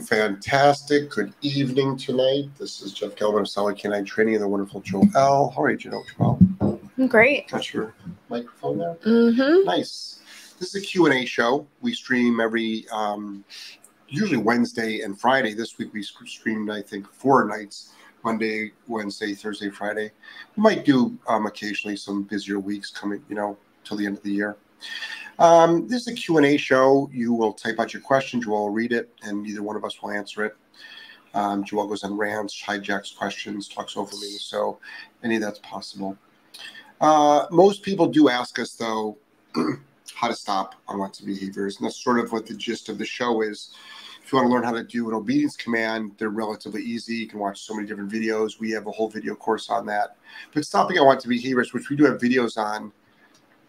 Fantastic. 0.00 1.10
Good 1.10 1.34
evening 1.42 1.98
tonight. 1.98 2.48
This 2.58 2.80
is 2.80 2.94
Jeff 2.94 3.14
Gellman 3.14 3.40
of 3.40 3.48
Solid 3.48 3.76
K9 3.76 4.06
Training 4.06 4.36
and 4.36 4.42
the 4.42 4.48
wonderful 4.48 4.80
Joelle. 4.80 5.52
How 5.54 5.62
are 5.62 5.70
you, 5.70 5.76
Joelle? 5.76 7.08
Great. 7.10 7.48
Got 7.48 7.74
your 7.74 7.92
microphone 8.30 8.78
there? 8.78 8.94
Mm-hmm. 9.04 9.66
Nice. 9.66 10.20
This 10.58 10.74
is 10.74 10.82
a 10.82 10.86
Q&A 10.86 11.26
show. 11.26 11.66
We 11.82 11.92
stream 11.92 12.40
every, 12.40 12.86
um, 12.90 13.44
usually 14.08 14.38
Wednesday 14.38 15.02
and 15.02 15.20
Friday. 15.20 15.52
This 15.52 15.76
week 15.76 15.92
we 15.92 16.02
streamed, 16.02 16.70
I 16.70 16.80
think, 16.80 17.06
four 17.12 17.44
nights. 17.44 17.92
Monday, 18.24 18.72
Wednesday, 18.86 19.34
Thursday, 19.34 19.68
Friday. 19.68 20.10
We 20.56 20.62
might 20.62 20.86
do 20.86 21.18
um, 21.28 21.44
occasionally 21.44 21.96
some 21.96 22.22
busier 22.22 22.58
weeks 22.58 22.90
coming, 22.90 23.22
you 23.28 23.34
know, 23.34 23.58
till 23.84 23.98
the 23.98 24.06
end 24.06 24.16
of 24.16 24.22
the 24.22 24.32
year. 24.32 24.56
Um, 25.38 25.88
this 25.88 26.02
is 26.02 26.08
a 26.08 26.14
Q&A 26.14 26.56
show. 26.56 27.10
You 27.12 27.32
will 27.32 27.52
type 27.52 27.78
out 27.78 27.92
your 27.92 28.02
question. 28.02 28.40
Joelle 28.40 28.50
will 28.50 28.70
read 28.70 28.92
it, 28.92 29.10
and 29.22 29.46
either 29.46 29.62
one 29.62 29.76
of 29.76 29.84
us 29.84 30.00
will 30.02 30.10
answer 30.10 30.44
it. 30.44 30.56
Um, 31.34 31.64
Joelle 31.64 31.88
goes 31.88 32.04
on 32.04 32.16
rants, 32.16 32.62
hijacks 32.62 33.16
questions, 33.16 33.68
talks 33.68 33.96
over 33.96 34.14
me. 34.16 34.36
So 34.38 34.78
any 35.24 35.36
of 35.36 35.42
that's 35.42 35.58
possible. 35.60 36.16
Uh, 37.00 37.46
most 37.50 37.82
people 37.82 38.06
do 38.06 38.28
ask 38.28 38.58
us, 38.58 38.74
though, 38.74 39.16
how 40.14 40.28
to 40.28 40.34
stop 40.34 40.74
unwanted 40.88 41.26
behaviors. 41.26 41.76
And 41.78 41.86
that's 41.86 42.02
sort 42.02 42.18
of 42.18 42.30
what 42.32 42.46
the 42.46 42.54
gist 42.54 42.88
of 42.88 42.98
the 42.98 43.04
show 43.04 43.42
is. 43.42 43.74
If 44.24 44.32
you 44.32 44.38
want 44.38 44.48
to 44.48 44.54
learn 44.54 44.62
how 44.62 44.72
to 44.72 44.84
do 44.84 45.08
an 45.08 45.14
obedience 45.14 45.56
command, 45.56 46.12
they're 46.16 46.28
relatively 46.28 46.82
easy. 46.82 47.16
You 47.16 47.26
can 47.26 47.40
watch 47.40 47.60
so 47.60 47.74
many 47.74 47.88
different 47.88 48.12
videos. 48.12 48.60
We 48.60 48.70
have 48.70 48.86
a 48.86 48.90
whole 48.92 49.08
video 49.08 49.34
course 49.34 49.68
on 49.68 49.84
that. 49.86 50.16
But 50.54 50.64
stopping 50.64 50.98
unwanted 50.98 51.28
behaviors, 51.28 51.72
which 51.72 51.90
we 51.90 51.96
do 51.96 52.04
have 52.04 52.18
videos 52.20 52.56
on, 52.56 52.92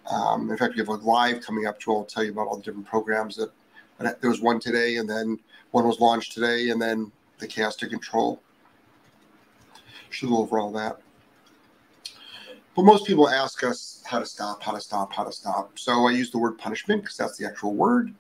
um, 0.10 0.50
in 0.50 0.58
fact, 0.58 0.74
we 0.74 0.80
have 0.80 0.90
a 0.90 0.94
live 0.94 1.42
coming 1.42 1.66
up. 1.66 1.80
Joelle 1.80 1.96
will 1.96 2.06
tell 2.06 2.24
you 2.24 2.32
about 2.32 2.48
all 2.48 2.58
the 2.58 2.64
different 2.64 2.88
programs 2.88 3.36
that. 3.38 3.52
There 4.20 4.30
was 4.30 4.42
one 4.42 4.60
today, 4.60 4.98
and 4.98 5.10
then 5.10 5.40
one 5.72 5.88
was 5.88 6.00
launched 6.02 6.34
today, 6.34 6.72
and 6.72 6.82
then 6.82 7.10
the 7.40 7.48
chaos 7.48 7.76
to 7.78 7.88
control. 7.88 8.42
Should 10.10 10.30
go 10.30 10.40
over 10.40 10.60
all 10.60 10.74
that. 10.74 10.98
But 12.76 12.84
most 12.84 13.06
people 13.06 13.30
ask 13.30 13.64
us 13.64 14.04
how 14.06 14.20
to 14.20 14.26
stop, 14.26 14.62
how 14.62 14.74
to 14.74 14.82
stop, 14.82 15.14
how 15.14 15.24
to 15.24 15.32
stop. 15.32 15.78
So 15.80 16.08
I 16.08 16.12
use 16.12 16.32
the 16.32 16.40
word 16.40 16.58
punishment 16.58 17.04
because 17.04 17.18
that's 17.18 17.38
the 17.38 17.46
actual 17.46 17.76
word. 17.76 18.14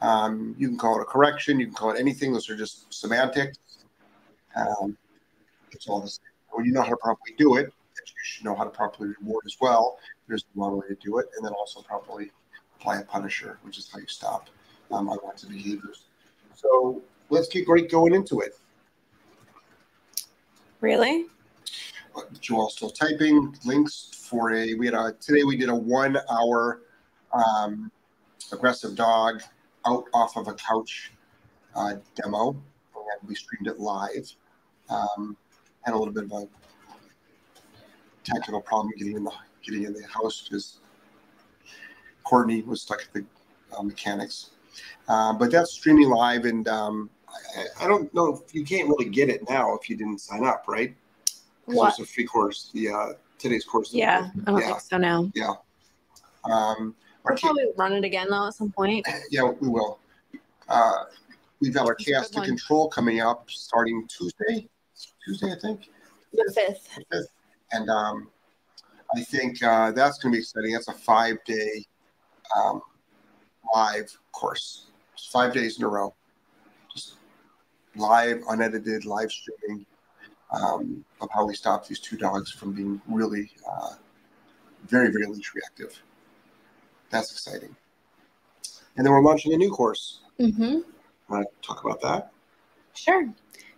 Um, 0.00 0.54
you 0.58 0.68
can 0.68 0.78
call 0.78 0.98
it 0.98 1.02
a 1.02 1.04
correction. 1.04 1.60
You 1.60 1.66
can 1.66 1.74
call 1.74 1.90
it 1.90 2.00
anything. 2.00 2.32
Those 2.32 2.50
are 2.50 2.56
just 2.56 2.92
semantics. 2.92 3.58
Um, 4.56 4.96
it's 5.70 5.88
all 5.88 6.00
the 6.00 6.08
same. 6.08 6.24
When 6.50 6.64
you 6.64 6.72
know 6.72 6.82
how 6.82 6.90
to 6.90 6.96
properly 6.96 7.34
do 7.38 7.56
it, 7.56 7.66
you 7.66 8.14
should 8.22 8.44
know 8.44 8.54
how 8.54 8.64
to 8.64 8.70
properly 8.70 9.10
reward 9.20 9.44
as 9.46 9.56
well. 9.60 9.98
There's 10.28 10.44
the 10.44 10.60
wrong 10.60 10.78
way 10.78 10.88
to 10.88 10.94
do 10.96 11.18
it, 11.18 11.26
and 11.36 11.44
then 11.44 11.52
also 11.52 11.82
properly 11.82 12.30
apply 12.78 12.98
a 12.98 13.04
punisher, 13.04 13.58
which 13.62 13.78
is 13.78 13.88
how 13.92 13.98
you 13.98 14.06
stop 14.06 14.48
um, 14.90 15.08
unwanted 15.08 15.50
behaviors. 15.50 16.04
So 16.54 17.02
let's 17.30 17.48
get 17.48 17.68
right 17.68 17.88
going 17.88 18.14
into 18.14 18.40
it. 18.40 18.58
Really? 20.80 21.26
Uh, 22.14 22.22
Joelle 22.40 22.70
still 22.70 22.90
typing 22.90 23.56
links 23.64 24.10
for 24.28 24.52
a. 24.52 24.74
We 24.74 24.86
had 24.86 24.94
a 24.94 25.12
today. 25.20 25.44
We 25.44 25.56
did 25.56 25.68
a 25.68 25.74
one-hour 25.74 26.82
um, 27.32 27.90
aggressive 28.52 28.94
dog 28.94 29.42
out 29.86 30.04
off 30.14 30.36
of 30.36 30.48
a 30.48 30.54
couch 30.54 31.12
uh, 31.74 31.94
demo, 32.14 32.50
and 32.50 33.28
we 33.28 33.34
streamed 33.34 33.68
it 33.68 33.78
live. 33.78 34.30
Um, 34.88 35.36
had 35.82 35.94
a 35.94 35.98
little 35.98 36.14
bit 36.14 36.24
of 36.24 36.32
a 36.32 36.48
technical 38.24 38.60
problem 38.60 38.92
getting 38.96 39.16
in 39.16 39.24
the 39.24 39.32
getting 39.66 39.84
in 39.84 39.92
the 39.92 40.06
house 40.06 40.46
because 40.48 40.78
Courtney 42.24 42.62
was 42.62 42.82
stuck 42.82 43.02
at 43.02 43.12
the 43.12 43.24
uh, 43.76 43.82
mechanics. 43.82 44.50
Uh, 45.08 45.32
but 45.32 45.50
that's 45.50 45.72
streaming 45.72 46.08
live, 46.08 46.44
and 46.44 46.68
um, 46.68 47.10
I, 47.56 47.84
I, 47.84 47.88
don't 47.88 48.12
know 48.12 48.34
if 48.34 48.54
you 48.54 48.64
can't 48.64 48.88
really 48.88 49.08
get 49.08 49.28
it 49.28 49.48
now 49.48 49.74
if 49.74 49.88
you 49.88 49.96
didn't 49.96 50.20
sign 50.20 50.44
up, 50.44 50.64
right? 50.68 50.94
It's 51.68 51.98
a 51.98 52.04
free 52.04 52.26
course. 52.26 52.70
The 52.74 52.90
uh, 52.90 53.12
today's 53.38 53.64
course. 53.64 53.92
Yeah, 53.92 54.30
I 54.46 54.50
don't 54.50 54.60
yeah. 54.60 54.66
think 54.66 54.80
so 54.80 54.98
now. 54.98 55.30
Yeah. 55.34 55.54
Um, 56.44 56.94
we'll 57.24 57.36
probably 57.36 57.66
run 57.76 57.92
it 57.92 58.04
again 58.04 58.28
though 58.30 58.48
at 58.48 58.54
some 58.54 58.70
point. 58.70 59.06
Yeah, 59.30 59.50
we 59.60 59.68
will. 59.68 59.98
Uh, 60.68 61.04
we've 61.60 61.74
got 61.74 61.86
our 61.86 61.94
chaos 61.94 62.30
to 62.30 62.40
control 62.42 62.88
coming 62.88 63.20
up 63.20 63.50
starting 63.50 64.06
Tuesday. 64.08 64.68
Tuesday, 65.24 65.52
I 65.52 65.58
think. 65.60 65.88
The 66.32 66.52
fifth. 66.54 66.94
The 66.96 67.04
fifth. 67.10 67.28
And 67.72 67.90
um, 67.90 68.28
I 69.16 69.22
think 69.22 69.62
uh, 69.62 69.92
that's 69.92 70.18
going 70.18 70.32
to 70.32 70.36
be 70.36 70.42
exciting. 70.42 70.72
That's 70.72 70.88
a 70.88 70.92
five 70.92 71.42
day 71.46 71.86
um, 72.54 72.82
live 73.74 74.14
course, 74.32 74.88
Just 75.16 75.32
five 75.32 75.54
days 75.54 75.78
in 75.78 75.84
a 75.84 75.88
row, 75.88 76.14
just 76.92 77.14
live, 77.96 78.42
unedited, 78.50 79.06
live 79.06 79.32
streaming 79.32 79.86
um, 80.52 81.04
of 81.22 81.30
how 81.32 81.46
we 81.46 81.54
stop 81.54 81.86
these 81.86 81.98
two 81.98 82.16
dogs 82.16 82.52
from 82.52 82.72
being 82.72 83.00
really 83.08 83.50
uh, 83.68 83.94
very, 84.86 85.10
very 85.10 85.26
leash 85.26 85.54
reactive. 85.54 85.98
That's 87.08 87.32
exciting. 87.32 87.74
And 88.96 89.04
then 89.04 89.12
we're 89.12 89.22
launching 89.22 89.54
a 89.54 89.56
new 89.56 89.70
course. 89.70 90.20
Mm-hmm. 90.38 90.80
Want 91.28 91.46
to 91.46 91.66
talk 91.66 91.84
about 91.84 92.02
that? 92.02 92.32
Sure. 92.94 93.28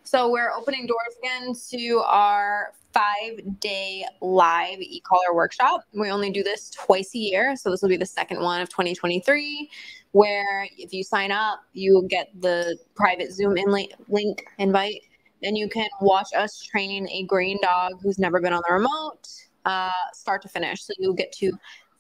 So 0.03 0.31
we're 0.31 0.51
opening 0.51 0.87
doors 0.87 1.17
again 1.23 1.55
to 1.71 2.03
our 2.07 2.73
five 2.93 3.61
day 3.61 4.05
live 4.21 4.79
e-collar 4.81 5.35
workshop. 5.35 5.83
We 5.93 6.11
only 6.11 6.31
do 6.31 6.43
this 6.43 6.71
twice 6.71 7.15
a 7.15 7.19
year. 7.19 7.57
So 7.57 7.71
this 7.71 7.83
will 7.83 7.89
be 7.89 7.97
the 7.97 8.07
second 8.07 8.41
one 8.41 8.61
of 8.61 8.69
2023, 8.69 9.71
where 10.13 10.69
if 10.77 10.93
you 10.93 11.03
sign 11.03 11.31
up, 11.31 11.61
you 11.73 11.95
will 11.95 12.09
get 12.09 12.29
the 12.41 12.79
private 12.95 13.33
Zoom 13.33 13.57
in 13.57 13.71
link 14.09 14.45
invite. 14.59 15.03
and 15.45 15.57
you 15.57 15.69
can 15.69 15.89
watch 16.01 16.29
us 16.37 16.61
train 16.61 17.09
a 17.11 17.23
green 17.25 17.59
dog 17.63 17.93
who's 18.03 18.19
never 18.19 18.41
been 18.41 18.53
on 18.53 18.63
the 18.67 18.75
remote, 18.75 19.29
uh, 19.65 19.91
start 20.13 20.43
to 20.43 20.49
finish. 20.49 20.83
So 20.83 20.93
you 20.99 21.15
get 21.15 21.31
to 21.35 21.53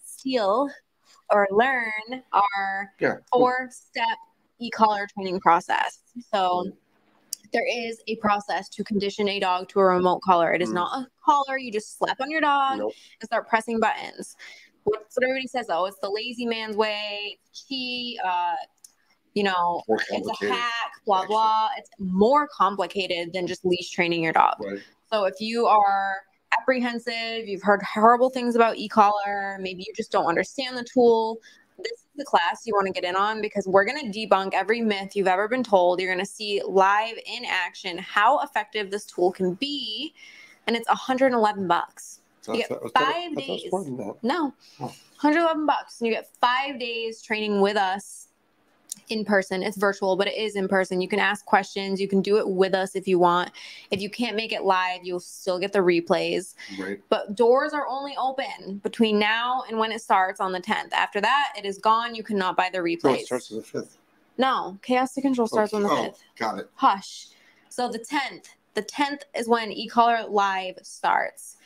steal 0.04 0.68
or 1.30 1.46
learn 1.50 2.22
our 2.32 2.92
yeah. 2.98 3.16
four 3.30 3.68
step 3.70 4.18
e-collar 4.58 5.06
training 5.14 5.40
process. 5.40 6.00
So 6.32 6.72
there 7.52 7.66
is 7.66 8.00
a 8.06 8.16
process 8.16 8.68
to 8.70 8.84
condition 8.84 9.28
a 9.28 9.40
dog 9.40 9.68
to 9.70 9.80
a 9.80 9.84
remote 9.84 10.20
collar. 10.22 10.52
It 10.52 10.62
is 10.62 10.70
mm. 10.70 10.74
not 10.74 11.02
a 11.02 11.06
collar 11.24 11.58
you 11.58 11.72
just 11.72 11.98
slap 11.98 12.20
on 12.20 12.30
your 12.30 12.40
dog 12.40 12.78
nope. 12.78 12.92
and 13.20 13.28
start 13.28 13.48
pressing 13.48 13.80
buttons. 13.80 14.36
What's 14.84 15.16
what 15.16 15.24
everybody 15.24 15.46
says 15.46 15.66
though? 15.66 15.86
It's 15.86 15.98
the 16.00 16.10
lazy 16.10 16.46
man's 16.46 16.76
way, 16.76 17.38
cheat, 17.52 18.18
uh, 18.24 18.54
you 19.34 19.42
know, 19.44 19.82
it's 19.88 20.42
a 20.42 20.46
hack, 20.46 20.72
blah 21.06 21.18
actually. 21.18 21.28
blah. 21.28 21.68
It's 21.76 21.90
more 21.98 22.48
complicated 22.56 23.32
than 23.32 23.46
just 23.46 23.64
leash 23.64 23.90
training 23.90 24.24
your 24.24 24.32
dog. 24.32 24.54
Right. 24.60 24.80
So 25.12 25.24
if 25.24 25.34
you 25.40 25.66
are 25.66 26.16
apprehensive, 26.58 27.46
you've 27.46 27.62
heard 27.62 27.82
horrible 27.82 28.30
things 28.30 28.56
about 28.56 28.78
e-collar, 28.78 29.58
maybe 29.60 29.84
you 29.86 29.92
just 29.94 30.10
don't 30.10 30.26
understand 30.26 30.76
the 30.76 30.84
tool, 30.84 31.38
the 32.18 32.24
class 32.24 32.66
you 32.66 32.74
want 32.74 32.86
to 32.86 32.92
get 32.92 33.04
in 33.04 33.16
on 33.16 33.40
because 33.40 33.66
we're 33.66 33.84
going 33.84 34.12
to 34.12 34.18
debunk 34.18 34.52
every 34.52 34.80
myth 34.80 35.16
you've 35.16 35.28
ever 35.28 35.48
been 35.48 35.62
told. 35.62 36.00
You're 36.00 36.12
going 36.12 36.24
to 36.24 36.30
see 36.30 36.60
live 36.66 37.16
in 37.26 37.44
action 37.46 37.98
how 37.98 38.40
effective 38.40 38.90
this 38.90 39.04
tool 39.06 39.32
can 39.32 39.54
be, 39.54 40.12
and 40.66 40.76
it's 40.76 40.88
111 40.88 41.66
bucks. 41.66 42.20
You 42.46 42.56
get 42.58 42.70
five 42.94 43.36
days. 43.36 43.70
No, 44.22 44.54
111 44.78 45.66
bucks. 45.66 46.00
And 46.00 46.08
you 46.08 46.14
get 46.14 46.28
five 46.40 46.78
days 46.78 47.20
training 47.20 47.60
with 47.60 47.76
us 47.76 48.27
in 49.08 49.24
person. 49.24 49.62
It's 49.62 49.76
virtual, 49.76 50.16
but 50.16 50.26
it 50.26 50.36
is 50.36 50.56
in 50.56 50.68
person. 50.68 51.00
You 51.00 51.08
can 51.08 51.18
ask 51.18 51.44
questions. 51.44 52.00
You 52.00 52.08
can 52.08 52.22
do 52.22 52.38
it 52.38 52.48
with 52.48 52.74
us 52.74 52.94
if 52.96 53.08
you 53.08 53.18
want. 53.18 53.50
If 53.90 54.00
you 54.00 54.10
can't 54.10 54.36
make 54.36 54.52
it 54.52 54.62
live, 54.62 55.00
you'll 55.02 55.20
still 55.20 55.58
get 55.58 55.72
the 55.72 55.80
replays. 55.80 56.54
Right. 56.78 57.00
But 57.08 57.34
doors 57.34 57.72
are 57.72 57.86
only 57.86 58.14
open 58.18 58.78
between 58.82 59.18
now 59.18 59.64
and 59.68 59.78
when 59.78 59.92
it 59.92 60.00
starts 60.00 60.40
on 60.40 60.52
the 60.52 60.60
10th. 60.60 60.92
After 60.92 61.20
that, 61.20 61.52
it 61.56 61.64
is 61.64 61.78
gone. 61.78 62.14
You 62.14 62.22
cannot 62.22 62.56
buy 62.56 62.70
the 62.72 62.78
replays. 62.78 63.02
No, 63.02 63.12
it 63.14 63.26
starts 63.26 63.50
on 63.52 63.58
the 63.58 63.64
5th. 63.64 63.96
No, 64.38 64.78
Chaos 64.82 65.14
to 65.14 65.20
Control 65.20 65.48
starts 65.48 65.74
on 65.74 65.82
the 65.82 65.88
5th. 65.88 66.18
Got 66.38 66.58
it. 66.60 66.70
Hush. 66.74 67.28
So 67.68 67.88
the 67.88 67.98
10th, 67.98 68.46
the 68.74 68.82
10th 68.82 69.22
is 69.36 69.48
when 69.48 69.70
eCollar 69.70 70.30
Live 70.30 70.78
starts. 70.82 71.56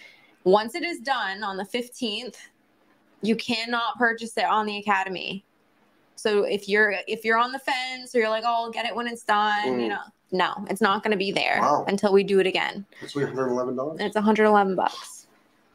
Once 0.45 0.75
it 0.75 0.83
is 0.83 0.99
done 1.01 1.43
on 1.43 1.57
the 1.57 1.65
15th, 1.65 2.37
you 3.21 3.37
cannot 3.37 3.99
purchase 3.99 4.37
it 4.37 4.45
on 4.45 4.67
the 4.67 4.79
Academy. 4.79 5.45
So 6.23 6.45
if 6.45 6.69
you're 6.69 6.95
if 7.09 7.25
you're 7.25 7.37
on 7.37 7.51
the 7.51 7.59
fence 7.59 8.15
or 8.15 8.21
you're 8.21 8.29
like, 8.29 8.45
oh, 8.47 8.65
I'll 8.65 8.71
get 8.71 8.87
it 8.87 8.95
when 8.95 9.09
it's 9.09 9.25
done, 9.25 9.67
mm. 9.67 9.83
you 9.83 9.89
know, 9.89 10.03
no, 10.31 10.55
it's 10.71 10.81
not 10.81 11.03
going 11.03 11.11
to 11.11 11.17
be 11.17 11.33
there 11.33 11.59
wow. 11.61 11.85
until 11.89 12.13
we 12.13 12.23
do 12.23 12.39
it 12.39 12.47
again. 12.47 12.87
It's 13.01 13.17
one 13.17 13.27
hundred 13.27 13.49
eleven 13.49 13.75
dollars. 13.75 13.99
It's 14.01 14.15
one 14.15 14.23
hundred 14.23 14.45
eleven 14.45 14.77
bucks. 14.77 15.27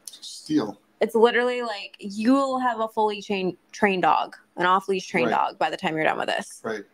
Steal. 0.09 0.79
It's 1.01 1.15
literally 1.15 1.63
like 1.63 1.97
you'll 1.99 2.59
have 2.59 2.79
a 2.79 2.87
fully 2.87 3.21
trained 3.21 3.57
trained 3.73 4.03
dog, 4.03 4.37
an 4.55 4.65
off 4.65 4.87
leash 4.87 5.05
trained 5.05 5.31
right. 5.31 5.49
dog 5.49 5.59
by 5.59 5.69
the 5.69 5.75
time 5.75 5.95
you're 5.95 6.05
done 6.05 6.17
with 6.17 6.27
this. 6.27 6.61
Right. 6.63 6.85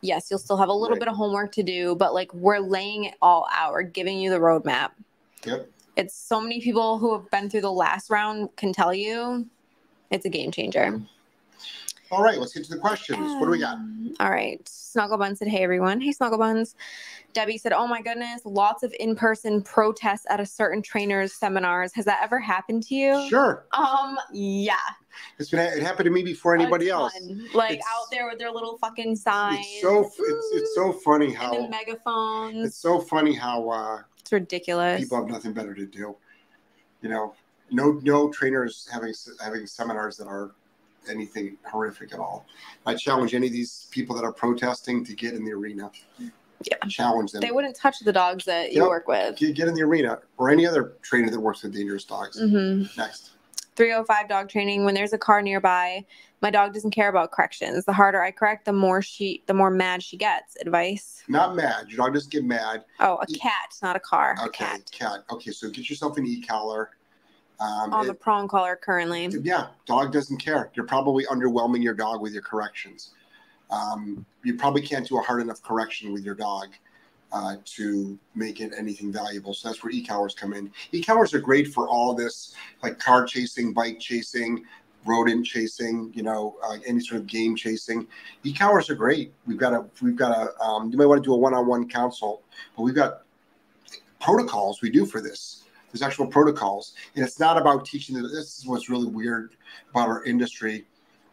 Yes, 0.00 0.28
you'll 0.28 0.40
still 0.40 0.56
have 0.56 0.68
a 0.68 0.72
little 0.72 0.96
right. 0.96 1.00
bit 1.00 1.08
of 1.08 1.14
homework 1.14 1.52
to 1.52 1.62
do, 1.62 1.94
but 1.94 2.12
like 2.12 2.34
we're 2.34 2.58
laying 2.58 3.04
it 3.04 3.14
all 3.22 3.46
out. 3.52 3.72
We're 3.72 3.82
giving 3.82 4.18
you 4.18 4.30
the 4.30 4.40
roadmap. 4.40 4.90
Yep. 5.44 5.70
It's 5.96 6.16
so 6.16 6.40
many 6.40 6.60
people 6.60 6.98
who 6.98 7.12
have 7.16 7.30
been 7.30 7.48
through 7.48 7.60
the 7.60 7.70
last 7.70 8.10
round 8.10 8.54
can 8.56 8.72
tell 8.72 8.92
you 8.92 9.46
it's 10.10 10.26
a 10.26 10.28
game 10.28 10.50
changer. 10.50 11.00
All 12.10 12.22
right, 12.22 12.38
let's 12.38 12.52
get 12.54 12.64
to 12.64 12.70
the 12.70 12.78
questions. 12.78 13.18
what 13.40 13.46
do 13.46 13.50
we 13.50 13.58
got? 13.58 13.74
Um, 13.74 14.14
All 14.20 14.30
right. 14.30 14.64
Snugglebun 14.64 15.36
said, 15.36 15.48
Hey 15.48 15.62
everyone. 15.64 16.00
Hey 16.00 16.12
Snugglebuns. 16.12 16.74
Debbie 17.32 17.58
said, 17.58 17.72
Oh 17.72 17.86
my 17.86 18.00
goodness, 18.00 18.42
lots 18.44 18.82
of 18.82 18.94
in-person 19.00 19.62
protests 19.62 20.24
at 20.30 20.38
a 20.40 20.46
certain 20.46 20.82
trainer's 20.82 21.32
seminars. 21.32 21.92
Has 21.94 22.04
that 22.04 22.20
ever 22.22 22.38
happened 22.38 22.84
to 22.84 22.94
you? 22.94 23.26
Sure. 23.28 23.66
Um, 23.72 24.16
yeah. 24.32 24.76
It's 25.38 25.50
been 25.50 25.60
it 25.60 25.82
happened 25.82 26.04
to 26.06 26.10
me 26.10 26.22
before 26.22 26.54
anybody 26.54 26.88
else. 26.90 27.12
Like 27.54 27.72
It's- 27.72 27.84
out 27.92 28.06
there 28.10 28.28
with 28.28 28.38
their 28.38 28.52
little 28.52 28.78
fucking 28.78 29.16
signs. 29.16 29.58
It's 29.60 29.82
so 29.82 30.04
it's, 30.04 30.48
it's 30.52 30.74
so 30.74 30.92
funny 30.92 31.26
and 31.26 31.36
how 31.36 31.54
the 31.62 31.68
megaphones. 31.68 32.68
it's 32.68 32.76
so 32.76 33.00
funny 33.00 33.34
how 33.34 33.68
uh, 33.68 34.02
It's 34.20 34.32
ridiculous. 34.32 35.00
people 35.00 35.18
have 35.18 35.26
nothing 35.28 35.52
better 35.52 35.74
to 35.74 35.86
do. 35.86 36.14
You 37.02 37.08
know, 37.08 37.34
no 37.70 37.98
no 38.02 38.30
trainers 38.30 38.88
having 38.92 39.12
having 39.42 39.66
seminars 39.66 40.16
that 40.18 40.26
are 40.28 40.52
anything 41.10 41.56
horrific 41.70 42.12
at 42.12 42.18
all. 42.18 42.46
I 42.84 42.94
challenge 42.94 43.34
any 43.34 43.46
of 43.46 43.52
these 43.52 43.88
people 43.90 44.14
that 44.16 44.24
are 44.24 44.32
protesting 44.32 45.04
to 45.04 45.14
get 45.14 45.34
in 45.34 45.44
the 45.44 45.52
arena. 45.52 45.90
Yeah. 46.18 46.76
Challenge 46.88 47.32
them. 47.32 47.40
They 47.42 47.50
wouldn't 47.50 47.76
touch 47.76 47.98
the 48.00 48.12
dogs 48.12 48.44
that 48.46 48.72
you 48.72 48.80
Yep. 48.82 48.88
work 48.88 49.08
with. 49.08 49.36
Get, 49.36 49.54
get 49.54 49.68
in 49.68 49.74
the 49.74 49.82
arena 49.82 50.18
or 50.38 50.50
any 50.50 50.66
other 50.66 50.94
trainer 51.02 51.30
that 51.30 51.40
works 51.40 51.62
with 51.62 51.74
dangerous 51.74 52.04
dogs. 52.04 52.38
hmm 52.40 52.84
Next. 52.96 53.30
305 53.76 54.28
dog 54.28 54.48
training. 54.48 54.84
When 54.86 54.94
there's 54.94 55.12
a 55.12 55.18
car 55.18 55.42
nearby, 55.42 56.06
my 56.40 56.50
dog 56.50 56.72
doesn't 56.72 56.92
care 56.92 57.10
about 57.10 57.30
corrections. 57.30 57.84
The 57.84 57.92
harder 57.92 58.22
I 58.22 58.30
correct, 58.30 58.64
the 58.64 58.72
more 58.72 59.02
she, 59.02 59.42
the 59.46 59.52
more 59.54 59.70
mad 59.70 60.02
she 60.02 60.16
gets. 60.16 60.56
Advice. 60.62 61.22
Not 61.28 61.54
mad. 61.56 61.88
Your 61.88 61.98
dog 61.98 62.14
doesn't 62.14 62.32
get 62.32 62.44
mad. 62.44 62.84
Oh, 63.00 63.16
a 63.16 63.26
E- 63.28 63.38
cat, 63.38 63.74
not 63.82 63.94
a 63.94 64.00
car. 64.00 64.34
A 64.38 64.46
Okay, 64.46 64.64
cat. 64.64 64.90
cat. 64.92 65.24
Okay, 65.30 65.50
so 65.50 65.68
get 65.68 65.90
yourself 65.90 66.16
an 66.16 66.26
e-collar. 66.26 66.90
Um, 67.58 67.92
On 67.92 68.04
it- 68.04 68.08
the 68.08 68.14
prong 68.14 68.48
collar 68.48 68.76
currently. 68.76 69.26
yeah, 69.42 69.68
dog 69.86 70.12
doesn't 70.12 70.38
care. 70.38 70.70
You're 70.74 70.86
probably 70.86 71.24
underwhelming 71.26 71.82
your 71.82 71.94
dog 71.94 72.20
with 72.20 72.32
your 72.32 72.42
corrections. 72.42 73.10
Um, 73.70 74.24
you 74.44 74.54
probably 74.56 74.82
can't 74.82 75.08
do 75.08 75.18
a 75.18 75.22
hard 75.22 75.40
enough 75.40 75.62
correction 75.62 76.12
with 76.12 76.24
your 76.24 76.34
dog 76.34 76.68
uh, 77.32 77.56
to 77.64 78.18
make 78.34 78.60
it 78.60 78.72
anything 78.76 79.10
valuable. 79.12 79.52
So 79.54 79.68
that's 79.68 79.82
where 79.82 79.90
e-collars 79.90 80.34
come 80.34 80.52
in. 80.52 80.70
E-collars 80.92 81.34
are 81.34 81.40
great 81.40 81.68
for 81.68 81.88
all 81.88 82.14
this, 82.14 82.54
like 82.82 82.98
car 82.98 83.24
chasing, 83.26 83.72
bike 83.72 83.98
chasing, 83.98 84.64
rodent 85.04 85.44
chasing, 85.46 86.12
you 86.14 86.22
know, 86.22 86.56
uh, 86.62 86.76
any 86.86 87.00
sort 87.00 87.20
of 87.20 87.26
game 87.26 87.56
chasing. 87.56 88.06
E-collars 88.44 88.90
are 88.90 88.94
great. 88.94 89.32
We've 89.46 89.58
got 89.58 89.72
a, 89.72 89.84
we've 90.02 90.16
got 90.16 90.36
a, 90.36 90.60
um, 90.62 90.90
you 90.90 90.98
might 90.98 91.06
want 91.06 91.22
to 91.22 91.26
do 91.28 91.34
a 91.34 91.36
one-on-one 91.36 91.88
consult, 91.88 92.42
but 92.76 92.82
we've 92.82 92.94
got 92.94 93.22
protocols 94.20 94.82
we 94.82 94.90
do 94.90 95.06
for 95.06 95.20
this. 95.20 95.64
There's 95.96 96.06
actual 96.06 96.26
protocols, 96.26 96.92
and 97.14 97.24
it's 97.24 97.40
not 97.40 97.56
about 97.56 97.86
teaching. 97.86 98.16
The, 98.16 98.28
this 98.28 98.58
is 98.58 98.66
what's 98.66 98.90
really 98.90 99.06
weird 99.06 99.56
about 99.90 100.08
our 100.08 100.24
industry. 100.24 100.84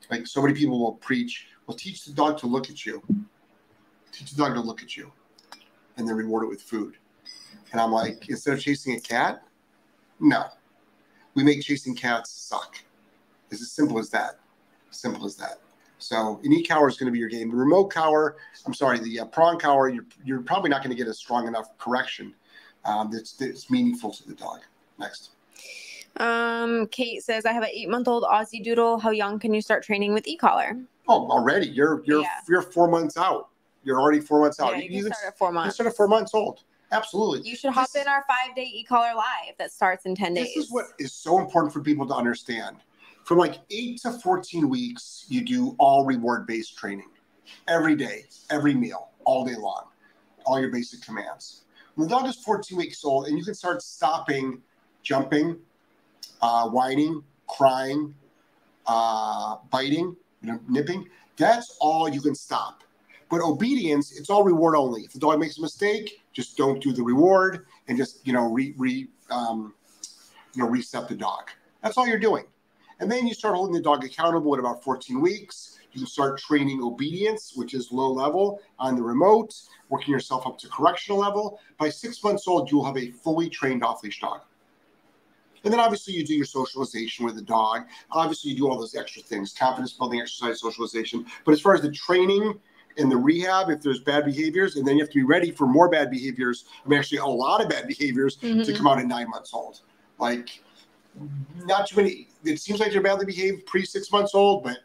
Like 0.10 0.26
so 0.26 0.42
many 0.42 0.54
people 0.54 0.80
will 0.80 0.94
preach, 0.94 1.48
"Well, 1.68 1.76
teach 1.76 2.06
the 2.06 2.14
dog 2.14 2.38
to 2.38 2.48
look 2.48 2.70
at 2.70 2.86
you. 2.86 3.04
Teach 4.14 4.32
the 4.32 4.38
dog 4.38 4.54
to 4.54 4.62
look 4.62 4.82
at 4.82 4.96
you, 4.96 5.12
and 5.98 6.08
then 6.08 6.16
reward 6.16 6.46
it 6.46 6.48
with 6.48 6.62
food." 6.62 6.96
And 7.74 7.82
I'm 7.82 7.92
like, 7.92 8.30
instead 8.30 8.54
of 8.54 8.62
chasing 8.62 8.96
a 8.96 9.02
cat, 9.02 9.44
no, 10.22 10.46
we 11.34 11.44
make 11.44 11.62
chasing 11.62 11.94
cats 11.94 12.32
suck. 12.32 12.78
It's 13.52 13.62
as 13.62 13.72
simple 13.72 14.00
as 14.00 14.10
that. 14.12 14.40
Simple 14.92 15.26
as 15.26 15.36
that. 15.36 15.60
So 15.98 16.40
an 16.42 16.54
e-collar 16.54 16.88
is 16.88 16.96
going 16.96 17.08
to 17.08 17.12
be 17.12 17.20
your 17.20 17.28
game. 17.28 17.50
The 17.50 17.58
remote 17.58 17.90
collar, 17.90 18.38
I'm 18.66 18.74
sorry, 18.74 19.00
the 19.00 19.20
uh, 19.22 19.26
prong 19.26 19.60
collar, 19.60 19.90
you're, 19.90 20.06
you're 20.24 20.42
probably 20.42 20.70
not 20.70 20.84
going 20.84 20.96
to 20.96 20.98
get 20.98 21.10
a 21.10 21.14
strong 21.14 21.48
enough 21.48 21.78
correction 21.78 22.34
um, 22.86 23.10
that's, 23.12 23.34
that's 23.34 23.70
meaningful 23.70 24.12
to 24.12 24.28
the 24.28 24.36
dog. 24.36 24.60
Next. 25.00 25.32
Um, 26.18 26.88
Kate 26.88 27.24
says, 27.24 27.46
I 27.46 27.54
have 27.54 27.64
an 27.64 27.70
eight 27.74 27.90
month 27.90 28.08
old 28.08 28.24
Aussie 28.24 28.64
Doodle. 28.64 29.00
How 29.00 29.10
young 29.10 29.40
can 29.40 29.54
you 29.54 29.62
start 29.62 29.84
training 29.84 30.14
with 30.14 30.28
e 30.28 30.38
collar? 30.38 30.78
Oh, 31.08 31.28
already 31.30 31.68
you're 31.68 32.04
you're 32.06 32.22
Yeah. 32.22 32.28
you're 32.48 32.62
four 32.62 32.88
months 32.88 33.18
out. 33.18 33.50
You're 33.84 34.00
already 34.00 34.20
four 34.20 34.42
months 34.42 34.60
out. 34.60 34.74
Yeah, 34.74 34.84
you 34.84 34.90
can 34.90 35.04
can 35.04 35.14
start 35.14 35.28
at 35.34 35.38
four 35.38 35.52
months. 35.52 35.68
you 35.68 35.74
start 35.74 35.88
at 35.88 35.98
four 35.98 36.08
months 36.08 36.34
old. 36.34 36.64
Absolutely. 36.92 37.50
You 37.50 37.56
should 37.56 37.72
hop 37.72 37.90
in 37.96 38.08
our 38.08 38.24
five 38.28 38.56
day 38.56 38.70
e 38.72 38.84
collar 38.84 39.16
live 39.16 39.56
that 39.58 39.72
starts 39.72 40.06
in 40.06 40.16
10 40.16 40.36
days. 40.36 40.54
This 40.54 40.66
is 40.66 40.72
what 40.72 40.86
is 41.00 41.12
so 41.12 41.40
important 41.40 41.74
for 41.74 41.82
people 41.82 42.08
to 42.08 42.14
understand. 42.14 42.78
From 43.26 43.40
like 43.40 43.56
eight 43.72 44.00
to 44.02 44.12
14 44.12 44.70
weeks, 44.70 45.26
you 45.28 45.44
do 45.44 45.76
all 45.80 46.06
reward 46.06 46.46
based 46.46 46.78
training 46.78 47.10
every 47.68 47.96
day, 47.96 48.26
every 48.52 48.76
meal, 48.76 49.10
all 49.26 49.44
day 49.44 49.56
long, 49.56 49.86
all 50.46 50.60
your 50.60 50.70
basic 50.70 51.02
commands. 51.02 51.64
When 51.96 52.08
the 52.08 52.16
dog 52.16 52.28
is 52.28 52.38
14 52.38 52.78
weeks 52.78 53.04
old 53.06 53.28
and 53.28 53.38
you 53.38 53.44
can 53.44 53.54
start 53.54 53.82
stopping 53.82 54.62
jumping, 55.04 55.58
uh, 56.42 56.70
whining, 56.70 57.24
crying, 57.48 58.16
uh, 58.88 59.58
biting, 59.70 60.16
nipping, 60.68 61.08
that's 61.38 61.78
all 61.80 62.10
you 62.10 62.22
can 62.22 62.36
stop. 62.36 62.84
But 63.30 63.42
obedience, 63.42 64.18
it's 64.18 64.30
all 64.30 64.44
reward 64.44 64.76
only. 64.76 65.02
If 65.02 65.14
the 65.14 65.20
dog 65.20 65.40
makes 65.40 65.58
a 65.58 65.62
mistake, 65.62 66.22
just 66.34 66.58
don't 66.58 66.82
do 66.82 66.94
the 66.94 67.04
reward 67.04 67.66
and 67.88 67.98
just 67.98 68.26
you 68.26 68.34
know 68.34 68.52
re, 68.52 68.74
re 68.78 69.08
um, 69.30 69.74
you 70.54 70.64
know 70.64 70.70
reset 70.70 71.08
the 71.08 71.16
dog. 71.16 71.50
That's 71.82 71.98
all 71.98 72.08
you're 72.08 72.20
doing. 72.20 72.46
And 73.00 73.12
then 73.12 73.28
you 73.28 73.34
start 73.34 73.56
holding 73.56 73.74
the 73.74 73.82
dog 73.82 74.04
accountable 74.04 74.54
at 74.54 74.60
about 74.60 74.84
14 74.84 75.20
weeks. 75.20 75.80
You 75.94 76.00
can 76.02 76.08
start 76.08 76.40
training 76.40 76.82
obedience, 76.82 77.54
which 77.56 77.76
is 77.76 77.92
low 77.92 78.12
level 78.12 78.60
on 78.80 78.96
the 78.96 79.04
remote, 79.04 79.54
working 79.90 80.12
yourself 80.12 80.48
up 80.48 80.58
to 80.60 80.68
correctional 80.68 81.20
level. 81.20 81.60
By 81.78 81.90
six 81.90 82.24
months 82.24 82.48
old, 82.48 82.72
you'll 82.72 82.84
have 82.84 82.98
a 82.98 83.12
fully 83.12 83.48
trained 83.48 83.84
off 83.84 84.04
leash 84.04 84.20
dog. 84.20 84.42
And 85.64 85.72
then 85.72 85.80
obviously 85.80 86.16
you 86.16 86.26
do 86.26 86.34
your 86.34 86.46
socialization 86.46 87.26
with 87.26 87.36
the 87.36 87.42
dog. 87.42 87.84
Obviously 88.12 88.52
you 88.52 88.58
do 88.58 88.68
all 88.68 88.78
those 88.78 88.96
extra 88.96 89.22
things, 89.22 89.54
confidence 89.54 89.94
building 89.94 90.20
exercise, 90.20 90.60
socialization. 90.60 91.26
But 91.46 91.54
as 91.54 91.62
far 91.62 91.76
as 91.76 91.82
the 91.82 91.92
training 91.92 92.60
and 92.98 93.12
the 93.12 93.16
rehab, 93.16 93.70
if 93.70 93.82
there's 93.82 94.02
bad 94.02 94.26
behaviors, 94.26 94.76
and 94.76 94.86
then 94.86 94.98
you 94.98 95.04
have 95.04 95.10
to 95.12 95.20
be 95.20 95.24
ready 95.24 95.52
for 95.52 95.66
more 95.66 95.90
bad 95.90 96.10
behaviors. 96.12 96.66
I 96.84 96.90
mean, 96.90 97.00
actually 97.00 97.20
a 97.20 97.26
lot 97.26 97.62
of 97.62 97.70
bad 97.70 97.88
behaviors 97.88 98.36
to 98.36 98.48
Mhm. 98.48 98.76
come 98.76 98.88
out 98.88 99.00
at 99.00 99.06
nine 99.06 99.30
months 99.30 99.54
old. 99.54 99.82
Like 100.18 100.64
not 101.66 101.88
too 101.88 101.98
many. 101.98 102.28
It 102.44 102.60
seems 102.60 102.80
like 102.80 102.92
they're 102.92 103.02
badly 103.02 103.26
behaved 103.26 103.66
pre 103.66 103.86
six 103.86 104.12
months 104.12 104.34
old, 104.36 104.64
but 104.64 104.80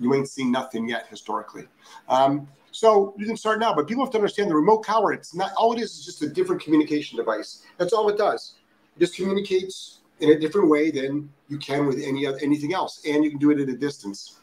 you 0.00 0.14
ain't 0.14 0.28
seen 0.28 0.50
nothing 0.50 0.88
yet 0.88 1.06
historically. 1.08 1.68
Um, 2.08 2.48
so 2.72 3.14
you 3.18 3.26
can 3.26 3.36
start 3.36 3.60
now, 3.60 3.74
but 3.74 3.86
people 3.86 4.04
have 4.04 4.12
to 4.12 4.18
understand 4.18 4.50
the 4.50 4.54
remote 4.54 4.78
collar. 4.78 5.12
It's 5.12 5.34
not 5.34 5.52
all 5.56 5.72
it 5.72 5.80
is 5.80 5.98
is 5.98 6.04
just 6.04 6.22
a 6.22 6.28
different 6.28 6.62
communication 6.62 7.16
device. 7.16 7.62
That's 7.78 7.92
all 7.92 8.08
it 8.08 8.16
does. 8.16 8.54
It 8.96 9.00
just 9.00 9.14
communicates 9.14 10.00
in 10.20 10.30
a 10.30 10.38
different 10.38 10.68
way 10.68 10.90
than 10.90 11.30
you 11.48 11.58
can 11.58 11.86
with 11.86 12.00
any 12.02 12.26
other 12.26 12.38
anything 12.42 12.74
else, 12.74 13.02
and 13.06 13.24
you 13.24 13.30
can 13.30 13.38
do 13.38 13.50
it 13.50 13.60
at 13.60 13.68
a 13.68 13.76
distance. 13.76 14.40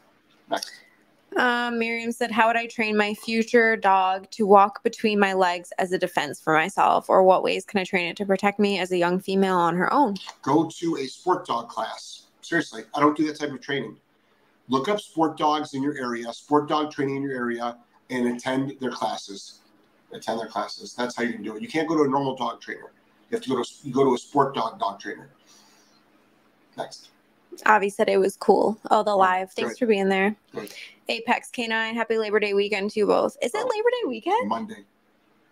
Next. 0.49 0.71
Um, 1.35 1.77
Miriam 1.77 2.11
said, 2.11 2.31
How 2.31 2.47
would 2.47 2.55
I 2.55 2.67
train 2.67 2.97
my 2.97 3.13
future 3.13 3.75
dog 3.75 4.29
to 4.31 4.47
walk 4.47 4.81
between 4.83 5.19
my 5.19 5.33
legs 5.33 5.71
as 5.77 5.91
a 5.91 5.97
defense 5.97 6.39
for 6.39 6.53
myself? 6.53 7.09
Or 7.09 7.23
what 7.23 7.43
ways 7.43 7.65
can 7.65 7.79
I 7.79 7.83
train 7.83 8.07
it 8.07 8.17
to 8.17 8.25
protect 8.25 8.59
me 8.59 8.79
as 8.79 8.91
a 8.91 8.97
young 8.97 9.19
female 9.19 9.57
on 9.57 9.75
her 9.75 9.91
own? 9.93 10.15
go 10.41 10.69
to 10.69 10.97
a 10.97 11.05
sport 11.05 11.45
dog 11.45 11.69
class. 11.69 12.23
Seriously, 12.41 12.83
I 12.95 13.01
don't 13.01 13.15
do 13.15 13.27
that 13.27 13.37
type 13.37 13.51
of 13.51 13.61
training. 13.61 13.97
Look 14.69 14.89
up 14.89 14.99
sport 14.99 15.37
dogs 15.37 15.73
in 15.73 15.81
your 15.83 15.97
area, 15.97 16.31
sport 16.33 16.67
dog 16.67 16.91
training 16.91 17.17
in 17.17 17.23
your 17.23 17.35
area, 17.35 17.77
and 18.09 18.27
attend 18.35 18.73
their 18.79 18.91
classes. 18.91 19.61
Attend 20.13 20.39
their 20.39 20.47
classes. 20.47 20.93
That's 20.93 21.15
how 21.15 21.23
you 21.23 21.33
can 21.33 21.43
do 21.43 21.55
it. 21.55 21.61
You 21.61 21.67
can't 21.67 21.87
go 21.87 21.95
to 21.95 22.03
a 22.03 22.07
normal 22.07 22.35
dog 22.35 22.61
trainer. 22.61 22.91
You 23.29 23.35
have 23.35 23.41
to 23.43 23.49
go 23.49 23.61
to 23.63 23.69
you 23.83 23.93
go 23.93 24.03
to 24.05 24.13
a 24.13 24.17
sport 24.17 24.55
dog 24.55 24.79
dog 24.79 24.99
trainer. 24.99 25.29
Next. 26.77 27.09
Avi 27.65 27.89
said 27.89 28.07
it 28.07 28.17
was 28.17 28.35
cool. 28.37 28.77
Oh, 28.91 29.03
the 29.03 29.15
live. 29.15 29.51
Thanks 29.51 29.71
Good. 29.73 29.79
for 29.79 29.85
being 29.87 30.09
there. 30.09 30.35
Good. 30.53 30.71
Apex 31.09 31.49
Canine, 31.49 31.95
happy 31.95 32.17
Labor 32.17 32.39
Day 32.39 32.53
weekend 32.53 32.91
to 32.91 32.99
you 32.99 33.07
both. 33.07 33.35
Is 33.41 33.53
it 33.53 33.57
Oh. 33.63 33.67
Labor 33.67 33.89
Day 33.89 34.07
weekend? 34.07 34.49
Monday. 34.49 34.85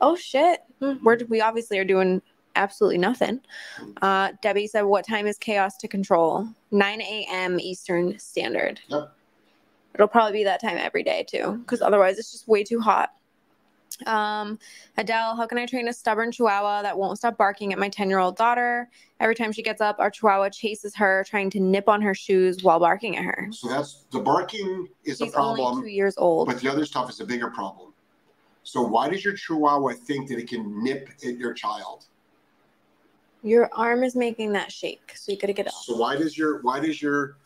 Oh 0.01 0.15
shit. 0.15 0.61
Hmm, 0.79 0.93
We're 1.03 1.17
we 1.29 1.41
obviously 1.41 1.79
are 1.79 1.85
doing 1.85 2.21
absolutely 2.55 2.97
nothing. 2.97 3.41
Uh, 4.01 4.31
Debbie 4.41 4.67
said, 4.67 4.83
"What 4.83 5.05
time 5.07 5.27
is 5.27 5.37
chaos 5.37 5.77
to 5.77 5.87
control?" 5.87 6.47
9 6.71 7.01
a.m. 7.01 7.59
Eastern 7.59 8.17
Standard. 8.19 8.79
Yep. 8.87 9.11
It'll 9.93 10.07
probably 10.07 10.39
be 10.39 10.43
that 10.43 10.61
time 10.61 10.77
every 10.77 11.03
day 11.03 11.23
too, 11.27 11.59
because 11.61 11.81
otherwise 11.81 12.17
it's 12.19 12.31
just 12.31 12.47
way 12.47 12.63
too 12.63 12.81
hot. 12.81 13.11
Um, 14.05 14.59
Adele, 14.97 15.37
how 15.37 15.47
can 15.47 15.57
I 15.57 15.65
train 15.65 15.87
a 15.87 15.93
stubborn 15.93 16.31
Chihuahua 16.31 16.81
that 16.81 16.97
won't 16.97 17.17
stop 17.17 17.37
barking 17.37 17.71
at 17.71 17.79
my 17.79 17.89
10-year-old 17.89 18.35
daughter? 18.35 18.89
Every 19.21 19.35
time 19.35 19.53
she 19.53 19.63
gets 19.63 19.79
up, 19.79 19.97
our 19.99 20.11
Chihuahua 20.11 20.49
chases 20.49 20.93
her, 20.95 21.23
trying 21.27 21.49
to 21.51 21.61
nip 21.61 21.87
on 21.87 22.01
her 22.01 22.13
shoes 22.13 22.61
while 22.61 22.79
barking 22.79 23.15
at 23.15 23.23
her. 23.23 23.47
So 23.51 23.69
that's 23.69 24.05
the 24.11 24.19
barking 24.19 24.89
is 25.05 25.21
a 25.21 25.27
problem, 25.27 25.81
two 25.81 25.87
years 25.87 26.15
old. 26.17 26.47
but 26.47 26.59
the 26.59 26.69
other 26.69 26.85
stuff 26.85 27.09
is 27.09 27.21
a 27.21 27.25
bigger 27.25 27.49
problem. 27.49 27.93
So 28.63 28.81
why 28.81 29.09
does 29.09 29.23
your 29.23 29.35
Chihuahua 29.35 29.93
think 29.93 30.27
that 30.29 30.39
it 30.39 30.49
can 30.49 30.83
nip 30.83 31.09
at 31.25 31.37
your 31.37 31.53
child? 31.53 32.05
Your 33.45 33.69
arm 33.73 34.03
is 34.03 34.15
making 34.15 34.53
that 34.53 34.71
shake, 34.71 35.11
so 35.15 35.31
you 35.31 35.37
gotta 35.37 35.53
get 35.53 35.67
it 35.67 35.69
off. 35.69 35.83
So 35.83 35.95
why 35.95 36.15
does 36.15 36.35
your 36.35 36.63
why 36.63 36.79
does 36.79 36.99
your 36.99 37.37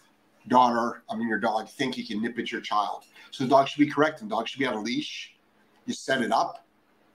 daughter, 0.47 1.03
I 1.09 1.17
mean 1.17 1.27
your 1.27 1.39
dog, 1.39 1.67
think 1.67 1.95
he 1.95 2.05
can 2.05 2.21
nip 2.21 2.39
at 2.39 2.53
your 2.53 2.61
child? 2.61 3.03
So 3.31 3.43
the 3.43 3.49
dog 3.49 3.67
should 3.67 3.85
be 3.85 3.91
correct. 3.91 4.21
The 4.21 4.25
dog 4.25 4.47
should 4.47 4.59
be 4.59 4.65
on 4.65 4.75
a 4.75 4.81
leash. 4.81 5.33
You 5.85 5.93
set 5.93 6.21
it 6.21 6.31
up. 6.31 6.65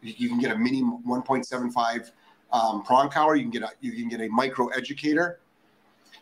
You, 0.02 0.28
can 0.28 0.38
get 0.38 0.50
a 0.50 0.58
mini 0.58 0.82
1.75 0.82 2.10
um, 2.52 2.82
prong 2.82 3.08
collar. 3.08 3.36
You 3.36 3.44
can 3.44 3.50
get 3.50 3.62
a 3.62 3.70
you 3.80 3.92
can 3.92 4.08
get 4.08 4.20
a 4.20 4.28
micro 4.28 4.66
educator. 4.68 5.40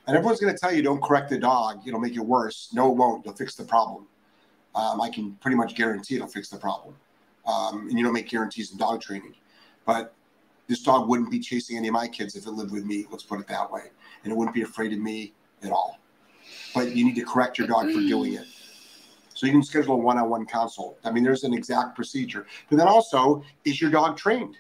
And 0.07 0.17
everyone's 0.17 0.39
going 0.39 0.55
to 0.55 0.59
tell 0.59 0.73
you 0.73 0.83
don't 0.83 1.03
correct 1.03 1.31
the 1.31 1.39
dog; 1.39 1.81
it'll 1.85 1.99
make 1.99 2.15
it 2.15 2.21
worse. 2.21 2.69
No, 2.73 2.93
it 2.93 2.97
won't. 2.97 3.25
You'll 3.25 3.35
fix 3.35 3.57
the 3.57 3.65
problem. 3.65 4.07
Um, 4.77 5.01
I 5.01 5.11
can 5.11 5.33
pretty 5.41 5.57
much 5.57 5.75
guarantee 5.75 6.15
it'll 6.15 6.29
fix 6.29 6.49
the 6.49 6.59
problem. 6.59 6.95
Um, 7.45 7.89
and 7.89 7.99
you 7.99 8.05
don't 8.05 8.13
make 8.13 8.29
guarantees 8.29 8.71
in 8.71 8.79
dog 8.79 9.01
training, 9.01 9.35
but 9.85 10.15
this 10.73 10.83
dog 10.83 11.07
wouldn't 11.07 11.31
be 11.31 11.39
chasing 11.39 11.77
any 11.77 11.89
of 11.89 11.93
my 11.93 12.09
kids 12.09 12.35
if 12.35 12.47
it 12.47 12.51
lived 12.51 12.73
with 12.73 12.87
me. 12.87 13.05
Let's 13.11 13.25
put 13.25 13.39
it 13.39 13.47
that 13.49 13.71
way, 13.71 13.91
and 14.25 14.33
it 14.33 14.35
wouldn't 14.35 14.55
be 14.55 14.63
afraid 14.63 14.95
of 14.95 15.01
me 15.01 15.35
at 15.63 15.71
all. 15.71 15.99
But 16.75 16.97
you 16.97 17.05
need 17.05 17.15
to 17.17 17.27
correct 17.27 17.59
your 17.59 17.67
dog 17.67 17.93
for 17.93 18.01
doing 18.01 18.33
it. 18.33 18.47
So 19.35 19.45
you 19.45 19.53
can 19.53 19.63
schedule 19.63 19.97
a 19.97 19.99
one-on-one 19.99 20.47
consult. 20.47 20.99
I 21.05 21.11
mean, 21.11 21.25
there's 21.25 21.45
an 21.45 21.53
exact 21.53 21.95
procedure. 21.95 22.47
But 22.71 22.79
then 22.79 22.89
also, 22.89 23.45
is 23.67 23.83
your 23.83 23.91
dog 23.91 24.17
trained? 24.17 24.57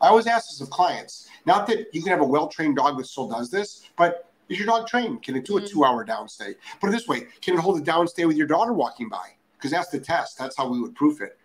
I 0.00 0.06
always 0.06 0.28
ask 0.28 0.50
this 0.50 0.60
of 0.60 0.70
clients. 0.70 1.28
Not 1.46 1.66
that 1.66 1.92
you 1.92 2.00
can 2.00 2.12
have 2.12 2.20
a 2.20 2.24
well-trained 2.24 2.76
dog 2.76 2.96
that 2.98 3.06
still 3.06 3.28
does 3.28 3.50
this, 3.50 3.88
but 3.96 4.30
is 4.48 4.56
your 4.56 4.68
dog 4.68 4.86
trained? 4.86 5.24
Can 5.24 5.34
it 5.34 5.44
do 5.44 5.58
a 5.58 5.60
mm-hmm. 5.60 5.72
two-hour 5.72 6.06
downstay? 6.06 6.54
Put 6.80 6.90
it 6.90 6.92
this 6.92 7.08
way: 7.08 7.26
Can 7.40 7.54
it 7.54 7.60
hold 7.60 7.76
a 7.80 7.82
downstay 7.82 8.24
with 8.24 8.36
your 8.36 8.46
daughter 8.46 8.72
walking 8.72 9.08
by? 9.08 9.30
Because 9.56 9.72
that's 9.72 9.88
the 9.88 9.98
test. 9.98 10.38
That's 10.38 10.56
how 10.56 10.68
we 10.68 10.80
would 10.80 10.94
proof 10.94 11.20
it. 11.20 11.38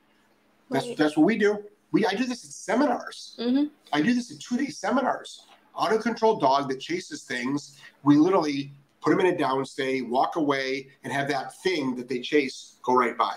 That's 0.69 0.88
right. 0.88 0.97
that's 0.97 1.17
what 1.17 1.25
we 1.25 1.39
do. 1.39 1.63
We 1.95 2.05
I 2.05 2.13
do 2.13 2.25
this 2.25 2.43
at 2.43 2.51
seminars. 2.51 3.37
Mm-hmm. 3.39 3.67
I 3.93 4.01
do 4.01 4.13
this 4.13 4.29
at 4.29 4.41
two-day 4.41 4.67
seminars. 4.67 5.45
Auto-controlled 5.73 6.41
dog 6.41 6.67
that 6.67 6.81
chases 6.81 7.23
things. 7.23 7.79
We 8.03 8.17
literally 8.17 8.73
put 9.01 9.11
them 9.11 9.21
in 9.21 9.33
a 9.33 9.37
downstay, 9.37 10.05
walk 10.05 10.35
away, 10.35 10.89
and 11.05 11.13
have 11.13 11.29
that 11.29 11.57
thing 11.63 11.95
that 11.95 12.09
they 12.09 12.19
chase 12.19 12.75
go 12.83 12.95
right 12.95 13.17
by. 13.17 13.35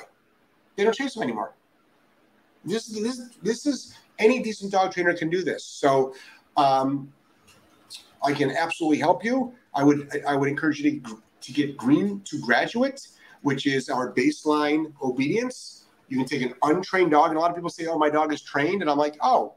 They 0.74 0.82
don't 0.82 0.92
chase 0.92 1.14
them 1.14 1.22
anymore. 1.22 1.54
This 2.64 2.88
this 2.88 3.20
this 3.42 3.64
is 3.64 3.96
any 4.18 4.42
decent 4.42 4.72
dog 4.72 4.92
trainer 4.92 5.14
can 5.14 5.30
do 5.30 5.44
this. 5.44 5.64
So 5.64 6.12
um, 6.56 7.12
I 8.24 8.32
can 8.32 8.50
absolutely 8.50 8.98
help 8.98 9.24
you. 9.24 9.54
I 9.72 9.84
would 9.84 10.10
I 10.26 10.34
would 10.34 10.48
encourage 10.48 10.80
you 10.80 11.00
to, 11.00 11.22
to 11.42 11.52
get 11.52 11.76
green 11.76 12.22
to 12.24 12.40
graduate, 12.40 13.06
which 13.42 13.68
is 13.68 13.88
our 13.88 14.12
baseline 14.12 14.92
obedience. 15.00 15.77
You 16.08 16.16
can 16.16 16.26
take 16.26 16.42
an 16.42 16.54
untrained 16.62 17.10
dog, 17.10 17.30
and 17.30 17.36
a 17.36 17.40
lot 17.40 17.50
of 17.50 17.56
people 17.56 17.70
say, 17.70 17.86
"Oh, 17.86 17.98
my 17.98 18.10
dog 18.10 18.32
is 18.32 18.40
trained," 18.40 18.80
and 18.82 18.90
I'm 18.90 18.98
like, 18.98 19.16
"Oh." 19.20 19.54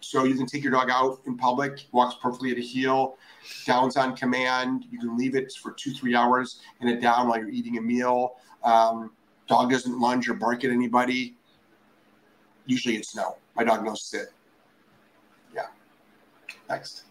So 0.00 0.24
you 0.24 0.34
can 0.34 0.46
take 0.46 0.62
your 0.62 0.72
dog 0.72 0.88
out 0.90 1.20
in 1.26 1.36
public, 1.36 1.86
walks 1.90 2.16
perfectly 2.22 2.52
at 2.52 2.58
a 2.58 2.60
heel, 2.60 3.16
downs 3.64 3.96
on 3.96 4.14
command. 4.14 4.84
You 4.90 4.98
can 4.98 5.16
leave 5.16 5.34
it 5.34 5.52
for 5.52 5.72
two, 5.72 5.92
three 5.92 6.14
hours 6.14 6.60
in 6.80 6.88
a 6.88 7.00
down 7.00 7.28
while 7.28 7.38
you're 7.38 7.48
eating 7.48 7.78
a 7.78 7.80
meal. 7.80 8.36
Um, 8.62 9.12
dog 9.48 9.70
doesn't 9.70 9.98
lunge 9.98 10.28
or 10.28 10.34
bark 10.34 10.64
at 10.64 10.70
anybody. 10.70 11.34
Usually 12.66 12.96
it's 12.96 13.16
no. 13.16 13.36
My 13.56 13.64
dog 13.64 13.84
knows 13.84 14.02
sit. 14.02 14.28
Yeah. 15.54 15.66
Next. 16.68 17.04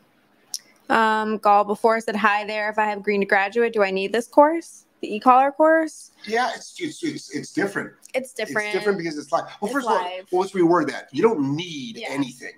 Um, 0.89 1.37
Gall 1.37 1.63
before 1.63 1.95
I 1.95 1.99
said 1.99 2.15
hi 2.15 2.45
there. 2.45 2.69
If 2.69 2.77
I 2.77 2.85
have 2.85 3.01
green 3.01 3.21
to 3.21 3.25
graduate, 3.25 3.73
do 3.73 3.83
I 3.83 3.91
need 3.91 4.11
this 4.13 4.27
course? 4.27 4.85
The 5.05 5.15
e-collar 5.17 5.51
course? 5.51 6.11
Yeah, 6.25 6.49
it's 6.55 6.73
it's 6.79 7.03
it's, 7.03 7.29
it's 7.35 7.53
different. 7.53 7.93
It's 8.15 8.33
different. 8.33 8.69
It's 8.69 8.75
different 8.75 8.97
because 8.97 9.19
it's 9.19 9.31
like 9.31 9.43
well, 9.61 9.69
it's 9.69 9.73
first 9.73 9.85
live. 9.85 9.97
of 9.97 10.03
all, 10.03 10.19
well, 10.31 10.41
let's 10.41 10.53
reword 10.53 10.89
that. 10.89 11.09
You 11.11 11.21
don't 11.21 11.55
need 11.55 11.97
yeah. 11.97 12.07
anything. 12.09 12.53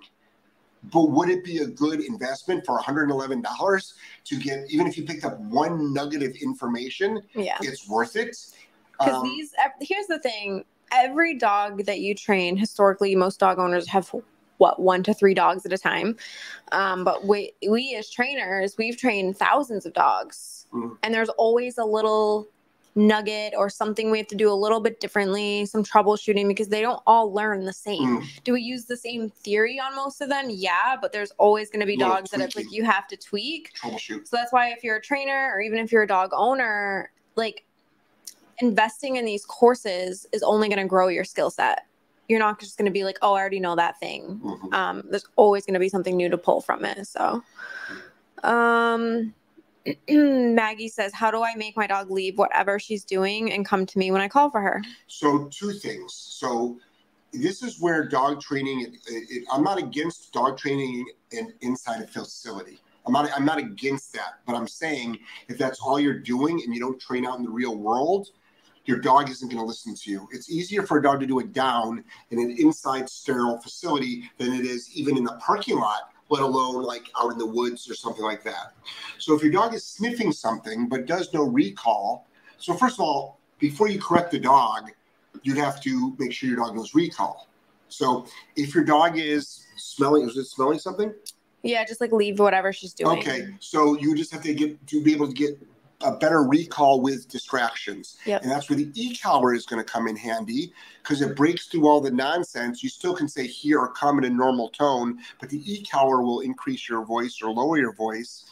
But 0.83 1.11
would 1.11 1.27
it 1.27 1.43
be 1.43 1.57
a 1.57 1.67
good 1.67 1.99
investment 1.99 2.65
for 2.65 2.79
$111 2.79 3.93
to 4.23 4.39
get, 4.39 4.59
even 4.69 4.87
if 4.87 4.97
you 4.97 5.03
picked 5.03 5.25
up 5.25 5.37
one 5.39 5.91
nugget 5.91 6.23
of 6.23 6.33
information, 6.37 7.21
yeah. 7.35 7.57
it's 7.59 7.89
worth 7.89 8.15
it? 8.15 8.37
Because 8.93 9.15
um, 9.15 9.23
these, 9.23 9.53
here's 9.81 10.07
the 10.07 10.19
thing 10.19 10.63
every 10.93 11.33
dog 11.33 11.83
that 11.85 11.99
you 11.99 12.15
train, 12.15 12.55
historically, 12.55 13.13
most 13.15 13.41
dog 13.41 13.59
owners 13.59 13.85
have 13.89 14.07
what 14.57 14.81
one 14.81 15.03
to 15.03 15.13
three 15.13 15.33
dogs 15.33 15.65
at 15.65 15.73
a 15.73 15.77
time. 15.77 16.15
Um, 16.71 17.03
but 17.03 17.25
we, 17.25 17.53
we 17.69 17.95
as 17.95 18.09
trainers, 18.09 18.75
we've 18.77 18.97
trained 18.97 19.37
thousands 19.37 19.85
of 19.85 19.93
dogs, 19.93 20.67
mm-hmm. 20.73 20.95
and 21.03 21.13
there's 21.13 21.29
always 21.29 21.77
a 21.77 21.85
little 21.85 22.47
nugget 22.97 23.53
or 23.55 23.69
something 23.69 24.09
we 24.09 24.17
have 24.17 24.27
to 24.27 24.35
do 24.35 24.51
a 24.51 24.53
little 24.53 24.79
bit 24.79 24.99
differently, 24.99 25.65
some 25.67 25.83
troubleshooting 25.83 26.47
because 26.47 26.67
they 26.67 26.81
don't 26.81 27.01
all 27.05 27.31
learn 27.31 27.63
the 27.63 27.71
same. 27.71 28.21
Mm. 28.21 28.43
Do 28.43 28.53
we 28.53 28.61
use 28.61 28.85
the 28.85 28.97
same 28.97 29.29
theory 29.29 29.79
on 29.79 29.95
most 29.95 30.19
of 30.19 30.29
them? 30.29 30.47
Yeah, 30.49 30.95
but 30.99 31.13
there's 31.13 31.31
always 31.37 31.69
going 31.69 31.81
to 31.81 31.85
be 31.85 31.95
dogs 31.95 32.31
that 32.31 32.41
it's 32.41 32.55
like 32.55 32.71
you 32.71 32.83
have 32.83 33.07
to 33.09 33.15
tweak. 33.15 33.73
Troubleshoot. 33.75 34.27
So 34.27 34.35
that's 34.35 34.51
why 34.51 34.69
if 34.69 34.83
you're 34.83 34.97
a 34.97 35.01
trainer 35.01 35.51
or 35.53 35.61
even 35.61 35.79
if 35.79 35.91
you're 35.91 36.03
a 36.03 36.07
dog 36.07 36.31
owner, 36.33 37.11
like 37.35 37.65
investing 38.59 39.17
in 39.17 39.25
these 39.25 39.45
courses 39.45 40.25
is 40.33 40.41
only 40.41 40.67
going 40.67 40.81
to 40.81 40.87
grow 40.87 41.07
your 41.07 41.23
skill 41.23 41.51
set. 41.51 41.85
You're 42.27 42.39
not 42.39 42.59
just 42.59 42.77
going 42.77 42.85
to 42.85 42.91
be 42.91 43.03
like, 43.03 43.17
oh, 43.21 43.33
I 43.33 43.39
already 43.39 43.59
know 43.59 43.75
that 43.75 43.99
thing. 43.99 44.39
Mm-hmm. 44.43 44.73
Um, 44.73 45.03
there's 45.09 45.25
always 45.35 45.65
going 45.65 45.75
to 45.75 45.79
be 45.79 45.89
something 45.89 46.15
new 46.15 46.29
to 46.29 46.37
pull 46.37 46.61
from 46.61 46.83
it. 46.83 47.07
So, 47.07 47.43
um, 48.43 49.33
Maggie 50.09 50.89
says, 50.89 51.13
How 51.13 51.31
do 51.31 51.43
I 51.43 51.55
make 51.55 51.77
my 51.77 51.87
dog 51.87 52.11
leave 52.11 52.37
whatever 52.37 52.79
she's 52.79 53.05
doing 53.05 53.51
and 53.51 53.65
come 53.65 53.85
to 53.85 53.97
me 53.97 54.11
when 54.11 54.21
I 54.21 54.27
call 54.27 54.49
for 54.49 54.61
her? 54.61 54.81
So, 55.07 55.45
two 55.45 55.71
things. 55.71 56.13
So, 56.13 56.77
this 57.33 57.63
is 57.63 57.79
where 57.79 58.07
dog 58.07 58.41
training, 58.41 58.81
it, 58.81 58.95
it, 59.07 59.43
I'm 59.51 59.63
not 59.63 59.77
against 59.77 60.33
dog 60.33 60.57
training 60.57 61.05
in, 61.31 61.53
inside 61.61 62.01
a 62.01 62.07
facility. 62.07 62.79
I'm 63.05 63.13
not, 63.13 63.29
I'm 63.33 63.45
not 63.45 63.57
against 63.57 64.13
that, 64.13 64.39
but 64.45 64.55
I'm 64.55 64.67
saying 64.67 65.19
if 65.47 65.57
that's 65.57 65.79
all 65.79 65.99
you're 65.99 66.19
doing 66.19 66.61
and 66.63 66.73
you 66.73 66.79
don't 66.79 66.99
train 66.99 67.25
out 67.25 67.37
in 67.37 67.43
the 67.43 67.49
real 67.49 67.77
world, 67.77 68.29
your 68.87 68.97
dog 68.97 69.29
isn't 69.29 69.49
going 69.49 69.59
to 69.59 69.65
listen 69.65 69.93
to 69.93 70.09
you. 70.09 70.27
It's 70.31 70.49
easier 70.49 70.83
for 70.83 70.97
a 70.97 71.03
dog 71.03 71.19
to 71.19 71.27
do 71.27 71.39
it 71.39 71.53
down 71.53 72.03
in 72.31 72.39
an 72.39 72.51
inside 72.57 73.09
sterile 73.09 73.59
facility 73.59 74.23
than 74.37 74.53
it 74.53 74.65
is 74.65 74.89
even 74.95 75.17
in 75.17 75.23
the 75.23 75.33
parking 75.33 75.77
lot 75.77 76.11
let 76.29 76.41
alone 76.41 76.83
like 76.83 77.09
out 77.21 77.31
in 77.31 77.37
the 77.37 77.45
woods 77.45 77.89
or 77.89 77.95
something 77.95 78.23
like 78.23 78.43
that. 78.43 78.73
So 79.17 79.35
if 79.35 79.41
your 79.41 79.51
dog 79.51 79.73
is 79.73 79.85
sniffing 79.85 80.31
something 80.31 80.89
but 80.89 81.05
does 81.05 81.33
no 81.33 81.43
recall, 81.43 82.27
so 82.57 82.73
first 82.73 82.95
of 82.95 83.01
all, 83.01 83.39
before 83.59 83.87
you 83.87 83.99
correct 83.99 84.31
the 84.31 84.39
dog, 84.39 84.91
you'd 85.43 85.57
have 85.57 85.81
to 85.83 86.15
make 86.19 86.33
sure 86.33 86.49
your 86.49 86.57
dog 86.57 86.75
knows 86.75 86.93
recall. 86.93 87.47
So 87.89 88.25
if 88.55 88.75
your 88.75 88.83
dog 88.83 89.17
is 89.17 89.65
smelling, 89.77 90.27
is 90.27 90.35
it 90.35 90.45
smelling 90.45 90.79
something? 90.79 91.13
Yeah, 91.63 91.85
just 91.85 92.01
like 92.01 92.11
leave 92.11 92.39
whatever 92.39 92.71
she's 92.71 92.93
doing. 92.93 93.17
Okay, 93.19 93.47
so 93.59 93.97
you 93.97 94.15
just 94.15 94.31
have 94.31 94.43
to 94.43 94.53
get 94.53 94.85
to 94.87 95.01
be 95.01 95.13
able 95.13 95.27
to 95.27 95.33
get 95.33 95.57
a 96.01 96.11
better 96.15 96.43
recall 96.43 97.01
with 97.01 97.27
distractions. 97.27 98.17
Yep. 98.25 98.43
And 98.43 98.51
that's 98.51 98.69
where 98.69 98.77
the 98.77 98.91
e-collar 98.93 99.53
is 99.53 99.65
going 99.65 99.83
to 99.83 99.89
come 99.91 100.07
in 100.07 100.15
handy 100.15 100.71
because 101.01 101.21
it 101.21 101.35
breaks 101.35 101.67
through 101.67 101.87
all 101.87 102.01
the 102.01 102.11
nonsense. 102.11 102.83
You 102.83 102.89
still 102.89 103.15
can 103.15 103.27
say 103.27 103.47
here 103.47 103.79
or 103.79 103.91
come 103.91 104.19
in 104.19 104.25
a 104.25 104.29
normal 104.29 104.69
tone, 104.69 105.19
but 105.39 105.49
the 105.49 105.61
e-collar 105.71 106.21
will 106.21 106.41
increase 106.41 106.87
your 106.87 107.03
voice 107.03 107.41
or 107.41 107.51
lower 107.51 107.77
your 107.77 107.93
voice. 107.93 108.45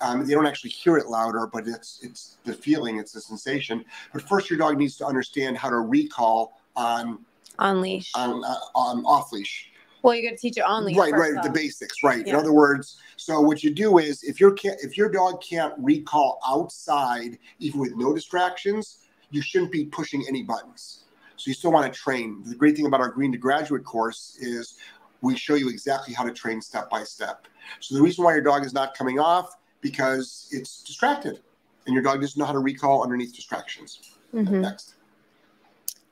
Um, 0.00 0.26
they 0.26 0.34
don't 0.34 0.46
actually 0.46 0.70
hear 0.70 0.96
it 0.96 1.08
louder, 1.08 1.48
but 1.52 1.66
it's 1.66 1.98
it's 2.02 2.38
the 2.44 2.52
feeling, 2.52 2.98
it's 2.98 3.12
the 3.12 3.20
sensation. 3.20 3.84
But 4.12 4.22
first, 4.22 4.48
your 4.48 4.58
dog 4.58 4.78
needs 4.78 4.96
to 4.98 5.06
understand 5.06 5.56
how 5.56 5.70
to 5.70 5.78
recall 5.78 6.60
on 6.76 7.24
on 7.58 7.80
leash 7.80 8.12
on 8.14 8.44
uh, 8.44 8.54
on 8.76 9.04
off 9.04 9.32
leash. 9.32 9.70
Well, 10.02 10.14
you're 10.14 10.22
going 10.22 10.36
to 10.36 10.40
teach 10.40 10.56
it 10.56 10.62
on 10.62 10.84
leash. 10.84 10.96
Right, 10.96 11.12
right, 11.12 11.34
though. 11.34 11.42
the 11.42 11.50
basics. 11.50 12.02
Right. 12.02 12.26
Yeah. 12.26 12.34
In 12.34 12.38
other 12.38 12.52
words, 12.52 12.98
so 13.16 13.40
what 13.40 13.62
you 13.64 13.70
do 13.70 13.98
is 13.98 14.22
if 14.22 14.40
your 14.40 14.54
if 14.62 14.96
your 14.96 15.08
dog 15.08 15.42
can't 15.42 15.74
recall 15.78 16.38
outside, 16.46 17.38
even 17.58 17.80
with 17.80 17.96
no 17.96 18.14
distractions, 18.14 18.98
you 19.30 19.42
shouldn't 19.42 19.72
be 19.72 19.86
pushing 19.86 20.24
any 20.28 20.42
buttons. 20.42 21.04
So 21.36 21.48
you 21.48 21.54
still 21.54 21.72
want 21.72 21.92
to 21.92 21.98
train. 21.98 22.42
The 22.44 22.54
great 22.54 22.76
thing 22.76 22.86
about 22.86 23.00
our 23.00 23.10
Green 23.10 23.30
to 23.32 23.38
Graduate 23.38 23.84
course 23.84 24.36
is 24.40 24.76
we 25.20 25.36
show 25.36 25.54
you 25.54 25.68
exactly 25.68 26.14
how 26.14 26.24
to 26.24 26.32
train 26.32 26.60
step 26.60 26.90
by 26.90 27.04
step. 27.04 27.46
So 27.80 27.94
the 27.94 28.02
reason 28.02 28.24
why 28.24 28.32
your 28.32 28.42
dog 28.42 28.64
is 28.64 28.72
not 28.72 28.94
coming 28.94 29.18
off 29.18 29.56
because 29.80 30.48
it's 30.50 30.82
distracted, 30.82 31.40
and 31.86 31.94
your 31.94 32.02
dog 32.02 32.20
doesn't 32.20 32.38
know 32.38 32.46
how 32.46 32.52
to 32.52 32.58
recall 32.58 33.02
underneath 33.02 33.34
distractions. 33.34 34.16
Mm-hmm. 34.34 34.60
Next. 34.60 34.94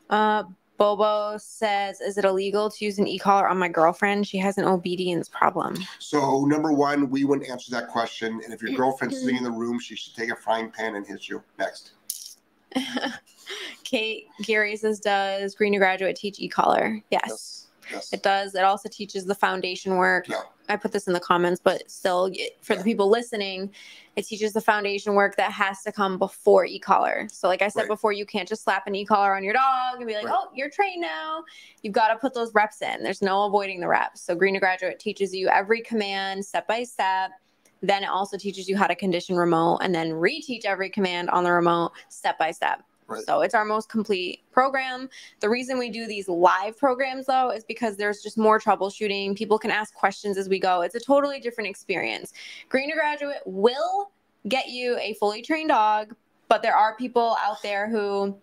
Uh, 0.08 0.44
Bobo 0.76 1.36
says, 1.38 2.00
"Is 2.00 2.18
it 2.18 2.24
illegal 2.24 2.70
to 2.70 2.84
use 2.84 2.98
an 2.98 3.06
e-collar 3.06 3.48
on 3.48 3.58
my 3.58 3.68
girlfriend? 3.68 4.26
She 4.26 4.38
has 4.38 4.58
an 4.58 4.64
obedience 4.64 5.28
problem." 5.28 5.76
So, 5.98 6.44
number 6.44 6.72
one, 6.72 7.10
we 7.10 7.24
wouldn't 7.24 7.48
answer 7.50 7.70
that 7.72 7.88
question. 7.88 8.40
And 8.44 8.52
if 8.52 8.62
your 8.62 8.70
mm-hmm. 8.70 8.78
girlfriend's 8.78 9.20
sitting 9.20 9.36
in 9.36 9.44
the 9.44 9.50
room, 9.50 9.78
she 9.78 9.96
should 9.96 10.14
take 10.14 10.30
a 10.30 10.36
frying 10.36 10.70
pan 10.70 10.96
and 10.96 11.06
hit 11.06 11.28
you. 11.28 11.42
Next. 11.58 11.92
Kate 13.84 14.26
Gary 14.42 14.76
says, 14.76 15.00
"Does 15.00 15.54
Green 15.54 15.72
to 15.72 15.78
Graduate 15.78 16.16
teach 16.16 16.40
e-collar?" 16.40 17.02
Yes. 17.10 17.22
yes. 17.26 17.65
Yes. 17.90 18.12
It 18.12 18.22
does. 18.22 18.54
It 18.54 18.64
also 18.64 18.88
teaches 18.88 19.24
the 19.24 19.34
foundation 19.34 19.96
work. 19.96 20.28
Yeah. 20.28 20.42
I 20.68 20.76
put 20.76 20.90
this 20.90 21.06
in 21.06 21.12
the 21.12 21.20
comments, 21.20 21.60
but 21.62 21.88
still, 21.88 22.32
for 22.60 22.72
yeah. 22.72 22.78
the 22.78 22.84
people 22.84 23.08
listening, 23.08 23.72
it 24.16 24.26
teaches 24.26 24.52
the 24.52 24.60
foundation 24.60 25.14
work 25.14 25.36
that 25.36 25.52
has 25.52 25.82
to 25.82 25.92
come 25.92 26.18
before 26.18 26.64
e-collar. 26.64 27.28
So, 27.30 27.46
like 27.46 27.62
I 27.62 27.68
said 27.68 27.82
right. 27.82 27.88
before, 27.88 28.12
you 28.12 28.26
can't 28.26 28.48
just 28.48 28.64
slap 28.64 28.86
an 28.88 28.94
e-collar 28.94 29.36
on 29.36 29.44
your 29.44 29.52
dog 29.52 29.98
and 29.98 30.06
be 30.06 30.14
like, 30.14 30.26
right. 30.26 30.34
"Oh, 30.36 30.48
you're 30.54 30.70
trained 30.70 31.02
now." 31.02 31.44
You've 31.82 31.94
got 31.94 32.08
to 32.08 32.16
put 32.16 32.34
those 32.34 32.52
reps 32.54 32.82
in. 32.82 33.02
There's 33.02 33.22
no 33.22 33.44
avoiding 33.44 33.78
the 33.78 33.86
reps. 33.86 34.22
So, 34.22 34.34
Green 34.34 34.54
to 34.54 34.60
Graduate 34.60 34.98
teaches 34.98 35.32
you 35.34 35.48
every 35.48 35.82
command 35.82 36.44
step 36.44 36.66
by 36.66 36.82
step. 36.82 37.30
Then 37.82 38.02
it 38.02 38.08
also 38.08 38.36
teaches 38.36 38.68
you 38.68 38.76
how 38.76 38.88
to 38.88 38.96
condition 38.96 39.36
remote, 39.36 39.78
and 39.82 39.94
then 39.94 40.10
reteach 40.10 40.64
every 40.64 40.90
command 40.90 41.30
on 41.30 41.44
the 41.44 41.52
remote 41.52 41.92
step 42.08 42.38
by 42.38 42.50
step. 42.50 42.82
Right. 43.08 43.22
So 43.24 43.40
it's 43.42 43.54
our 43.54 43.64
most 43.64 43.88
complete 43.88 44.40
program. 44.50 45.08
The 45.40 45.48
reason 45.48 45.78
we 45.78 45.90
do 45.90 46.06
these 46.06 46.28
live 46.28 46.76
programs 46.76 47.26
though 47.26 47.50
is 47.50 47.64
because 47.64 47.96
there's 47.96 48.20
just 48.22 48.36
more 48.36 48.58
troubleshooting. 48.58 49.36
People 49.36 49.58
can 49.58 49.70
ask 49.70 49.94
questions 49.94 50.36
as 50.36 50.48
we 50.48 50.58
go. 50.58 50.82
It's 50.82 50.94
a 50.96 51.00
totally 51.00 51.38
different 51.40 51.70
experience. 51.70 52.32
Green 52.68 52.88
to 52.90 52.96
Graduate 52.96 53.42
will 53.46 54.10
get 54.48 54.68
you 54.68 54.96
a 54.98 55.14
fully 55.14 55.42
trained 55.42 55.68
dog, 55.68 56.14
but 56.48 56.62
there 56.62 56.74
are 56.76 56.96
people 56.96 57.36
out 57.40 57.62
there 57.62 57.88
who 57.88 58.36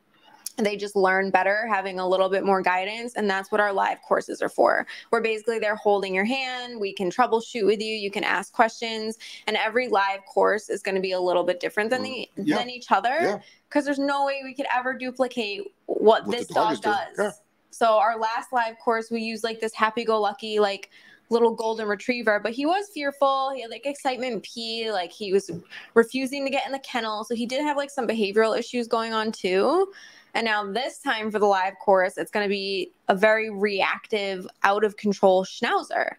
they 0.58 0.78
just 0.78 0.96
learn 0.96 1.32
better 1.32 1.66
having 1.68 1.98
a 2.00 2.08
little 2.08 2.30
bit 2.30 2.46
more 2.46 2.62
guidance 2.62 3.16
and 3.16 3.28
that's 3.28 3.52
what 3.52 3.60
our 3.60 3.74
live 3.74 3.98
courses 4.08 4.40
are 4.40 4.50
for 4.50 4.86
where 5.10 5.20
basically 5.20 5.58
they're 5.58 5.76
holding 5.76 6.14
your 6.14 6.26
hand 6.26 6.80
we 6.80 6.94
can 6.94 7.10
troubleshoot 7.10 7.66
with 7.66 7.82
you 7.82 7.96
you 7.96 8.12
can 8.12 8.24
ask 8.24 8.54
questions 8.54 9.18
and 9.48 9.58
every 9.58 9.88
live 9.88 10.20
course 10.32 10.70
is 10.70 10.84
going 10.84 10.94
to 10.94 11.02
be 11.02 11.14
a 11.14 11.20
little 11.20 11.44
bit 11.44 11.60
different 11.60 11.90
than 11.90 12.04
the 12.04 12.30
Mm, 12.38 12.44
Yeah. 12.46 12.58
than 12.60 12.70
each 12.70 12.92
other 12.92 13.10
Yeah. 13.20 13.40
Because 13.74 13.86
there's 13.86 14.00
no 14.00 14.26
way 14.26 14.42
we 14.44 14.54
could 14.54 14.68
ever 14.74 14.94
duplicate 14.94 15.62
what, 15.88 16.28
What 16.28 16.38
this 16.38 16.48
dog 16.48 16.80
does. 16.82 17.16
Yeah. 17.18 17.32
so 17.72 17.98
our 17.98 18.20
last 18.20 18.54
live 18.54 18.78
course 18.78 19.10
we 19.10 19.22
used 19.22 19.44
like 19.44 19.60
this 19.60 19.74
happy-go-lucky 19.74 20.60
like 20.60 20.92
little 21.30 21.56
golden 21.56 21.88
retriever 21.88 22.40
but 22.40 22.52
he 22.52 22.66
was 22.68 22.90
fearful. 22.94 23.52
He 23.56 23.62
had 23.62 23.72
like 23.72 23.86
excitement 23.86 24.44
pee 24.44 24.92
like 24.92 25.12
he 25.12 25.34
was 25.34 25.50
refusing 25.96 26.46
to 26.46 26.52
get 26.52 26.66
in 26.68 26.72
the 26.72 26.80
kennel. 26.80 27.24
So 27.24 27.34
he 27.34 27.48
did 27.48 27.64
have 27.64 27.78
like 27.78 27.90
some 27.90 28.08
behavioral 28.08 28.58
issues 28.58 28.88
going 28.88 29.14
on 29.14 29.32
too. 29.32 29.92
And 30.36 30.46
now 30.46 30.72
this 30.72 31.00
time 31.00 31.32
for 31.32 31.40
the 31.40 31.46
live 31.46 31.74
course, 31.80 32.18
it's 32.18 32.32
going 32.32 32.46
to 32.46 32.50
be 32.50 32.92
a 33.08 33.16
very 33.16 33.50
reactive, 33.50 34.48
out 34.64 34.84
of 34.84 34.98
control 34.98 35.46
schnauzer. 35.46 36.14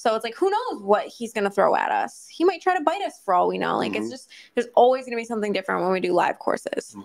So 0.00 0.14
it's 0.14 0.24
like, 0.24 0.34
who 0.34 0.48
knows 0.48 0.82
what 0.82 1.08
he's 1.08 1.34
going 1.34 1.44
to 1.44 1.50
throw 1.50 1.76
at 1.76 1.90
us? 1.90 2.26
He 2.30 2.42
might 2.42 2.62
try 2.62 2.74
to 2.74 2.82
bite 2.82 3.02
us 3.02 3.20
for 3.22 3.34
all 3.34 3.48
we 3.48 3.58
know. 3.58 3.76
Like 3.76 3.94
it's 3.94 4.06
Mhm. 4.06 4.10
just, 4.10 4.30
there's 4.54 4.68
always 4.74 5.04
going 5.04 5.12
to 5.12 5.16
be 5.18 5.26
something 5.26 5.52
different 5.52 5.82
when 5.82 5.92
we 5.92 6.00
do 6.00 6.14
live 6.14 6.38
courses. 6.38 6.96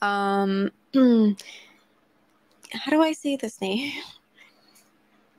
Um, 0.00 0.70
how 0.94 2.92
do 2.92 3.02
I 3.02 3.10
say 3.10 3.34
this 3.34 3.60
name? 3.60 3.92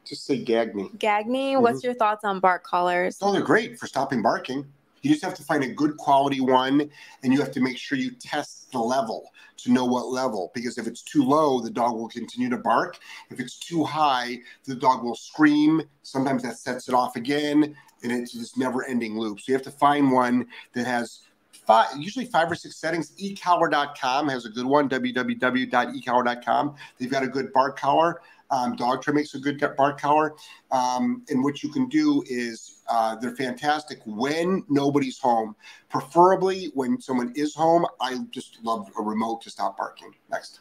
Just 0.03 0.25
say 0.25 0.43
gag 0.43 0.75
me. 0.75 0.89
Gagny. 0.98 1.60
What's 1.62 1.86
your 1.86 1.93
thoughts 1.93 2.25
on 2.25 2.41
bark 2.41 2.65
collars? 2.65 3.17
Oh, 3.22 3.31
they're 3.31 3.41
great 3.41 3.79
for 3.79 3.88
stopping 3.88 4.22
barking. 4.22 4.65
You 5.01 5.10
just 5.12 5.24
have 5.24 5.34
to 5.36 5.43
find 5.43 5.63
a 5.63 5.67
good 5.67 5.98
quality 5.98 6.41
one, 6.41 6.89
and 7.24 7.34
you 7.34 7.39
have 7.39 7.51
to 7.51 7.62
make 7.62 7.77
sure 7.77 7.98
you 7.98 8.12
test 8.12 8.72
the 8.72 8.79
level 8.79 9.31
to 9.58 9.72
know 9.72 9.86
what 9.86 10.08
level. 10.08 10.51
Because 10.53 10.77
if 10.77 10.88
it's 10.88 11.01
too 11.01 11.24
low, 11.24 11.62
the 11.62 11.70
dog 11.70 11.96
will 11.96 12.10
continue 12.10 12.50
to 12.50 12.58
bark. 12.58 12.98
If 13.29 13.39
it's 13.39 13.58
too 13.58 13.84
high, 13.84 14.39
the 14.65 14.75
dog 14.75 15.03
will 15.03 15.15
scream. 15.15 15.81
Sometimes 16.03 16.43
that 16.43 16.58
sets 16.58 16.88
it 16.88 16.96
off 16.96 17.15
again, 17.15 17.75
and 18.03 18.12
it's 18.12 18.34
this 18.34 18.58
never-ending 18.58 19.17
loop. 19.17 19.39
So 19.39 19.46
you 19.48 19.53
have 19.55 19.63
to 19.63 19.72
find 19.72 20.12
one 20.12 20.48
that 20.74 20.86
has 20.86 21.22
five, 21.51 21.88
usually 21.98 22.25
five 22.25 22.51
or 22.51 22.55
six 22.55 22.77
settings. 22.77 23.12
ecollar.com 23.17 24.27
has 24.29 24.46
a 24.46 24.50
good 24.50 24.65
one. 24.65 24.89
www.ecollar.com. 24.89 26.75
They've 26.98 27.12
got 27.12 27.24
a 27.24 27.27
good 27.27 27.53
bark 27.53 27.79
collar. 27.79 28.22
Um, 28.51 28.75
Dogtra 28.75 29.13
makes 29.13 29.34
a 29.34 29.39
good 29.39 29.63
bark 29.77 30.00
collar. 30.00 30.34
Um, 30.72 31.24
and 31.29 31.43
what 31.43 31.63
you 31.63 31.72
can 31.72 31.88
do 31.88 32.24
is 32.27 32.81
uh, 32.89 33.15
they're 33.15 33.36
fantastic 33.36 34.00
when 34.05 34.63
nobody's 34.70 35.17
home. 35.17 35.55
Preferably 35.89 36.72
when 36.74 37.00
someone 37.01 37.31
is 37.36 37.55
home. 37.55 37.86
I 38.00 38.17
just 38.31 38.60
love 38.63 38.89
a 39.00 39.01
remote 39.01 39.41
to 39.41 39.50
stop 39.50 39.77
barking. 39.77 40.13
Next. 40.29 40.60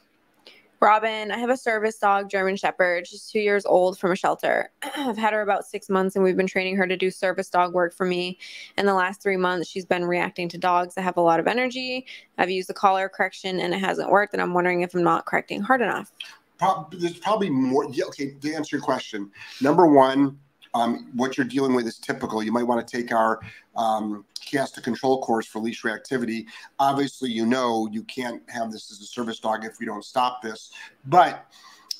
Robin, 0.81 1.31
I 1.31 1.37
have 1.37 1.51
a 1.51 1.59
service 1.59 1.99
dog, 1.99 2.31
German 2.31 2.57
Shepherd. 2.57 3.07
She's 3.07 3.27
two 3.27 3.41
years 3.41 3.67
old 3.67 3.99
from 3.99 4.13
a 4.13 4.17
shelter. 4.17 4.71
I've 4.97 5.19
had 5.19 5.35
her 5.35 5.43
about 5.43 5.67
six 5.67 5.91
months 5.91 6.17
and 6.17 6.25
we've 6.25 6.39
been 6.39 6.47
training 6.47 6.77
her 6.77 6.87
to 6.87 6.97
do 6.97 7.11
service 7.11 7.51
dog 7.51 7.75
work 7.75 7.93
for 7.93 8.07
me. 8.07 8.39
In 8.79 8.87
the 8.87 8.95
last 8.95 9.23
three 9.23 9.37
months, 9.37 9.69
she's 9.69 9.85
been 9.85 10.07
reacting 10.07 10.49
to 10.49 10.57
dogs 10.57 10.95
that 10.95 11.03
have 11.03 11.19
a 11.19 11.21
lot 11.21 11.39
of 11.39 11.47
energy. 11.47 12.07
I've 12.39 12.49
used 12.49 12.71
the 12.71 12.75
collar 12.75 13.11
correction 13.11 13.61
and 13.61 13.75
it 13.75 13.79
hasn't 13.79 14.11
worked. 14.11 14.33
And 14.33 14.41
I'm 14.41 14.55
wondering 14.55 14.81
if 14.81 14.95
I'm 14.95 15.03
not 15.03 15.27
correcting 15.27 15.61
hard 15.61 15.83
enough. 15.83 16.13
Prob- 16.61 16.93
there's 16.93 17.17
probably 17.17 17.49
more. 17.49 17.87
Yeah, 17.91 18.05
okay, 18.09 18.33
to 18.33 18.53
answer 18.53 18.77
your 18.77 18.85
question, 18.85 19.31
number 19.63 19.87
one, 19.87 20.39
um, 20.75 21.11
what 21.15 21.39
you're 21.39 21.47
dealing 21.47 21.75
with 21.75 21.87
is 21.87 21.97
typical. 21.99 22.43
You 22.43 22.53
might 22.53 22.65
want 22.65 22.87
to 22.87 22.97
take 22.97 23.13
our 23.13 23.41
um, 23.77 24.27
chaos 24.39 24.71
to 24.73 24.83
control 24.83 25.23
course 25.23 25.47
for 25.47 25.59
leash 25.59 25.83
reactivity. 25.85 26.45
Obviously, 26.79 27.31
you 27.31 27.47
know 27.47 27.89
you 27.91 28.03
can't 28.05 28.43
have 28.51 28.71
this 28.71 28.93
as 28.93 29.01
a 29.01 29.07
service 29.07 29.41
dog 29.41 29.65
if 29.65 29.81
we 29.81 29.87
don't 29.87 30.05
stop 30.05 30.43
this. 30.43 30.71
But 31.07 31.47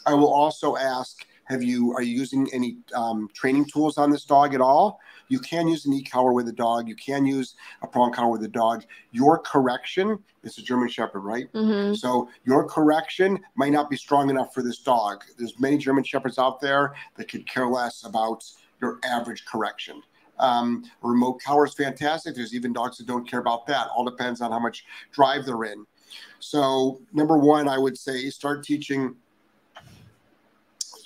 I 0.05 0.13
will 0.13 0.31
also 0.31 0.77
ask: 0.77 1.27
Have 1.45 1.63
you 1.63 1.95
are 1.95 2.03
you 2.03 2.15
using 2.15 2.47
any 2.53 2.77
um, 2.95 3.31
training 3.33 3.65
tools 3.65 3.97
on 3.97 4.11
this 4.11 4.27
dog 4.27 4.55
at 4.55 4.61
all? 4.61 5.01
You 5.31 5.39
can 5.39 5.69
use 5.69 5.87
an 5.87 5.93
e-collar 5.93 6.33
with 6.33 6.49
a 6.49 6.53
dog. 6.53 6.89
You 6.89 6.97
can 6.97 7.25
use 7.25 7.55
a 7.83 7.87
prong 7.87 8.13
collar 8.13 8.33
with 8.33 8.43
a 8.43 8.49
dog. 8.49 8.85
Your 9.13 9.39
correction 9.39 10.19
is 10.43 10.59
a 10.59 10.63
German 10.63 10.89
Shepherd, 10.89 11.21
right? 11.21 11.51
Mm-hmm. 11.53 11.95
So 11.95 12.29
your 12.45 12.69
correction 12.69 13.39
might 13.55 13.73
not 13.73 13.89
be 13.89 13.97
strong 13.97 14.29
enough 14.29 14.53
for 14.53 14.63
this 14.63 14.79
dog. 14.81 15.23
There's 15.39 15.59
many 15.59 15.79
German 15.79 16.05
Shepherds 16.05 16.39
out 16.39 16.61
there 16.61 16.95
that 17.17 17.29
could 17.29 17.49
care 17.49 17.69
less 17.69 18.05
about 18.05 18.45
your 18.81 18.99
average 19.05 19.45
correction. 19.47 20.03
Um, 20.41 20.85
remote 21.03 21.41
collar 21.41 21.67
is 21.67 21.75
fantastic. 21.75 22.35
There's 22.35 22.55
even 22.55 22.73
dogs 22.73 22.99
that 22.99 23.07
don't 23.07 23.29
care 23.29 23.41
about 23.41 23.67
that. 23.69 23.87
All 23.95 24.05
depends 24.05 24.41
on 24.41 24.51
how 24.51 24.59
much 24.59 24.85
drive 25.13 25.45
they're 25.45 25.65
in. 25.65 25.87
So 26.41 27.01
number 27.13 27.39
one, 27.39 27.69
I 27.69 27.79
would 27.79 27.97
say 27.97 28.29
start 28.31 28.65
teaching. 28.65 29.15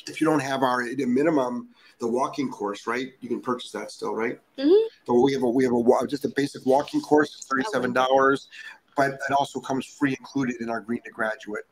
If 0.07 0.21
you 0.21 0.27
don't 0.27 0.41
have 0.41 0.63
our 0.63 0.83
at 0.83 1.01
a 1.01 1.07
minimum 1.07 1.69
the 2.05 2.11
walking 2.11 2.51
course, 2.51 2.87
right? 2.87 3.13
You 3.21 3.29
can 3.31 3.41
purchase 3.41 3.73
that 3.73 3.91
still, 3.91 4.15
right? 4.15 4.39
Mhm. 4.59 4.87
So 5.07 5.21
we 5.21 5.33
have 5.33 5.43
a 5.43 5.49
we 5.49 5.65
have 5.65 5.73
a 5.73 6.07
just 6.07 6.27
a 6.27 6.29
basic 6.29 6.67
walking 6.67 7.01
course, 7.01 7.47
thirty 7.49 7.65
seven 7.73 7.95
dollars, 7.95 8.49
but 8.95 9.13
it 9.13 9.33
also 9.37 9.59
comes 9.59 9.87
free 9.87 10.11
included 10.11 10.61
in 10.61 10.69
our 10.69 10.81
Green 10.81 11.01
to 11.05 11.11
Graduate. 11.11 11.65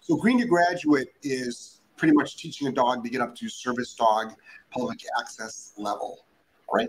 So 0.00 0.16
Green 0.16 0.38
to 0.38 0.46
Graduate 0.46 1.08
is 1.22 1.80
pretty 1.98 2.14
much 2.14 2.38
teaching 2.38 2.68
a 2.68 2.72
dog 2.72 3.04
to 3.04 3.10
get 3.10 3.20
up 3.20 3.36
to 3.36 3.48
service 3.50 3.94
dog 3.94 4.32
public 4.70 5.00
access 5.20 5.74
level, 5.76 6.24
right? 6.72 6.88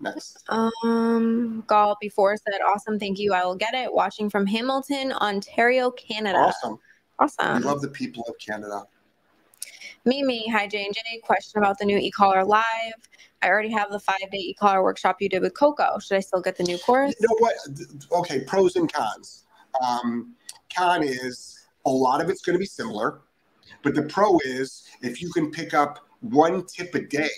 Next. 0.00 0.42
Um, 0.48 1.62
Gall 1.66 1.96
before 2.00 2.34
said, 2.38 2.60
awesome. 2.62 2.98
Thank 2.98 3.18
you. 3.18 3.34
I 3.34 3.44
will 3.44 3.54
get 3.54 3.74
it. 3.74 3.92
Watching 3.92 4.30
from 4.30 4.46
Hamilton, 4.46 5.12
Ontario, 5.12 5.90
Canada. 5.90 6.38
Awesome. 6.38 6.78
Awesome. 7.18 7.58
We 7.58 7.64
love 7.64 7.82
the 7.82 7.88
people 7.88 8.24
of 8.26 8.38
Canada. 8.38 8.86
Mimi, 10.06 10.48
hi 10.48 10.66
J 10.66 10.86
and 10.86 10.94
J. 10.94 11.00
Question 11.22 11.58
about 11.58 11.78
the 11.78 11.84
new 11.84 11.98
e-collar 11.98 12.44
live. 12.44 12.64
I 13.42 13.48
already 13.48 13.70
have 13.70 13.90
the 13.90 14.00
five-day 14.00 14.38
e-collar 14.38 14.82
workshop 14.82 15.16
you 15.20 15.28
did 15.28 15.42
with 15.42 15.54
Coco. 15.54 15.98
Should 15.98 16.16
I 16.16 16.20
still 16.20 16.40
get 16.40 16.56
the 16.56 16.64
new 16.64 16.78
course? 16.78 17.14
You 17.20 17.28
know 17.28 17.36
what? 17.38 17.54
Okay, 18.20 18.40
pros 18.40 18.76
and 18.76 18.90
cons. 18.90 19.44
Um, 19.82 20.34
con 20.74 21.02
is 21.02 21.66
a 21.84 21.90
lot 21.90 22.22
of 22.22 22.30
it's 22.30 22.40
going 22.42 22.54
to 22.54 22.58
be 22.58 22.66
similar, 22.66 23.20
but 23.82 23.94
the 23.94 24.02
pro 24.02 24.38
is 24.44 24.88
if 25.02 25.20
you 25.20 25.30
can 25.32 25.50
pick 25.50 25.74
up 25.74 26.06
one 26.20 26.64
tip 26.64 26.94
a 26.94 27.00
day 27.00 27.28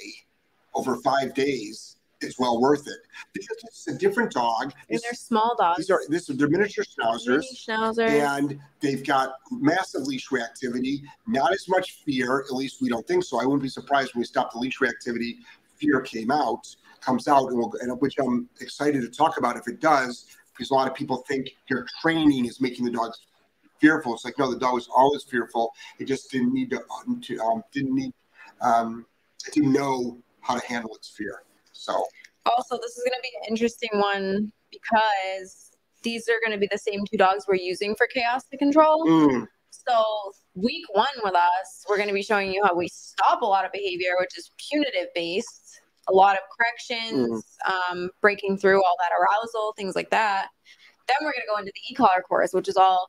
over 0.74 0.96
five 0.96 1.34
days, 1.34 1.96
it's 2.22 2.38
well 2.38 2.60
worth 2.60 2.86
it 2.86 2.98
because 3.32 3.56
it's 3.64 3.88
a 3.88 3.94
different 3.94 4.32
dog. 4.32 4.72
And 4.90 5.00
they're 5.02 5.14
small 5.14 5.54
dogs. 5.58 5.78
these 5.78 5.90
are 5.90 6.00
this 6.08 6.26
they're 6.26 6.48
miniature 6.48 6.84
schnauzers. 6.84 7.44
Schnauzers. 7.54 8.10
and 8.10 8.60
they've 8.80 9.04
got 9.04 9.34
massive 9.50 10.02
leash 10.02 10.28
reactivity, 10.28 11.02
not 11.26 11.52
as 11.52 11.68
much 11.68 12.02
fear, 12.04 12.40
at 12.40 12.52
least 12.52 12.80
we 12.80 12.88
don't 12.88 13.06
think 13.06 13.24
so. 13.24 13.40
I 13.40 13.44
wouldn't 13.44 13.62
be 13.62 13.68
surprised 13.68 14.14
when 14.14 14.20
we 14.20 14.26
stop 14.26 14.52
the 14.52 14.58
leash 14.58 14.78
reactivity, 14.78 15.36
fear 15.76 16.00
came 16.00 16.30
out, 16.30 16.74
comes 17.00 17.28
out, 17.28 17.48
and, 17.48 17.58
we'll, 17.58 17.72
and 17.80 18.00
which 18.00 18.16
I'm 18.18 18.48
excited 18.60 19.02
to 19.02 19.08
talk 19.08 19.38
about 19.38 19.56
if 19.56 19.68
it 19.68 19.80
does, 19.80 20.26
because 20.52 20.70
a 20.70 20.74
lot 20.74 20.88
of 20.88 20.94
people 20.94 21.24
think 21.28 21.50
your 21.68 21.86
training 22.00 22.46
is 22.46 22.60
making 22.60 22.84
the 22.84 22.90
dogs 22.90 23.18
fearful. 23.80 24.14
It's 24.14 24.24
like 24.24 24.38
no, 24.38 24.50
the 24.50 24.58
dog 24.58 24.74
was 24.74 24.88
always 24.94 25.24
fearful. 25.24 25.72
It 25.98 26.04
just 26.06 26.30
didn't 26.30 26.54
need 26.54 26.70
to, 26.70 26.82
to 27.22 27.40
um, 27.40 27.64
didn't 27.72 27.94
need, 27.94 28.12
um, 28.60 29.06
it 29.46 29.54
didn't 29.54 29.72
know 29.72 30.18
how 30.40 30.58
to 30.58 30.66
handle 30.66 30.94
its 30.94 31.08
fear. 31.08 31.42
So 31.82 32.04
also, 32.46 32.76
this 32.76 32.96
is 32.96 33.04
going 33.04 33.16
to 33.16 33.22
be 33.22 33.30
an 33.42 33.48
interesting 33.48 33.90
one 33.94 34.52
because 34.70 35.70
these 36.02 36.28
are 36.28 36.40
going 36.44 36.52
to 36.52 36.58
be 36.58 36.68
the 36.70 36.78
same 36.78 37.00
two 37.10 37.16
dogs 37.16 37.44
we're 37.46 37.54
using 37.54 37.94
for 37.94 38.06
chaos 38.06 38.44
to 38.50 38.56
control. 38.56 39.06
mm, 39.06 39.46
So, 39.70 40.04
week 40.54 40.84
one 40.92 41.06
with 41.22 41.34
us, 41.34 41.84
we're 41.88 41.96
going 41.96 42.08
to 42.08 42.14
be 42.14 42.22
showing 42.22 42.52
you 42.52 42.64
how 42.64 42.74
we 42.74 42.88
stop 42.88 43.42
a 43.42 43.46
lot 43.46 43.64
of 43.64 43.72
behavior, 43.72 44.10
which 44.18 44.36
is 44.36 44.50
punitive 44.70 45.08
based, 45.14 45.80
a 46.08 46.12
lot 46.12 46.34
of 46.36 46.42
corrections, 46.56 47.44
um, 47.64 48.10
breaking 48.20 48.58
through 48.58 48.82
all 48.82 48.96
that 48.98 49.12
arousal, 49.16 49.72
things 49.76 49.94
like 49.94 50.10
that. 50.10 50.48
Then 51.08 51.16
we're 51.20 51.32
going 51.32 51.42
to 51.42 51.52
go 51.52 51.58
into 51.58 51.72
the 51.74 51.92
e 51.92 51.94
collar 51.94 52.22
course, 52.28 52.52
which 52.52 52.68
is 52.68 52.76
all 52.76 53.08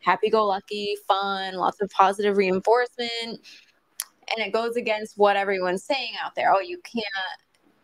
happy 0.00 0.28
go 0.30 0.44
lucky, 0.46 0.96
fun, 1.06 1.54
lots 1.54 1.80
of 1.80 1.88
positive 1.90 2.36
reinforcement. 2.36 3.12
And 4.34 4.46
it 4.46 4.52
goes 4.52 4.76
against 4.76 5.18
what 5.18 5.36
everyone's 5.36 5.84
saying 5.84 6.12
out 6.24 6.34
there. 6.34 6.52
Oh, 6.52 6.60
you 6.60 6.80
can't. 6.84 7.04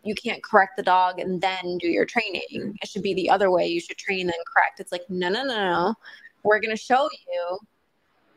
You 0.04 0.14
can't 0.14 0.42
correct 0.42 0.76
the 0.76 0.82
dog 0.82 1.18
and 1.18 1.40
then 1.40 1.78
do 1.78 1.88
your 1.88 2.04
training. 2.04 2.42
Mm-hmm. 2.54 2.70
It 2.82 2.88
should 2.88 3.02
be 3.02 3.14
the 3.14 3.28
other 3.30 3.50
way. 3.50 3.66
You 3.66 3.80
should 3.80 3.98
train 3.98 4.26
then 4.26 4.36
correct. 4.52 4.80
It's 4.80 4.92
like 4.92 5.02
no, 5.08 5.28
no, 5.28 5.44
no, 5.44 5.56
no. 5.56 5.94
We're 6.44 6.60
gonna 6.60 6.76
show 6.76 7.08
you 7.32 7.58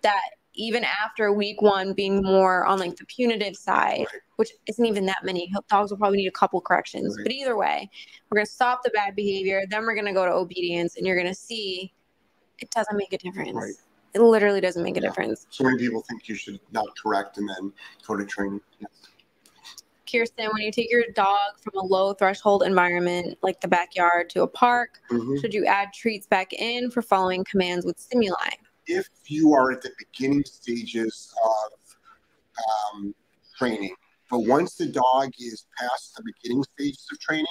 that 0.02 0.22
even 0.54 0.84
after 0.84 1.32
week 1.32 1.62
one 1.62 1.94
being 1.94 2.22
more 2.24 2.66
on 2.66 2.78
like 2.80 2.98
the 2.98 3.06
punitive 3.06 3.56
side, 3.56 4.06
which 4.36 4.50
isn't 4.68 4.86
even 4.86 5.06
that 5.06 5.24
many, 5.24 5.50
dogs 5.70 5.92
will 5.92 5.98
probably 5.98 6.18
need 6.18 6.28
a 6.28 6.32
couple 6.32 6.60
corrections. 6.60 7.16
Right. 7.18 7.24
But 7.26 7.32
either 7.32 7.56
way, 7.56 7.90
we're 8.30 8.38
gonna 8.38 8.46
stop 8.48 8.84
the 8.84 8.90
bad 8.90 9.16
behavior, 9.16 9.62
then 9.70 9.84
we're 9.84 9.96
gonna 9.96 10.14
go 10.14 10.26
to 10.26 10.32
obedience, 10.34 10.98
and 10.98 11.06
you're 11.08 11.18
gonna 11.18 11.34
see 11.36 11.94
It 12.60 12.70
doesn't 12.70 12.96
make 12.96 13.12
a 13.12 13.18
difference. 13.18 13.56
Right. 13.56 13.74
It 14.14 14.22
literally 14.22 14.62
doesn't 14.62 14.84
make 14.84 14.96
a 14.96 15.02
Yeah. 15.02 15.08
difference. 15.08 15.48
So 15.50 15.64
many 15.64 15.80
people 15.80 16.04
think 16.08 16.28
you 16.30 16.36
should 16.36 16.60
not 16.72 16.86
correct 16.96 17.40
and 17.40 17.50
then 17.50 17.74
go 18.06 18.16
to 18.16 18.24
training. 18.24 18.62
Yes. 18.80 18.92
Kirsten, 20.12 20.50
when 20.52 20.64
you 20.64 20.72
take 20.72 20.92
your 20.92 21.04
dog 21.16 21.60
from 21.62 21.74
a 21.78 21.84
low 21.84 22.14
threshold 22.14 22.64
environment 22.64 23.38
like 23.42 23.62
the 23.62 23.68
backyard 23.68 24.30
to 24.32 24.42
a 24.42 24.48
park, 24.48 25.02
Mhm. 25.10 25.40
should 25.40 25.54
you 25.54 25.66
add 25.66 25.94
treats 25.94 26.28
back 26.28 26.54
in 26.54 26.92
for 26.92 27.02
following 27.02 27.44
commands 27.44 27.86
with 27.86 28.00
stimuli? 28.00 28.50
If 28.88 29.08
you 29.28 29.54
are 29.54 29.72
at 29.72 29.82
the 29.82 29.92
beginning 29.98 30.44
stages 30.46 31.34
of 31.44 31.98
um, 32.94 33.16
training, 33.58 33.96
but 34.30 34.40
once 34.40 34.76
the 34.76 34.88
dog 34.88 35.32
is 35.40 35.66
past 35.78 36.16
the 36.16 36.24
beginning 36.24 36.64
stages 36.64 37.08
of 37.12 37.20
training 37.20 37.46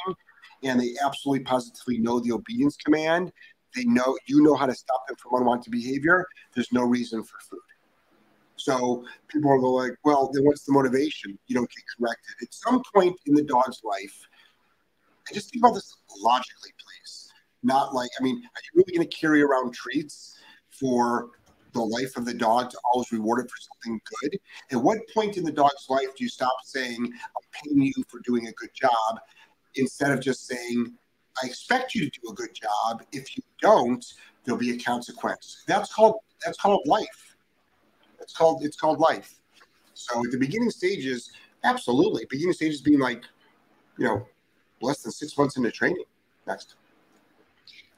and 0.63 0.79
they 0.79 0.95
absolutely 1.03 1.45
positively 1.45 1.99
know 1.99 2.21
the 2.21 2.33
obedience 2.33 2.77
command, 2.77 3.33
they 3.75 3.85
know 3.85 4.19
you 4.27 4.43
know 4.43 4.55
how 4.55 4.67
to 4.67 4.75
stop 4.75 5.07
them 5.07 5.17
from 5.17 5.41
unwanted 5.41 5.71
behavior. 5.73 6.27
There's 6.55 6.73
no 6.73 6.83
reason 6.83 7.23
for 7.23 7.39
food. 7.41 7.61
So 8.61 9.05
people 9.29 9.51
are 9.51 9.59
like, 9.59 9.97
well, 10.05 10.31
then 10.33 10.45
what's 10.45 10.65
the 10.65 10.73
motivation? 10.73 11.39
You 11.47 11.55
don't 11.55 11.71
get 11.71 11.85
corrected. 11.99 12.35
At 12.43 12.55
some 12.55 12.83
point 12.95 13.17
in 13.27 13.35
the 13.35 13.43
dog's 13.43 13.83
life, 13.85 14.29
I 15.29 15.35
just 15.35 15.51
think 15.51 15.65
about 15.65 15.75
this 15.75 15.97
logically, 16.23 16.71
please. 16.79 17.33
Not 17.63 17.95
like, 17.95 18.11
I 18.19 18.23
mean, 18.23 18.37
are 18.37 18.63
you 18.65 18.71
really 18.75 18.97
going 18.97 19.09
to 19.09 19.17
carry 19.17 19.43
around 19.43 19.73
treats 19.75 20.39
for 20.71 21.31
the 21.73 21.81
life 21.81 22.17
of 22.17 22.25
the 22.25 22.35
dog 22.35 22.71
to 22.71 22.79
always 22.93 23.13
reward 23.13 23.45
it 23.45 23.51
for 23.51 23.57
something 23.59 24.01
good? 24.21 24.39
At 24.73 24.83
what 24.83 24.99
point 25.15 25.37
in 25.37 25.45
the 25.45 25.53
dog's 25.53 25.87
life 25.89 26.09
do 26.17 26.25
you 26.25 26.29
stop 26.29 26.55
saying, 26.65 26.97
I'm 27.05 27.43
paying 27.53 27.83
you 27.83 28.05
for 28.09 28.21
doing 28.21 28.49
a 28.49 28.53
good 28.53 28.71
job, 28.75 29.21
instead 29.75 30.11
of 30.11 30.21
just 30.21 30.47
saying, 30.47 30.93
I 31.43 31.47
expect 31.47 31.95
you 31.95 32.11
to 32.11 32.21
do 32.21 32.31
a 32.31 32.35
good 32.35 32.55
job. 32.55 33.05
If 33.13 33.37
you 33.37 33.43
don't, 33.61 34.05
there'll 34.45 34.59
be 34.59 34.73
a 34.73 34.79
consequence. 34.79 35.63
That's 35.67 35.93
called 35.93 36.17
that's 36.45 36.59
called 36.59 36.87
life. 36.87 37.30
It's 38.21 38.35
called 38.35 38.65
it's 38.65 38.77
called 38.77 38.99
life. 38.99 39.41
So 39.95 40.25
at 40.25 40.31
the 40.31 40.39
beginning 40.39 40.71
stages, 40.71 41.31
absolutely. 41.65 42.27
Beginning 42.31 42.53
stages 42.53 42.81
being 42.81 43.01
like, 43.01 43.25
you 43.99 44.07
know, 44.07 44.27
less 44.81 45.03
than 45.03 45.13
six 45.13 45.37
months 45.37 45.57
into 45.57 45.71
training. 45.71 46.05
Next. 46.47 46.77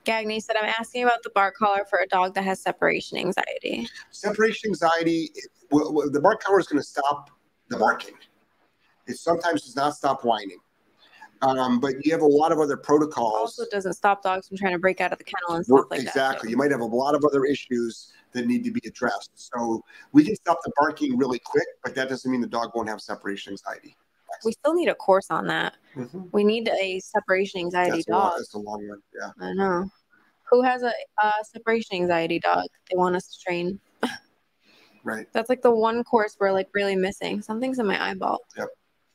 Gagney 0.05 0.43
said, 0.43 0.57
I'm 0.57 0.69
asking 0.69 1.05
about 1.05 1.23
the 1.23 1.31
bark 1.31 1.55
collar 1.55 1.85
for 1.89 2.01
a 2.01 2.07
dog 2.09 2.35
that 2.35 2.43
has 2.43 2.61
separation 2.61 3.19
anxiety. 3.19 3.89
Separation 4.11 4.71
anxiety, 4.71 5.31
it, 5.35 5.49
well, 5.71 6.11
the 6.11 6.21
bark 6.21 6.43
collar 6.43 6.59
is 6.59 6.67
going 6.67 6.81
to 6.81 6.87
stop 6.87 7.31
the 7.69 7.77
barking. 7.77 8.15
It 9.07 9.17
sometimes 9.17 9.63
does 9.63 9.77
not 9.77 9.95
stop 9.95 10.25
whining. 10.25 10.59
Um, 11.43 11.81
but 11.81 11.95
you 12.05 12.13
have 12.13 12.23
a 12.23 12.27
lot 12.27 12.53
of 12.53 12.61
other 12.61 12.77
protocols. 12.77 13.35
Also 13.35 13.65
doesn't 13.71 13.95
stop 13.95 14.23
dogs 14.23 14.49
from 14.49 14.57
trying 14.57 14.73
to 14.73 14.79
break 14.79 15.01
out 15.01 15.13
of 15.13 15.19
the 15.19 15.25
kennel 15.25 15.57
and 15.57 15.65
stuff 15.65 15.87
like 15.91 16.01
exactly. 16.01 16.21
that. 16.21 16.27
Exactly. 16.29 16.51
You 16.51 16.57
might 16.57 16.71
have 16.71 16.81
a 16.81 16.85
lot 16.85 17.15
of 17.15 17.25
other 17.25 17.45
issues 17.45 18.13
that 18.33 18.47
need 18.47 18.65
to 18.65 18.71
be 18.71 18.81
addressed. 18.87 19.31
So 19.35 19.83
we 20.13 20.25
can 20.25 20.37
stop 20.37 20.59
the 20.65 20.73
barking 20.77 21.17
really 21.17 21.41
quick, 21.45 21.67
but 21.83 21.95
that 21.97 22.09
doesn't 22.09 22.31
mean 22.31 22.41
the 22.41 22.47
dog 22.47 22.71
won't 22.75 22.89
have 22.89 23.01
separation 23.01 23.53
anxiety. 23.53 23.97
We 24.45 24.53
still 24.53 24.73
need 24.73 24.89
a 24.89 24.95
course 24.95 25.31
on 25.31 25.47
that. 25.49 25.77
Mhm. 25.95 26.31
We 26.33 26.45
need 26.45 26.69
a 26.69 27.01
separation 27.01 27.61
anxiety 27.61 27.99
That's, 27.99 28.09
a 28.09 28.13
dog. 28.13 28.33
that's 28.39 28.55
a 28.55 28.59
long 28.59 28.89
one. 28.89 29.03
Yeah. 29.15 29.31
I 29.41 29.53
know. 29.53 29.91
Who 30.51 30.63
has 30.63 30.83
a 30.83 30.93
uh, 31.23 31.43
separation 31.43 31.97
anxiety 31.97 32.39
dog? 32.39 32.67
They 32.91 32.97
want 32.97 33.17
us 33.17 33.27
to 33.27 33.45
train. 33.45 33.81
Right. 35.05 35.27
That's 35.33 35.49
like 35.49 35.63
the 35.63 35.71
one 35.75 36.05
course 36.05 36.37
we're 36.39 36.53
like 36.53 36.69
really 36.75 36.95
missing. 36.95 37.43
Something's 37.43 37.81
in 37.81 37.87
my 37.89 38.01
eyeball. 38.01 38.39
Yep. 38.57 38.69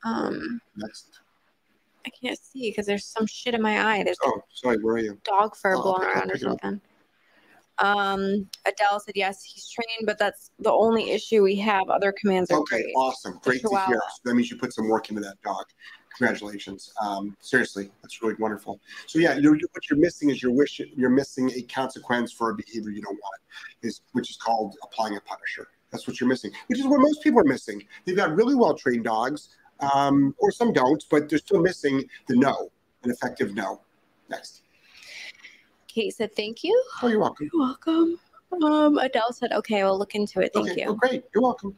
Um, 0.03 0.59
Next. 0.75 1.21
I 2.07 2.09
can't 2.25 2.39
see 2.41 2.71
because 2.71 2.85
there's 2.85 3.05
some 3.05 3.27
shit 3.27 3.53
in 3.53 3.61
my 3.61 3.85
eye. 3.85 4.03
There's 4.03 4.17
Oh, 4.23 4.41
sorry. 4.53 4.77
Where 4.77 4.95
are 4.95 4.99
you? 4.99 5.19
dog 5.25 5.55
fur 5.57 5.75
Oh, 5.75 5.81
blowing 5.81 6.03
up, 6.03 6.15
around 6.15 6.29
or 6.29 6.33
pick 6.33 6.41
it 6.43 6.47
up. 6.47 6.61
something. 6.61 6.81
Um, 7.79 8.49
Adele 8.65 8.99
said 9.01 9.15
yes, 9.15 9.43
he's 9.43 9.69
trained, 9.69 10.05
but 10.05 10.17
that's 10.17 10.51
the 10.57 10.71
only 10.71 11.11
issue 11.11 11.43
we 11.43 11.57
have. 11.57 11.89
Other 11.89 12.13
commands 12.13 12.49
are 12.49 12.59
Okay. 12.59 12.77
great. 12.77 12.93
Awesome. 12.95 13.39
Great 13.43 13.61
to 13.61 13.69
hear. 13.85 13.99
So 14.15 14.21
that 14.23 14.35
means 14.35 14.49
you 14.49 14.57
put 14.57 14.73
some 14.73 14.87
work 14.87 15.09
into 15.09 15.21
that 15.21 15.39
dog. 15.43 15.65
Congratulations. 16.17 16.91
Um, 17.01 17.35
seriously, 17.41 17.91
that's 18.01 18.21
really 18.23 18.35
wonderful. 18.39 18.79
So 19.05 19.19
yeah, 19.19 19.35
you're, 19.35 19.53
what 19.53 19.89
you're 19.89 19.99
missing 19.99 20.29
is 20.29 20.41
you're 20.41 20.53
wish 20.53 20.79
you're 20.95 21.11
missing 21.11 21.51
a 21.51 21.61
consequence 21.63 22.31
for 22.31 22.51
a 22.51 22.55
behavior 22.55 22.89
you 22.89 23.01
don't 23.01 23.19
want, 23.19 23.41
is 23.83 24.01
which 24.13 24.31
is 24.31 24.37
called 24.37 24.75
applying 24.81 25.17
a 25.17 25.21
punisher. 25.21 25.67
That's 25.91 26.07
what 26.07 26.19
you're 26.19 26.29
missing, 26.29 26.51
which 26.67 26.79
is 26.79 26.87
what 26.87 26.99
most 26.99 27.21
people 27.21 27.41
are 27.41 27.45
missing. 27.45 27.83
They've 28.05 28.15
got 28.15 28.33
really 28.35 28.55
well 28.55 28.73
trained 28.75 29.03
dogs, 29.03 29.49
um, 29.79 30.35
or 30.37 30.51
some 30.51 30.73
don't, 30.73 31.03
but 31.09 31.29
they're 31.29 31.39
still 31.39 31.61
missing 31.61 32.03
the 32.27 32.35
no, 32.35 32.71
an 33.03 33.11
effective 33.11 33.53
no. 33.53 33.81
Next. 34.29 34.61
Kate 35.87 36.13
said 36.13 36.35
thank 36.35 36.63
you. 36.63 36.83
Oh, 37.01 37.07
you're 37.07 37.19
welcome. 37.19 37.49
You're 37.51 37.61
welcome. 37.61 38.19
Um, 38.63 38.97
Adele 38.97 39.33
said 39.33 39.51
okay, 39.51 39.83
we'll 39.83 39.97
look 39.97 40.15
into 40.15 40.41
it. 40.41 40.51
Thank 40.53 40.71
okay, 40.71 40.81
you. 40.81 40.87
well, 40.87 40.95
great. 40.95 41.23
You're 41.33 41.43
welcome. 41.43 41.77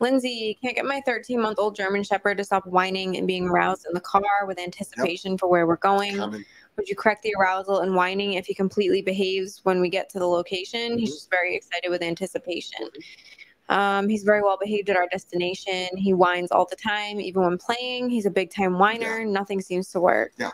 Lindsay, 0.00 0.56
can't 0.62 0.74
get 0.74 0.86
my 0.86 1.02
13 1.04 1.40
month 1.40 1.58
old 1.58 1.76
German 1.76 2.02
Shepherd 2.02 2.38
to 2.38 2.44
stop 2.44 2.66
whining 2.66 3.18
and 3.18 3.26
being 3.26 3.48
aroused 3.48 3.86
in 3.86 3.92
the 3.92 4.00
car 4.00 4.46
with 4.46 4.58
anticipation 4.58 5.36
for 5.36 5.48
where 5.48 5.66
we're 5.66 5.76
going. 5.76 6.16
Coming. 6.16 6.44
Would 6.76 6.88
you 6.88 6.96
correct 6.96 7.22
the 7.22 7.34
arousal 7.38 7.80
and 7.80 7.94
whining 7.94 8.34
if 8.34 8.46
he 8.46 8.54
completely 8.54 9.02
behaves 9.02 9.60
when 9.64 9.80
we 9.80 9.90
get 9.90 10.08
to 10.10 10.18
the 10.18 10.26
location? 10.26 10.98
He's 10.98 11.10
Mhm. 11.10 11.14
just 11.14 11.30
very 11.30 11.54
excited 11.54 11.90
with 11.90 12.02
anticipation. 12.02 12.88
Um, 13.70 14.08
he's 14.08 14.24
very 14.24 14.42
well 14.42 14.58
behaved 14.60 14.90
at 14.90 14.96
our 14.96 15.06
destination. 15.10 15.88
He 15.96 16.12
whines 16.12 16.50
all 16.50 16.66
the 16.68 16.76
time, 16.76 17.20
even 17.20 17.42
when 17.42 17.56
playing. 17.56 18.10
He's 18.10 18.26
a 18.26 18.30
big 18.30 18.52
time 18.52 18.78
whiner. 18.78 19.24
Nothing 19.24 19.60
seems 19.60 19.88
to 19.92 20.00
work. 20.00 20.32
Yeah. 20.38 20.50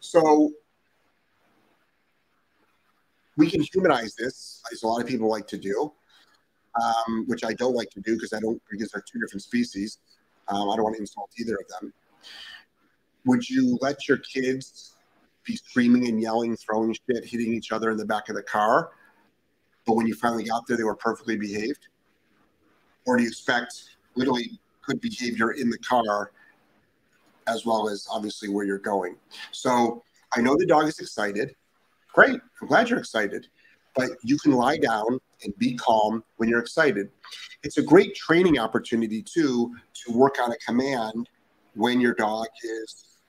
So 0.00 0.50
we 3.36 3.50
can 3.50 3.60
humanize 3.60 4.14
this, 4.14 4.62
as 4.72 4.82
a 4.82 4.86
lot 4.86 5.02
of 5.02 5.06
people 5.06 5.28
like 5.28 5.46
to 5.48 5.58
do, 5.58 5.92
um, 6.82 7.24
which 7.26 7.44
I 7.44 7.52
don't 7.52 7.74
like 7.74 7.90
to 7.90 8.00
do 8.00 8.14
because 8.14 8.32
I 8.32 8.40
don't 8.40 8.60
because 8.70 8.90
they're 8.90 9.04
two 9.12 9.20
different 9.20 9.42
species. 9.42 9.98
Um, 10.48 10.70
I 10.70 10.76
don't 10.76 10.84
want 10.84 10.96
to 10.96 11.02
insult 11.02 11.30
either 11.38 11.56
of 11.56 11.68
them. 11.68 11.92
Would 13.26 13.48
you 13.48 13.78
let 13.82 14.08
your 14.08 14.18
kids 14.18 14.94
be 15.44 15.56
screaming 15.56 16.08
and 16.08 16.20
yelling, 16.20 16.56
throwing 16.56 16.94
shit, 16.94 17.26
hitting 17.26 17.52
each 17.52 17.72
other 17.72 17.90
in 17.90 17.98
the 17.98 18.06
back 18.06 18.30
of 18.30 18.36
the 18.36 18.42
car, 18.42 18.90
but 19.86 19.96
when 19.96 20.06
you 20.06 20.14
finally 20.14 20.44
got 20.44 20.66
there, 20.66 20.78
they 20.78 20.84
were 20.84 20.96
perfectly 20.96 21.36
behaved? 21.36 21.88
Or 23.06 23.16
do 23.16 23.22
you 23.22 23.28
expect 23.28 23.96
literally 24.14 24.58
good 24.86 25.00
behavior 25.00 25.52
in 25.52 25.70
the 25.70 25.78
car 25.78 26.32
as 27.46 27.66
well 27.66 27.88
as 27.88 28.06
obviously 28.10 28.48
where 28.48 28.64
you're 28.64 28.78
going? 28.78 29.16
So 29.52 30.02
I 30.36 30.40
know 30.40 30.56
the 30.56 30.66
dog 30.66 30.88
is 30.88 30.98
excited. 30.98 31.54
Great. 32.12 32.40
I'm 32.60 32.68
glad 32.68 32.88
you're 32.88 32.98
excited. 32.98 33.48
But 33.94 34.10
you 34.22 34.38
can 34.38 34.52
lie 34.52 34.78
down 34.78 35.20
and 35.44 35.56
be 35.58 35.76
calm 35.76 36.24
when 36.36 36.48
you're 36.48 36.60
excited. 36.60 37.10
It's 37.62 37.78
a 37.78 37.82
great 37.82 38.14
training 38.16 38.58
opportunity, 38.58 39.22
too, 39.22 39.72
to 40.04 40.12
work 40.12 40.36
on 40.42 40.50
a 40.50 40.56
command 40.56 41.28
when 41.74 42.00
your 42.00 42.14
dog 42.14 42.46
is 42.64 43.20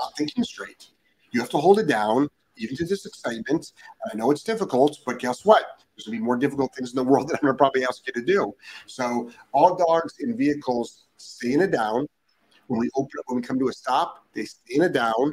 not 0.00 0.16
thinking 0.16 0.44
straight. 0.44 0.88
You 1.32 1.40
have 1.40 1.50
to 1.50 1.58
hold 1.58 1.78
it 1.78 1.86
down, 1.86 2.28
even 2.56 2.76
to 2.76 2.84
this 2.84 3.06
excitement. 3.06 3.72
I 4.12 4.16
know 4.16 4.30
it's 4.30 4.42
difficult, 4.42 4.98
but 5.06 5.18
guess 5.18 5.44
what? 5.44 5.83
There's 5.96 6.06
going 6.06 6.18
to 6.18 6.20
be 6.20 6.24
more 6.24 6.36
difficult 6.36 6.74
things 6.74 6.90
in 6.90 6.96
the 6.96 7.04
world 7.04 7.28
that 7.28 7.34
I'm 7.34 7.46
going 7.46 7.54
to 7.54 7.58
probably 7.58 7.84
ask 7.84 8.06
you 8.06 8.12
to 8.12 8.22
do. 8.22 8.52
So, 8.86 9.30
all 9.52 9.76
dogs 9.76 10.14
in 10.20 10.36
vehicles 10.36 11.04
stay 11.16 11.52
in 11.52 11.62
a 11.62 11.66
down. 11.66 12.06
When 12.66 12.80
we 12.80 12.90
open 12.96 13.10
up, 13.18 13.24
when 13.26 13.36
we 13.36 13.42
come 13.42 13.58
to 13.58 13.68
a 13.68 13.72
stop, 13.72 14.24
they 14.34 14.44
stay 14.44 14.76
in 14.76 14.82
a 14.82 14.88
down. 14.88 15.32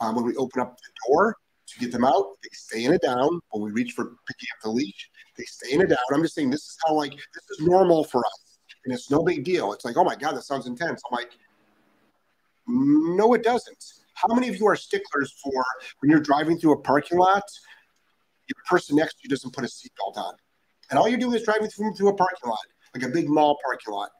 Um, 0.00 0.14
when 0.14 0.24
we 0.24 0.36
open 0.36 0.60
up 0.60 0.76
the 0.76 0.90
door 1.08 1.36
to 1.66 1.78
get 1.78 1.90
them 1.90 2.04
out, 2.04 2.26
they 2.42 2.50
stay 2.52 2.84
in 2.84 2.92
a 2.92 2.98
down. 2.98 3.40
When 3.50 3.62
we 3.62 3.70
reach 3.70 3.92
for 3.92 4.04
picking 4.04 4.48
up 4.54 4.62
the 4.62 4.70
leash, 4.70 5.10
they 5.36 5.44
stay 5.44 5.72
in 5.72 5.82
a 5.82 5.86
down. 5.86 5.98
I'm 6.12 6.22
just 6.22 6.34
saying 6.34 6.50
this 6.50 6.62
is 6.62 6.76
how 6.86 6.94
like 6.94 7.12
this 7.12 7.58
is 7.58 7.66
normal 7.66 8.04
for 8.04 8.20
us, 8.20 8.58
and 8.84 8.92
it's 8.92 9.10
no 9.10 9.22
big 9.22 9.44
deal. 9.44 9.72
It's 9.72 9.84
like, 9.84 9.96
oh 9.96 10.04
my 10.04 10.16
god, 10.16 10.36
that 10.36 10.42
sounds 10.42 10.66
intense. 10.66 11.00
I'm 11.10 11.16
like, 11.16 11.32
no, 12.66 13.34
it 13.34 13.42
doesn't. 13.42 13.84
How 14.14 14.34
many 14.34 14.48
of 14.48 14.56
you 14.56 14.66
are 14.66 14.76
sticklers 14.76 15.32
for 15.42 15.64
when 16.00 16.10
you're 16.10 16.20
driving 16.20 16.58
through 16.58 16.72
a 16.72 16.80
parking 16.80 17.18
lot, 17.18 17.42
your 18.48 18.62
person 18.68 18.96
next 18.96 19.14
to 19.14 19.20
you 19.24 19.28
doesn't 19.28 19.52
put 19.52 19.64
a 19.64 19.66
seatbelt 19.66 20.16
on, 20.16 20.34
and 20.90 20.98
all 20.98 21.08
you're 21.08 21.18
doing 21.18 21.34
is 21.34 21.42
driving 21.42 21.68
through, 21.68 21.94
through 21.94 22.08
a 22.08 22.14
parking 22.14 22.48
lot, 22.48 22.58
like 22.94 23.04
a 23.04 23.08
big 23.08 23.28
mall 23.28 23.58
parking 23.64 23.92
lot. 23.92 24.10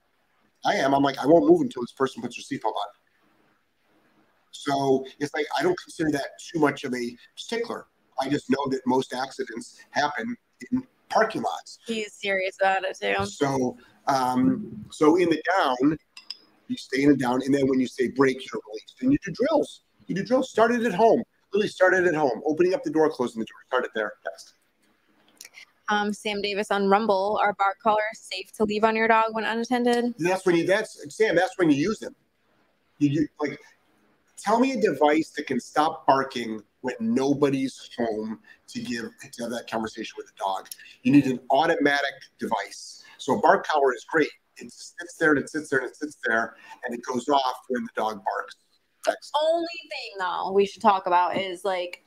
I 0.64 0.74
am. 0.74 0.94
I'm 0.94 1.02
like, 1.02 1.18
I 1.18 1.26
won't 1.26 1.48
move 1.48 1.60
until 1.60 1.82
this 1.82 1.92
person 1.92 2.22
puts 2.22 2.36
their 2.36 2.58
seatbelt 2.58 2.70
on. 2.70 2.88
So 4.50 5.04
it's 5.20 5.32
like 5.34 5.46
I 5.58 5.62
don't 5.62 5.78
consider 5.78 6.10
that 6.12 6.26
too 6.52 6.58
much 6.58 6.84
of 6.84 6.94
a 6.94 7.16
stickler. 7.36 7.86
I 8.20 8.28
just 8.28 8.50
know 8.50 8.66
that 8.70 8.80
most 8.86 9.12
accidents 9.12 9.78
happen 9.90 10.36
in 10.72 10.82
parking 11.08 11.42
lots. 11.42 11.78
He's 11.86 12.14
serious 12.14 12.56
about 12.60 12.84
it 12.84 12.98
too. 13.00 13.26
So, 13.26 13.76
um, 14.06 14.84
so 14.90 15.16
in 15.16 15.28
the 15.28 15.42
down, 15.56 15.96
you 16.68 16.76
stay 16.76 17.02
in 17.02 17.10
the 17.10 17.16
down, 17.16 17.42
and 17.44 17.54
then 17.54 17.68
when 17.68 17.78
you 17.78 17.86
say 17.86 18.08
break, 18.08 18.36
you're 18.50 18.60
released, 18.68 18.96
and 19.02 19.12
you 19.12 19.18
do 19.24 19.32
drills. 19.32 19.82
You 20.06 20.14
do 20.14 20.24
drills. 20.24 20.50
Start 20.50 20.72
it 20.72 20.84
at 20.84 20.94
home. 20.94 21.22
Literally 21.52 21.68
started 21.68 22.06
at 22.06 22.14
home. 22.14 22.42
Opening 22.44 22.74
up 22.74 22.82
the 22.82 22.90
door, 22.90 23.08
closing 23.10 23.40
the 23.40 23.46
door. 23.46 23.56
Started 23.68 23.90
there. 23.94 24.12
Next. 24.24 24.54
Um, 25.88 26.12
Sam 26.12 26.42
Davis 26.42 26.70
on 26.70 26.88
Rumble, 26.88 27.38
are 27.42 27.54
bark 27.54 27.78
collars 27.80 28.00
safe 28.14 28.52
to 28.54 28.64
leave 28.64 28.82
on 28.82 28.96
your 28.96 29.06
dog 29.06 29.26
when 29.32 29.44
unattended? 29.44 30.14
That's 30.18 30.44
when 30.44 30.56
you. 30.56 30.66
That's 30.66 31.14
Sam. 31.14 31.36
That's 31.36 31.56
when 31.56 31.70
you 31.70 31.76
use 31.76 31.98
them. 31.98 32.14
You, 32.98 33.10
you 33.10 33.28
like. 33.40 33.58
Tell 34.38 34.60
me 34.60 34.72
a 34.72 34.80
device 34.80 35.30
that 35.30 35.46
can 35.46 35.58
stop 35.58 36.06
barking 36.06 36.60
when 36.82 36.94
nobody's 37.00 37.90
home 37.96 38.38
to 38.68 38.80
give 38.80 39.06
to 39.32 39.42
have 39.42 39.50
that 39.50 39.68
conversation 39.70 40.14
with 40.16 40.26
the 40.26 40.32
dog. 40.38 40.68
You 41.02 41.12
need 41.12 41.26
an 41.26 41.40
automatic 41.50 42.14
device. 42.38 43.02
So 43.18 43.38
a 43.38 43.40
bark 43.40 43.66
collar 43.66 43.94
is 43.94 44.04
great. 44.08 44.28
It 44.58 44.70
sits 44.70 45.16
there 45.18 45.30
and 45.30 45.38
it 45.38 45.48
sits 45.48 45.70
there 45.70 45.80
and 45.80 45.88
it 45.88 45.96
sits 45.96 46.18
there 46.26 46.54
and 46.84 46.94
it 46.94 47.00
goes 47.02 47.28
off 47.28 47.56
when 47.68 47.82
the 47.82 47.90
dog 47.96 48.22
barks. 48.24 48.56
That's 49.06 49.32
only 49.42 49.66
thing 49.90 50.18
though 50.18 50.52
we 50.52 50.66
should 50.66 50.82
talk 50.82 51.06
about 51.06 51.36
is 51.36 51.64
like 51.64 52.02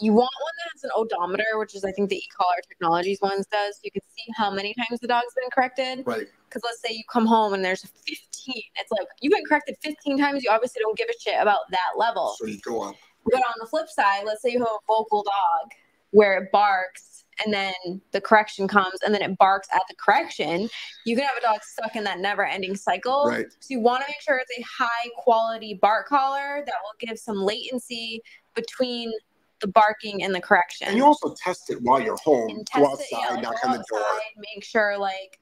you 0.00 0.12
want 0.12 0.30
one 0.40 0.52
that 0.58 0.70
has 0.74 0.84
an 0.84 0.90
odometer, 0.96 1.44
which 1.54 1.74
is 1.74 1.84
I 1.84 1.92
think 1.92 2.10
the 2.10 2.16
e-collar 2.16 2.56
technologies 2.68 3.20
ones 3.20 3.46
does. 3.46 3.78
You 3.84 3.92
can 3.92 4.02
see 4.16 4.32
how 4.36 4.50
many 4.50 4.74
times 4.74 5.00
the 5.00 5.06
dog's 5.06 5.32
been 5.34 5.50
corrected. 5.52 6.04
Right. 6.04 6.26
Because 6.48 6.62
let's 6.64 6.80
say 6.80 6.94
you 6.94 7.04
come 7.10 7.26
home 7.26 7.54
and 7.54 7.64
there's 7.64 7.82
15. 7.82 8.18
It's 8.46 8.90
like 8.90 9.06
you've 9.20 9.32
been 9.32 9.44
corrected 9.48 9.76
15 9.82 10.18
times. 10.18 10.42
You 10.42 10.50
obviously 10.50 10.80
don't 10.80 10.98
give 10.98 11.08
a 11.08 11.18
shit 11.20 11.40
about 11.40 11.60
that 11.70 11.96
level. 11.96 12.34
So 12.38 12.46
you 12.46 12.58
go 12.60 12.82
up. 12.82 12.96
But 13.24 13.36
on 13.36 13.54
the 13.60 13.66
flip 13.66 13.88
side, 13.88 14.24
let's 14.26 14.42
say 14.42 14.50
you 14.50 14.58
have 14.58 14.68
a 14.68 14.86
vocal 14.86 15.22
dog 15.22 15.70
where 16.10 16.42
it 16.42 16.52
barks 16.52 17.23
and 17.44 17.52
then 17.52 17.72
the 18.12 18.20
correction 18.20 18.68
comes 18.68 19.00
and 19.04 19.14
then 19.14 19.22
it 19.22 19.36
barks 19.38 19.68
at 19.74 19.82
the 19.88 19.94
correction, 19.96 20.68
you 21.04 21.16
can 21.16 21.24
have 21.24 21.36
a 21.36 21.40
dog 21.40 21.60
stuck 21.62 21.96
in 21.96 22.04
that 22.04 22.18
never 22.20 22.44
ending 22.44 22.76
cycle. 22.76 23.26
Right. 23.26 23.46
So 23.60 23.66
you 23.70 23.80
want 23.80 24.02
to 24.04 24.08
make 24.08 24.20
sure 24.20 24.36
it's 24.38 24.50
a 24.58 24.62
high 24.84 25.08
quality 25.18 25.78
bark 25.80 26.08
collar 26.08 26.62
that 26.64 26.74
will 26.82 27.06
give 27.08 27.18
some 27.18 27.38
latency 27.38 28.20
between 28.54 29.12
the 29.60 29.68
barking 29.68 30.22
and 30.22 30.34
the 30.34 30.40
correction. 30.40 30.88
And 30.88 30.96
you 30.96 31.04
also 31.04 31.34
test 31.42 31.70
it 31.70 31.78
while 31.82 32.00
you're 32.00 32.16
home. 32.16 32.50
And 32.50 32.68
Go 32.74 32.86
outside, 32.90 33.06
it, 33.10 33.18
yeah, 33.34 33.40
knock 33.40 33.56
on 33.64 33.72
the 33.72 33.84
door, 33.90 34.00
outside, 34.00 34.20
Make 34.54 34.64
sure 34.64 34.98
like 34.98 35.38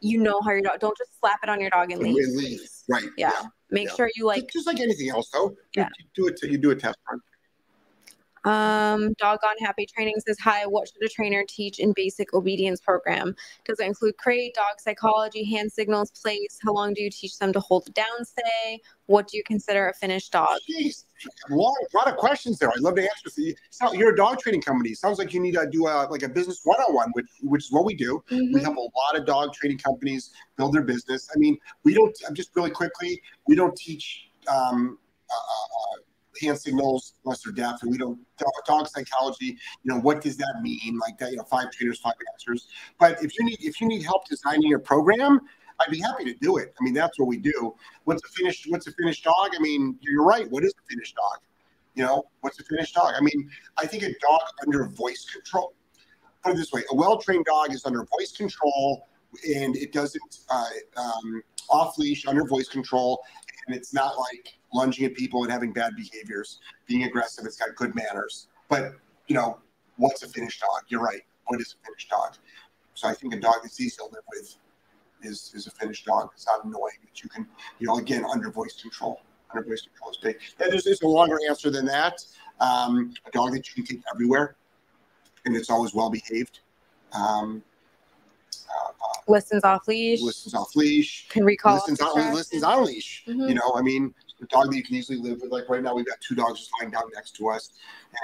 you 0.00 0.18
know 0.18 0.40
how 0.42 0.50
your 0.50 0.60
dog 0.62 0.78
don't 0.78 0.96
just 0.98 1.18
slap 1.18 1.40
it 1.42 1.48
on 1.48 1.60
your 1.60 1.70
dog 1.70 1.90
and 1.90 2.00
and 2.02 2.14
leave. 2.14 2.28
leave. 2.36 2.60
Right. 2.88 3.04
Yeah. 3.16 3.32
Make 3.70 3.88
Yeah. 3.88 3.94
sure 3.94 4.10
you 4.14 4.26
like 4.26 4.42
Just- 4.42 4.52
just 4.52 4.66
like 4.66 4.78
anything 4.80 5.08
else, 5.10 5.30
though. 5.30 5.56
Yeah. 5.74 5.88
You 5.98 6.06
do 6.14 6.26
it. 6.28 6.38
You 6.42 6.58
do 6.58 6.70
a 6.70 6.76
test 6.76 6.96
run. 7.10 7.20
Um, 8.46 9.12
Doggone 9.18 9.56
Happy 9.60 9.86
Training 9.86 10.14
says, 10.24 10.36
Hi, 10.40 10.66
what 10.66 10.88
should 10.88 11.02
a 11.04 11.08
trainer 11.08 11.44
teach 11.48 11.80
in 11.80 11.92
basic 11.92 12.32
obedience 12.32 12.80
program? 12.80 13.34
Does 13.64 13.80
it 13.80 13.86
include 13.86 14.16
crate, 14.18 14.54
dog 14.54 14.78
psychology, 14.78 15.44
hand 15.44 15.72
signals, 15.72 16.12
place? 16.12 16.56
How 16.62 16.72
long 16.72 16.94
do 16.94 17.02
you 17.02 17.10
teach 17.10 17.38
them 17.38 17.52
to 17.52 17.58
hold 17.60 17.88
it 17.88 17.94
down, 17.94 18.24
say? 18.24 18.80
What 19.06 19.26
do 19.28 19.36
you 19.36 19.42
consider 19.44 19.88
a 19.88 19.94
finished 19.94 20.30
dog? 20.30 20.58
Jeez, 20.70 21.04
a 21.50 21.54
lot, 21.54 21.74
a 21.92 21.96
lot 21.96 22.08
of 22.08 22.16
questions 22.16 22.58
there. 22.58 22.70
I'd 22.70 22.80
love 22.80 22.94
to 22.96 23.02
answer. 23.02 23.30
So 23.30 23.40
you, 23.92 23.98
you're 23.98 24.12
a 24.12 24.16
dog 24.16 24.38
training 24.38 24.62
company. 24.62 24.94
Sounds 24.94 25.18
like 25.18 25.34
you 25.34 25.40
need 25.40 25.54
to 25.54 25.66
do 25.70 25.88
a, 25.88 26.06
like 26.08 26.22
a 26.22 26.28
business 26.28 26.60
one-on-one, 26.62 27.10
which 27.14 27.26
which 27.42 27.64
is 27.64 27.72
what 27.72 27.84
we 27.84 27.94
do. 27.94 28.22
We 28.30 28.36
Mhm. 28.36 28.62
help 28.62 28.76
a 28.76 28.80
lot 28.80 29.16
of 29.16 29.26
dog 29.26 29.54
training 29.54 29.78
companies 29.78 30.30
build 30.56 30.72
their 30.72 30.82
business. 30.82 31.28
I 31.34 31.38
mean, 31.38 31.58
we 31.82 31.94
don't. 31.94 32.16
I'm 32.28 32.34
just 32.34 32.54
really 32.54 32.70
quickly. 32.70 33.20
We 33.48 33.56
don't 33.56 33.74
teach 33.76 34.30
um, 34.48 34.98
uh, 35.28 35.34
uh, 35.34 36.00
hand 36.40 36.58
signals 36.58 37.14
unless 37.24 37.42
they're 37.42 37.52
deaf, 37.52 37.82
and 37.82 37.90
we 37.90 37.98
don't 37.98 38.18
dog, 38.66 38.88
psychology. 38.88 39.58
You 39.82 39.94
know, 39.94 40.00
what 40.00 40.20
does 40.20 40.36
that 40.36 40.60
mean? 40.62 40.98
Like 40.98 41.18
that. 41.18 41.30
You 41.30 41.38
know, 41.38 41.44
five 41.44 41.70
trainers, 41.70 41.98
five 41.98 42.14
answers. 42.32 42.68
But 42.98 43.22
if 43.22 43.38
you 43.38 43.44
need 43.44 43.58
if 43.60 43.80
you 43.80 43.88
need 43.88 44.02
help 44.02 44.28
designing 44.28 44.68
your 44.68 44.78
program, 44.78 45.40
I'd 45.80 45.90
be 45.90 46.00
happy 46.00 46.24
to 46.24 46.34
do 46.34 46.56
it. 46.58 46.74
I 46.78 46.84
mean, 46.84 46.94
that's 46.94 47.18
what 47.18 47.28
we 47.28 47.36
do. 47.36 47.74
What's 48.04 48.22
a 48.24 48.28
finished 48.28 48.66
What's 48.68 48.86
a 48.86 48.92
finished 48.92 49.24
dog? 49.24 49.50
I 49.54 49.60
mean, 49.60 49.98
you're 50.00 50.24
right. 50.24 50.50
What 50.50 50.64
is 50.64 50.72
a 50.72 50.86
finished 50.88 51.14
dog? 51.16 51.40
You 51.94 52.04
know, 52.04 52.24
what's 52.40 52.60
a 52.60 52.64
finished 52.64 52.94
dog? 52.94 53.14
I 53.16 53.20
mean, 53.22 53.48
I 53.78 53.86
think 53.86 54.02
a 54.02 54.12
dog 54.20 54.42
under 54.62 54.84
voice 54.86 55.26
control. 55.32 55.74
Put 56.44 56.52
it 56.52 56.56
this 56.56 56.72
way: 56.72 56.82
a 56.90 56.94
well-trained 56.94 57.46
dog 57.46 57.72
is 57.72 57.84
under 57.86 58.06
voice 58.18 58.32
control, 58.32 59.08
and 59.56 59.76
it 59.76 59.92
doesn't 59.92 60.38
uh, 60.50 60.66
um, 60.96 61.42
off 61.70 61.98
leash 61.98 62.26
under 62.26 62.44
voice 62.44 62.68
control, 62.68 63.22
and 63.66 63.74
it's 63.74 63.92
not 63.92 64.16
like 64.18 64.54
lunging 64.72 65.06
at 65.06 65.14
people 65.14 65.42
and 65.42 65.52
having 65.52 65.72
bad 65.72 65.94
behaviors, 65.96 66.60
being 66.86 67.04
aggressive. 67.04 67.44
It's 67.44 67.56
got 67.56 67.74
good 67.76 67.94
manners. 67.94 68.48
But 68.68 68.92
you 69.26 69.34
know, 69.34 69.58
what's 69.96 70.22
a 70.22 70.28
finished 70.28 70.60
dog? 70.60 70.82
You're 70.88 71.02
right. 71.02 71.22
What 71.46 71.60
is 71.60 71.74
a 71.80 71.86
finished 71.86 72.08
dog? 72.10 72.34
So 72.94 73.08
I 73.08 73.14
think 73.14 73.34
a 73.34 73.40
dog 73.40 73.56
that's 73.62 73.80
easy 73.80 73.96
to 73.98 74.04
live 74.04 74.24
with 74.32 74.56
is 75.22 75.52
is 75.54 75.66
a 75.66 75.70
finished 75.70 76.06
dog. 76.06 76.30
It's 76.34 76.46
not 76.46 76.64
annoying 76.64 76.98
that 77.02 77.22
you 77.22 77.28
can, 77.28 77.46
you 77.78 77.86
know, 77.86 77.98
again 77.98 78.24
under 78.24 78.50
voice 78.50 78.80
control. 78.80 79.20
Under 79.52 79.66
voice 79.66 79.82
control 79.82 80.10
is 80.10 80.16
big. 80.16 80.38
Yeah, 80.60 80.66
there's, 80.70 80.84
there's 80.84 81.02
a 81.02 81.08
longer 81.08 81.38
answer 81.48 81.70
than 81.70 81.86
that. 81.86 82.24
Um, 82.60 83.14
a 83.26 83.30
dog 83.30 83.52
that 83.52 83.68
you 83.68 83.74
can 83.74 83.96
take 83.96 84.04
everywhere, 84.12 84.56
and 85.44 85.56
it's 85.56 85.70
always 85.70 85.94
well 85.94 86.10
behaved. 86.10 86.60
Um, 87.12 87.62
Listens 89.28 89.64
off 89.64 89.88
leash, 89.88 90.20
listens 90.20 90.54
off 90.54 90.76
leash. 90.76 91.26
can 91.28 91.44
recall. 91.44 91.74
Listens 91.74 92.00
on 92.00 92.32
listens 92.34 92.62
on 92.62 92.84
leash. 92.84 93.24
Mhm. 93.26 93.48
You 93.48 93.54
know, 93.56 93.74
I 93.74 93.82
mean, 93.82 94.14
a 94.40 94.46
dog 94.46 94.70
that 94.70 94.76
you 94.76 94.84
can 94.84 94.94
easily 94.94 95.18
live 95.18 95.40
with. 95.40 95.50
Like 95.50 95.68
right 95.68 95.82
now, 95.82 95.94
we've 95.94 96.06
got 96.06 96.20
two 96.20 96.36
dogs 96.36 96.60
just 96.60 96.70
lying 96.80 96.92
down 96.92 97.02
next 97.12 97.34
to 97.36 97.48
us, 97.48 97.70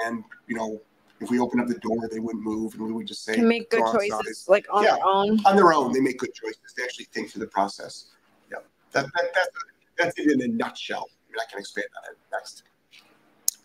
and 0.05 0.23
you 0.47 0.55
know, 0.55 0.81
if 1.19 1.29
we 1.29 1.39
open 1.39 1.59
up 1.59 1.67
the 1.67 1.77
door, 1.79 2.07
they 2.09 2.19
wouldn't 2.19 2.43
move, 2.43 2.73
and 2.75 2.83
we 2.83 2.93
would 2.93 3.07
just 3.07 3.25
say, 3.25 3.35
Can 3.35 3.47
make 3.47 3.69
good 3.69 3.83
choices 3.91 4.45
like 4.47 4.65
on 4.71 4.83
Yeah. 4.83 4.95
their 4.95 5.05
own. 5.05 5.39
on 5.45 5.55
their 5.57 5.73
own, 5.73 5.91
they 5.91 5.99
make 5.99 6.19
good 6.19 6.33
choices. 6.33 6.73
They 6.77 6.83
actually 6.83 7.05
think 7.05 7.31
through 7.31 7.41
the 7.41 7.47
process. 7.51 8.05
Yeah, 8.49 8.59
that, 8.91 9.05
that, 9.13 9.25
that's 9.33 9.49
that's 9.97 10.19
it 10.19 10.31
in 10.31 10.41
a 10.41 10.47
nutshell. 10.47 11.09
I 11.09 11.31
mean, 11.31 11.39
I 11.41 11.51
can 11.51 11.59
expand 11.59 11.87
on 11.97 12.13
it 12.13 12.17
next. 12.31 12.63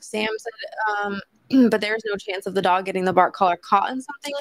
Sam 0.01 0.29
said, 0.39 0.53
um, 1.05 1.21
but 1.71 1.81
there's 1.81 2.03
no 2.05 2.17
chance 2.17 2.47
of 2.47 2.55
the 2.55 2.63
dog 2.63 2.85
getting 2.85 3.05
the 3.05 3.13
bark 3.13 3.33
collar 3.35 3.57
caught 3.57 3.91
in 3.91 4.01
something. 4.03 4.35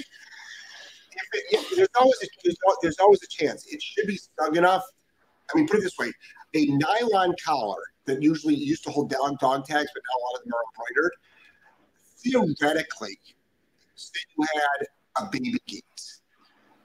If 1.33 1.53
if 1.53 1.75
there's 1.75 1.87
always 1.99 2.17
a, 2.23 2.27
there's, 2.43 2.57
there's 2.81 2.99
always 2.99 3.21
a 3.23 3.27
chance. 3.27 3.65
It 3.67 3.81
should 3.81 4.07
be 4.07 4.17
snug 4.17 4.57
enough. 4.57 4.83
I 5.53 5.57
mean, 5.57 5.67
put 5.67 5.79
it 5.79 5.83
this 5.83 5.97
way: 5.97 6.11
a 6.53 6.65
nylon 6.65 7.35
collar 7.43 7.81
that 8.05 8.21
usually 8.21 8.55
used 8.55 8.83
to 8.85 8.91
hold 8.91 9.09
down 9.09 9.37
dog 9.39 9.65
tags, 9.65 9.89
but 9.93 10.03
now 10.09 10.19
a 10.19 10.23
lot 10.25 10.39
of 10.39 10.43
them 10.43 10.53
are 10.53 10.63
embroidered. 10.73 11.11
Theoretically, 12.57 13.19
say 13.95 14.19
you 14.37 14.45
had 14.53 14.87
a 15.25 15.29
baby 15.31 15.59
gate, 15.67 15.83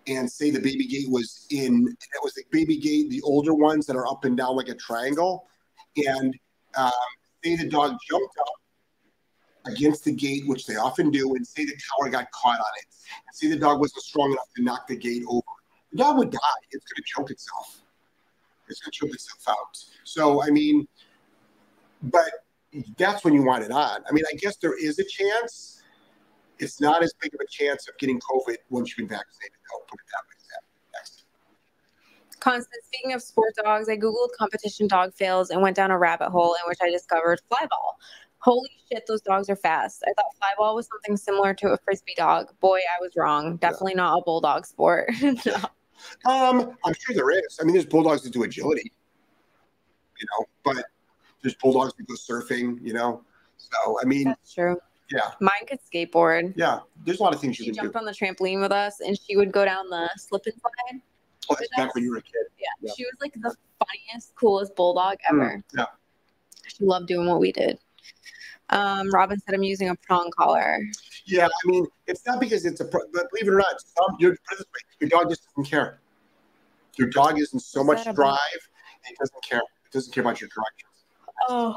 and 0.06 0.30
say 0.30 0.50
the 0.50 0.60
baby 0.60 0.86
gate 0.86 1.08
was 1.08 1.46
in 1.50 1.88
it 1.88 2.20
was 2.22 2.34
the 2.34 2.44
baby 2.50 2.76
gate, 2.76 3.10
the 3.10 3.22
older 3.22 3.54
ones 3.54 3.86
that 3.86 3.96
are 3.96 4.06
up 4.06 4.24
and 4.24 4.36
down 4.36 4.56
like 4.56 4.68
a 4.68 4.74
triangle, 4.74 5.46
and 5.96 6.34
um, 6.76 6.92
say 7.44 7.56
the 7.56 7.68
dog 7.68 7.96
jumped 8.08 8.36
up 8.40 8.61
against 9.66 10.04
the 10.04 10.12
gate, 10.12 10.42
which 10.46 10.66
they 10.66 10.76
often 10.76 11.10
do, 11.10 11.34
and 11.34 11.46
say 11.46 11.64
the 11.64 11.76
collar 11.90 12.10
got 12.10 12.30
caught 12.32 12.58
on 12.58 12.72
it. 12.78 12.86
And 13.26 13.34
say 13.34 13.48
the 13.48 13.56
dog 13.56 13.80
wasn't 13.80 14.02
strong 14.02 14.32
enough 14.32 14.48
to 14.56 14.62
knock 14.62 14.86
the 14.86 14.96
gate 14.96 15.22
over. 15.28 15.42
The 15.92 15.98
dog 15.98 16.18
would 16.18 16.30
die. 16.30 16.38
It's 16.70 16.84
going 16.84 16.96
to 16.96 17.02
choke 17.04 17.30
itself. 17.30 17.82
It's 18.68 18.80
going 18.80 18.92
to 18.92 18.98
choke 18.98 19.14
itself 19.14 19.44
out. 19.48 19.84
So, 20.04 20.42
I 20.42 20.50
mean, 20.50 20.86
but 22.02 22.30
that's 22.96 23.24
when 23.24 23.34
you 23.34 23.42
want 23.42 23.64
it 23.64 23.70
on. 23.70 24.02
I 24.08 24.12
mean, 24.12 24.24
I 24.32 24.36
guess 24.36 24.56
there 24.56 24.76
is 24.78 24.98
a 24.98 25.04
chance. 25.04 25.82
It's 26.58 26.80
not 26.80 27.02
as 27.02 27.12
big 27.20 27.34
of 27.34 27.40
a 27.40 27.50
chance 27.50 27.88
of 27.88 27.96
getting 27.98 28.20
COVID 28.20 28.56
once 28.70 28.90
you've 28.90 29.08
been 29.08 29.16
vaccinated, 29.16 29.58
though. 29.70 29.84
Put 29.88 30.00
it 30.00 30.06
that 30.12 30.22
way. 30.28 30.32
Constant, 32.42 32.82
speaking 32.82 33.12
of 33.12 33.22
sport 33.22 33.54
dogs, 33.62 33.88
I 33.88 33.96
Googled 33.96 34.30
competition 34.36 34.88
dog 34.88 35.14
fails 35.14 35.50
and 35.50 35.62
went 35.62 35.76
down 35.76 35.92
a 35.92 35.98
rabbit 35.98 36.30
hole 36.30 36.54
in 36.54 36.68
which 36.68 36.78
I 36.82 36.90
discovered 36.90 37.40
flyball. 37.48 37.92
Holy 38.42 38.68
shit, 38.90 39.04
those 39.06 39.20
dogs 39.22 39.48
are 39.48 39.56
fast. 39.56 40.02
I 40.06 40.12
thought 40.14 40.26
flyball 40.40 40.74
was 40.74 40.88
something 40.88 41.16
similar 41.16 41.54
to 41.54 41.68
a 41.68 41.78
frisbee 41.84 42.14
dog. 42.16 42.48
Boy, 42.60 42.78
I 42.78 43.00
was 43.00 43.12
wrong. 43.16 43.56
Definitely 43.58 43.94
not 43.94 44.18
a 44.18 44.22
bulldog 44.22 44.66
sport. 44.66 45.10
No. 45.46 45.54
Um, 46.28 46.76
I'm 46.84 46.94
sure 46.98 47.14
there 47.14 47.30
is. 47.30 47.58
I 47.60 47.64
mean, 47.64 47.74
there's 47.74 47.86
bulldogs 47.86 48.22
that 48.24 48.32
do 48.32 48.42
agility, 48.42 48.90
you 50.18 50.26
know, 50.36 50.46
but 50.64 50.84
there's 51.42 51.54
bulldogs 51.54 51.92
that 51.96 52.08
go 52.08 52.14
surfing, 52.14 52.78
you 52.82 52.92
know. 52.92 53.22
So, 53.56 53.98
I 54.02 54.04
mean, 54.04 54.24
That's 54.24 54.52
true. 54.52 54.80
yeah, 55.12 55.30
Mine 55.40 55.64
could 55.68 55.78
skateboard. 55.80 56.54
yeah, 56.56 56.80
there's 57.04 57.20
a 57.20 57.22
lot 57.22 57.32
of 57.34 57.40
things 57.40 57.54
She 57.54 57.66
you 57.66 57.72
can 57.72 57.74
do. 57.74 57.78
She 57.78 57.82
jumped 57.92 57.96
on 57.96 58.04
the 58.04 58.10
trampoline 58.10 58.60
with 58.60 58.72
us 58.72 58.98
and 59.00 59.16
she 59.16 59.36
would 59.36 59.52
go 59.52 59.64
down 59.64 59.88
the 59.90 60.10
slip 60.16 60.42
and 60.46 60.54
slide. 60.54 61.00
Oh, 61.48 61.54
that's 61.56 61.70
back 61.76 61.94
when 61.94 62.02
you 62.02 62.10
were 62.10 62.16
a 62.16 62.22
kid. 62.22 62.34
Yeah. 62.58 62.66
Yeah. 62.80 62.92
She 62.96 63.04
was 63.04 63.14
like 63.20 63.34
the 63.34 63.54
funniest, 63.86 64.34
coolest 64.34 64.74
bulldog 64.74 65.18
ever. 65.30 65.62
yeah. 65.76 65.84
She 66.66 66.84
loved 66.84 67.06
doing 67.06 67.28
what 67.28 67.38
we 67.38 67.52
did. 67.52 67.78
Um, 68.72 69.10
Robin 69.10 69.38
said 69.38 69.54
I'm 69.54 69.62
using 69.62 69.90
a 69.90 69.94
prong 69.94 70.30
collar. 70.36 70.78
Yeah, 71.26 71.46
I 71.46 71.68
mean, 71.68 71.86
it's 72.06 72.26
not 72.26 72.40
because 72.40 72.64
it's 72.64 72.80
a, 72.80 72.86
pro- 72.86 73.06
but 73.12 73.30
believe 73.30 73.46
it 73.46 73.52
or 73.52 73.58
not, 73.58 73.80
some, 73.80 74.16
your, 74.18 74.32
put 74.48 74.54
it 74.54 74.58
this 74.58 74.66
way, 74.66 74.80
your 75.00 75.10
dog 75.10 75.28
just 75.28 75.46
doesn't 75.54 75.70
care. 75.70 76.00
Your 76.96 77.08
dog 77.08 77.38
is 77.38 77.52
in 77.52 77.60
so 77.60 77.82
What's 77.82 77.98
much 78.00 78.04
that 78.06 78.10
about? 78.14 78.24
drive, 78.24 78.68
it 79.08 79.18
doesn't 79.18 79.44
care. 79.44 79.58
It 79.58 79.92
doesn't 79.92 80.12
care 80.12 80.22
about 80.22 80.40
your 80.40 80.48
corrections. 80.48 80.92
Oh, 81.48 81.76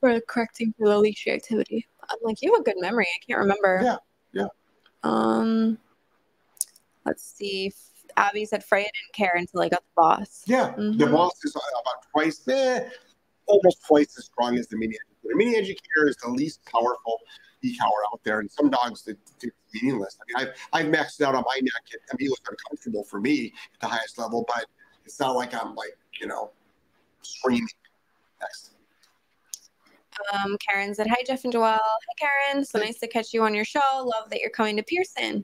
for 0.00 0.20
correcting 0.28 0.72
for 0.78 0.88
the 0.88 0.98
leash 0.98 1.26
activity. 1.26 1.86
I'm 2.08 2.18
like, 2.22 2.40
you 2.42 2.52
have 2.52 2.60
a 2.60 2.64
good 2.64 2.76
memory. 2.78 3.06
I 3.06 3.24
can't 3.26 3.40
remember. 3.40 3.80
Yeah, 3.82 3.96
yeah. 4.32 4.46
Um, 5.02 5.78
let's 7.04 7.24
see. 7.24 7.72
Abby 8.16 8.44
said 8.44 8.64
Freya 8.64 8.84
didn't 8.84 9.14
care 9.14 9.32
until 9.36 9.62
I 9.62 9.68
got 9.68 9.80
the 9.82 9.92
boss. 9.96 10.44
Yeah, 10.46 10.74
the 10.76 10.82
Mhm. 10.82 11.12
boss 11.12 11.44
is 11.44 11.54
about 11.54 12.02
twice, 12.12 12.46
eh, 12.48 12.88
almost 13.46 13.84
twice 13.86 14.16
as 14.16 14.26
strong 14.26 14.56
as 14.58 14.68
the 14.68 14.76
mini 14.76 14.96
educator. 15.26 15.38
The 15.38 15.44
mini 15.44 15.56
educator 15.56 16.08
is 16.08 16.16
the 16.16 16.30
least 16.30 16.60
powerful 16.66 17.18
e-collar 17.62 17.90
out 18.12 18.20
there, 18.24 18.40
and 18.40 18.50
some 18.50 18.70
dogs 18.70 19.02
that 19.02 19.16
it's 19.42 19.56
meaningless. 19.74 20.18
I 20.20 20.24
mean, 20.40 20.48
I've 20.48 20.54
I've 20.86 20.92
maxed 20.92 21.20
out 21.20 21.34
on 21.34 21.44
my 21.46 21.58
neck. 21.60 22.00
I 22.12 22.16
mean, 22.18 22.28
it 22.28 22.30
was 22.30 22.40
uncomfortable 22.48 23.04
for 23.04 23.20
me 23.20 23.52
at 23.74 23.80
the 23.80 23.86
highest 23.86 24.18
level, 24.18 24.44
but 24.46 24.66
it's 25.04 25.18
not 25.20 25.34
like 25.36 25.54
I'm 25.54 25.74
like 25.74 25.96
you 26.20 26.26
know 26.26 26.50
screaming. 27.22 27.68
Next, 28.40 28.72
Um, 30.34 30.56
Karen 30.58 30.94
said, 30.94 31.06
Hi, 31.08 31.16
Jeff 31.26 31.44
and 31.44 31.52
Joelle. 31.52 31.78
Hi, 31.78 32.28
Karen. 32.52 32.64
So 32.64 32.78
nice 32.78 32.98
to 33.00 33.08
catch 33.08 33.32
you 33.32 33.42
on 33.42 33.54
your 33.54 33.64
show. 33.64 33.80
Love 33.94 34.28
that 34.30 34.40
you're 34.40 34.50
coming 34.50 34.76
to 34.76 34.82
Pearson. 34.82 35.42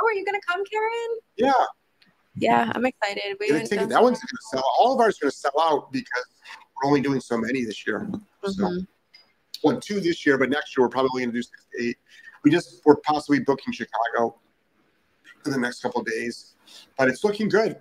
Oh, 0.00 0.06
are 0.06 0.12
you 0.12 0.24
going 0.24 0.38
to 0.38 0.46
come, 0.46 0.64
Karen? 0.64 1.18
Yeah. 1.36 1.52
Yeah, 2.36 2.72
I'm 2.74 2.84
excited. 2.84 3.36
We 3.38 3.52
went 3.52 3.70
That 3.70 4.02
one's 4.02 4.18
going 4.18 4.28
to 4.28 4.36
sell. 4.50 4.64
All 4.80 4.92
of 4.94 5.00
ours 5.00 5.18
are 5.18 5.26
going 5.26 5.30
to 5.30 5.36
sell 5.36 5.52
out 5.60 5.92
because 5.92 6.24
we're 6.82 6.88
only 6.88 7.00
doing 7.00 7.20
so 7.20 7.36
many 7.38 7.64
this 7.64 7.86
year. 7.86 8.08
So, 8.42 8.50
Mhm. 8.50 8.86
Well, 9.64 9.80
two 9.80 9.98
this 10.00 10.24
year, 10.24 10.38
but 10.38 10.50
next 10.50 10.76
year 10.76 10.84
we're 10.84 10.90
probably 10.90 11.22
going 11.22 11.30
to 11.32 11.38
do 11.38 11.42
six 11.42 11.66
to 11.76 11.82
eight. 11.84 11.96
We 12.44 12.50
just 12.50 12.82
we're 12.84 12.96
possibly 12.96 13.40
booking 13.40 13.72
Chicago 13.72 14.38
in 15.46 15.52
the 15.52 15.58
next 15.58 15.80
couple 15.80 16.00
of 16.02 16.06
days, 16.06 16.54
but 16.98 17.08
it's 17.08 17.24
looking 17.24 17.48
good. 17.48 17.78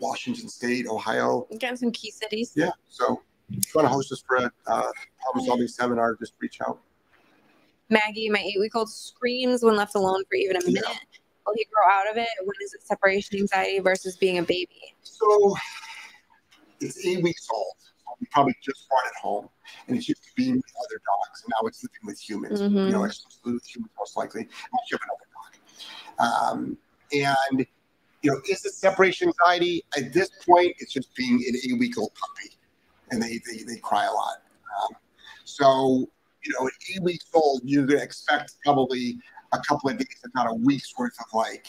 Washington 0.00 0.48
State, 0.48 0.86
Ohio, 0.88 1.46
Getting 1.58 1.76
some 1.76 1.92
key 1.92 2.10
cities. 2.10 2.52
yeah. 2.56 2.70
So 2.88 3.22
if 3.50 3.56
you 3.66 3.70
want 3.74 3.86
to 3.86 3.92
host 3.92 4.10
us 4.10 4.22
for 4.26 4.36
a 4.36 4.50
uh, 4.66 4.90
problem 5.22 5.46
solving 5.46 5.68
seminar, 5.68 6.16
just 6.16 6.32
reach 6.40 6.58
out. 6.66 6.80
Maggie, 7.90 8.28
my 8.30 8.38
eight 8.40 8.58
week 8.58 8.74
old, 8.74 8.90
screams 8.90 9.62
when 9.62 9.76
left 9.76 9.94
alone 9.94 10.24
for 10.28 10.34
even 10.34 10.56
a 10.56 10.60
Yeah. 10.60 10.66
minute. 10.72 10.84
Will 11.46 11.54
he 11.54 11.66
grow 11.70 11.92
out 11.92 12.10
of 12.10 12.16
it? 12.16 12.28
When 12.42 12.54
is 12.64 12.72
it 12.72 12.82
separation 12.86 13.38
anxiety 13.38 13.78
versus 13.78 14.16
being 14.16 14.38
a 14.38 14.42
baby? 14.42 14.94
So 15.02 15.54
it's 16.80 17.04
eight 17.06 17.22
weeks 17.22 17.46
old. 17.52 17.74
We 18.20 18.26
probably 18.30 18.56
just 18.62 18.88
brought 18.88 19.06
it 19.06 19.12
home, 19.20 19.48
and 19.86 19.96
it's 19.96 20.08
used 20.08 20.24
to 20.24 20.30
being 20.34 20.56
with 20.56 20.72
other 20.84 21.00
dogs, 21.04 21.42
and 21.42 21.52
now 21.60 21.66
it's 21.66 21.82
living 21.82 22.04
with 22.04 22.18
humans. 22.18 22.60
Mhm. 22.60 22.86
You 22.86 22.92
know, 22.92 23.04
exclusively 23.04 23.54
with 23.54 23.66
humans 23.66 23.92
most 23.98 24.16
likely. 24.16 24.42
Unless 24.42 24.90
you 24.90 24.98
have 24.98 25.08
another 25.08 25.28
dog. 25.34 26.52
Um, 26.52 26.78
and 27.12 27.66
you 28.22 28.30
know, 28.30 28.40
is 28.48 28.64
it 28.64 28.72
separation 28.72 29.28
anxiety? 29.28 29.84
At 29.96 30.12
this 30.12 30.30
point, 30.46 30.74
it's 30.78 30.92
just 30.92 31.14
being 31.14 31.44
an 31.46 31.56
eight-week-old 31.64 32.12
puppy, 32.14 32.56
and 33.10 33.22
they 33.22 33.40
they, 33.46 33.64
they 33.64 33.76
cry 33.78 34.06
a 34.06 34.12
lot. 34.12 34.42
Um, 34.82 34.96
so 35.44 36.08
you 36.42 36.52
know, 36.58 36.66
at 36.66 36.72
eight 36.90 37.02
weeks 37.02 37.26
old, 37.34 37.62
you're 37.64 37.86
to 37.86 37.96
expect 37.96 38.54
probably 38.64 39.18
a 39.52 39.58
couple 39.66 39.90
of 39.90 39.98
days, 39.98 40.06
if 40.24 40.34
not 40.34 40.50
a 40.50 40.54
week's 40.54 40.96
worth 40.98 41.18
of 41.20 41.26
like 41.32 41.66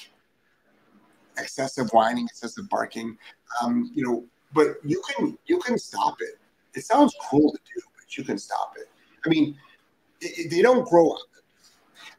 excessive 1.37 1.89
whining, 1.91 2.25
excessive 2.25 2.67
barking. 2.69 3.17
Um, 3.61 3.91
you 3.93 4.03
know, 4.05 4.25
but 4.53 4.77
you 4.83 5.01
can 5.09 5.37
you 5.45 5.59
can 5.59 5.77
stop 5.77 6.17
it. 6.21 6.37
It 6.73 6.83
sounds 6.85 7.15
cruel 7.29 7.51
to 7.51 7.57
do, 7.75 7.81
but 7.97 8.17
you 8.17 8.23
can 8.23 8.37
stop 8.37 8.73
it. 8.77 8.89
I 9.25 9.29
mean, 9.29 9.57
it, 10.21 10.45
it- 10.45 10.49
they 10.51 10.61
don't 10.61 10.87
grow 10.87 11.11
up. 11.11 11.19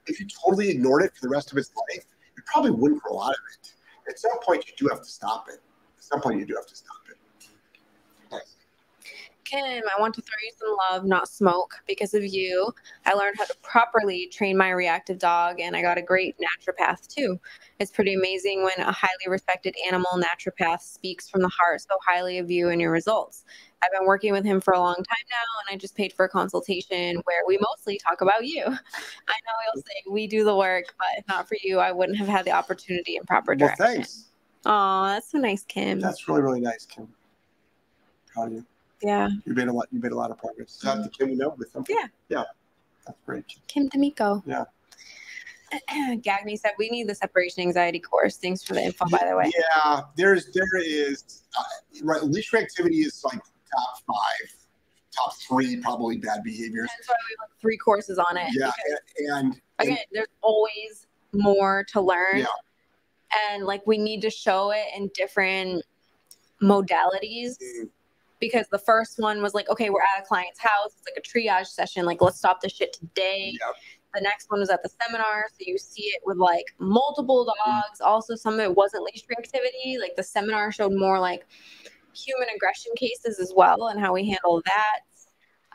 If 0.06 0.20
you 0.20 0.26
totally 0.44 0.68
ignored 0.70 1.02
it 1.02 1.12
for 1.14 1.20
the 1.22 1.28
rest 1.28 1.52
of 1.52 1.58
its 1.58 1.70
life, 1.76 2.04
it 2.36 2.44
probably 2.46 2.70
wouldn't 2.70 3.02
grow 3.02 3.20
out 3.20 3.30
of 3.30 3.36
it. 3.54 3.72
At 4.08 4.18
some 4.18 4.38
point, 4.42 4.66
you 4.66 4.72
do 4.76 4.88
have 4.88 5.00
to 5.02 5.08
stop 5.08 5.46
it. 5.48 5.60
At 5.98 6.04
some 6.04 6.20
point, 6.20 6.38
you 6.40 6.46
do 6.46 6.54
have 6.54 6.66
to 6.66 6.76
stop 6.76 6.96
it. 7.05 7.05
Kim, 9.46 9.82
I 9.96 10.00
want 10.00 10.14
to 10.16 10.22
throw 10.22 10.36
you 10.42 10.50
some 10.58 10.76
love, 10.90 11.04
not 11.04 11.28
smoke. 11.28 11.74
Because 11.86 12.14
of 12.14 12.24
you, 12.24 12.72
I 13.04 13.14
learned 13.14 13.36
how 13.38 13.44
to 13.44 13.54
properly 13.62 14.26
train 14.26 14.56
my 14.56 14.70
reactive 14.70 15.18
dog, 15.18 15.60
and 15.60 15.76
I 15.76 15.82
got 15.82 15.98
a 15.98 16.02
great 16.02 16.36
naturopath 16.38 17.06
too. 17.06 17.38
It's 17.78 17.92
pretty 17.92 18.14
amazing 18.14 18.64
when 18.64 18.78
a 18.78 18.90
highly 18.90 19.28
respected 19.28 19.76
animal 19.86 20.10
naturopath 20.16 20.80
speaks 20.80 21.30
from 21.30 21.42
the 21.42 21.48
heart 21.48 21.80
so 21.80 21.96
highly 22.04 22.38
of 22.38 22.50
you 22.50 22.70
and 22.70 22.80
your 22.80 22.90
results. 22.90 23.44
I've 23.82 23.92
been 23.92 24.06
working 24.06 24.32
with 24.32 24.44
him 24.44 24.60
for 24.60 24.74
a 24.74 24.80
long 24.80 24.96
time 24.96 25.26
now, 25.30 25.44
and 25.60 25.76
I 25.76 25.78
just 25.78 25.94
paid 25.94 26.12
for 26.12 26.24
a 26.24 26.28
consultation 26.28 27.16
where 27.24 27.42
we 27.46 27.56
mostly 27.58 27.98
talk 27.98 28.22
about 28.22 28.46
you. 28.46 28.64
I 28.64 28.70
know 28.72 29.54
you'll 29.74 29.82
say 29.82 30.10
we 30.10 30.26
do 30.26 30.42
the 30.42 30.56
work, 30.56 30.86
but 30.98 31.08
if 31.18 31.28
not 31.28 31.46
for 31.46 31.56
you, 31.62 31.78
I 31.78 31.92
wouldn't 31.92 32.18
have 32.18 32.28
had 32.28 32.44
the 32.44 32.52
opportunity 32.52 33.16
and 33.16 33.26
proper 33.26 33.54
direction. 33.54 33.84
Well, 33.84 33.94
thanks. 33.94 34.24
Oh, 34.64 35.04
that's 35.06 35.30
so 35.30 35.38
nice, 35.38 35.64
Kim. 35.64 36.00
That's 36.00 36.26
really 36.26 36.42
really 36.42 36.60
nice, 36.60 36.84
Kim. 36.84 37.08
Proud 38.32 38.48
of 38.48 38.52
you. 38.54 38.66
Yeah, 39.02 39.28
You 39.44 39.54
made 39.54 39.68
a 39.68 39.72
lot. 39.72 39.88
You 39.90 40.00
made 40.00 40.12
a 40.12 40.16
lot 40.16 40.30
of 40.30 40.38
progress. 40.38 40.74
Is 40.76 40.80
that 40.80 41.02
the 41.02 41.08
Kim 41.10 41.30
we 41.30 41.36
know 41.36 41.54
with 41.56 41.72
them? 41.72 41.84
Yeah. 41.88 42.06
Yeah. 42.28 42.44
That's 43.06 43.18
great. 43.24 43.44
Kim 43.68 43.88
D'Amico. 43.88 44.42
Yeah. 44.46 44.64
Gagny 45.90 46.58
said 46.58 46.72
we 46.78 46.88
need 46.90 47.08
the 47.08 47.14
separation 47.14 47.62
anxiety 47.62 47.98
course. 47.98 48.36
Thanks 48.36 48.62
for 48.62 48.74
the 48.74 48.82
info, 48.82 49.06
by 49.06 49.24
the 49.28 49.36
way. 49.36 49.50
Yeah, 49.56 50.02
there's 50.16 50.52
there 50.52 50.64
is 50.76 51.42
uh, 51.58 51.62
right. 52.02 52.22
Leash 52.22 52.52
reactivity 52.52 53.04
is 53.04 53.22
like 53.24 53.38
top 53.38 53.98
five, 54.06 54.54
top 55.14 55.36
three 55.48 55.76
probably 55.80 56.18
bad 56.18 56.42
behaviors. 56.44 56.88
That's 56.96 57.08
why 57.08 57.14
we 57.28 57.36
have 57.38 57.48
like 57.48 57.60
three 57.60 57.76
courses 57.76 58.18
on 58.18 58.36
it. 58.36 58.48
Yeah, 58.52 58.70
because, 58.76 59.00
and, 59.18 59.54
and 59.80 59.88
again, 59.88 60.04
there's 60.12 60.28
always 60.40 61.06
more 61.32 61.84
to 61.92 62.00
learn. 62.00 62.38
Yeah. 62.38 62.46
And 63.50 63.64
like 63.64 63.84
we 63.86 63.98
need 63.98 64.22
to 64.22 64.30
show 64.30 64.70
it 64.70 64.86
in 64.96 65.10
different 65.14 65.84
modalities. 66.62 67.56
Mm. 67.58 67.88
Because 68.40 68.66
the 68.70 68.78
first 68.78 69.14
one 69.18 69.40
was 69.40 69.54
like, 69.54 69.68
okay, 69.70 69.88
we're 69.90 70.00
at 70.16 70.22
a 70.22 70.26
client's 70.26 70.60
house. 70.60 70.92
It's 70.98 71.06
like 71.06 71.16
a 71.16 71.22
triage 71.22 71.68
session. 71.68 72.04
Like, 72.04 72.20
let's 72.20 72.36
stop 72.38 72.60
this 72.60 72.72
shit 72.72 72.92
today. 72.92 73.52
Yep. 73.52 73.74
The 74.14 74.20
next 74.20 74.50
one 74.50 74.60
was 74.60 74.70
at 74.70 74.82
the 74.82 74.90
seminar. 75.02 75.46
So 75.50 75.56
you 75.60 75.78
see 75.78 76.04
it 76.04 76.22
with 76.24 76.36
like 76.38 76.64
multiple 76.78 77.44
dogs. 77.64 78.00
Also, 78.00 78.34
some 78.34 78.54
of 78.54 78.60
it 78.60 78.74
wasn't 78.74 79.04
leash 79.04 79.24
reactivity. 79.26 79.98
Like 80.00 80.16
the 80.16 80.22
seminar 80.22 80.70
showed 80.72 80.92
more 80.94 81.18
like 81.18 81.46
human 82.14 82.48
aggression 82.54 82.92
cases 82.96 83.38
as 83.38 83.52
well 83.54 83.88
and 83.88 84.00
how 84.00 84.12
we 84.14 84.26
handle 84.28 84.62
that. 84.64 85.00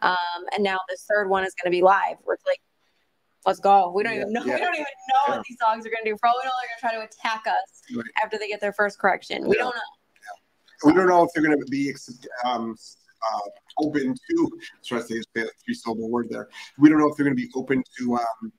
Um, 0.08 0.45
and 0.56 0.63
now 0.63 0.80
this 0.89 1.06
third 1.10 1.30
one 1.30 1.43
is 1.43 1.54
going 1.54 1.71
to 1.71 1.76
be 1.76 1.84
live 1.84 2.17
We're 2.26 2.36
like, 2.47 2.60
let's 3.45 3.60
go. 3.60 3.91
We 3.95 4.02
don't 4.04 4.13
Yeah, 4.15 4.21
even 4.21 4.34
know. 4.34 4.41
yeah. 4.45 4.56
We 4.56 4.62
don't 4.62 4.74
even 4.74 4.86
know 4.86 5.21
Yeah. 5.28 5.38
what 5.38 5.45
these 5.47 5.58
dogs 5.58 5.86
are 5.86 5.89
going 5.89 6.04
to 6.04 6.10
do. 6.12 6.17
Probably 6.19 6.41
all 6.45 6.52
they're 6.62 6.69
going 6.69 6.80
to 6.80 6.82
try 6.82 6.93
to 6.95 7.02
attack 7.06 7.43
us 7.47 7.82
Right. 7.95 8.06
after 8.24 8.38
they 8.39 8.47
get 8.47 8.62
their 8.62 8.74
first 8.74 8.97
correction. 8.97 9.47
We 9.47 9.58
don't 9.58 9.76
know. 9.76 9.82
We 10.83 10.93
don't 10.93 11.07
know 11.07 11.23
if 11.23 11.29
they're 11.33 11.43
going 11.43 11.59
to 11.59 11.65
be 11.69 11.93
um, 12.45 12.75
uh, 13.33 13.49
open 13.79 14.15
to. 14.29 14.51
Try 14.83 14.99
to 14.99 15.03
say 15.03 15.21
a 15.37 15.41
three 15.65 15.73
syllable 15.73 16.09
word 16.09 16.27
there. 16.29 16.49
We 16.77 16.89
don't 16.89 16.99
know 16.99 17.09
if 17.09 17.17
they're 17.17 17.25
going 17.25 17.37
to 17.37 17.41
be 17.41 17.51
open 17.55 17.83
to 17.99 18.15
um, 18.15 18.51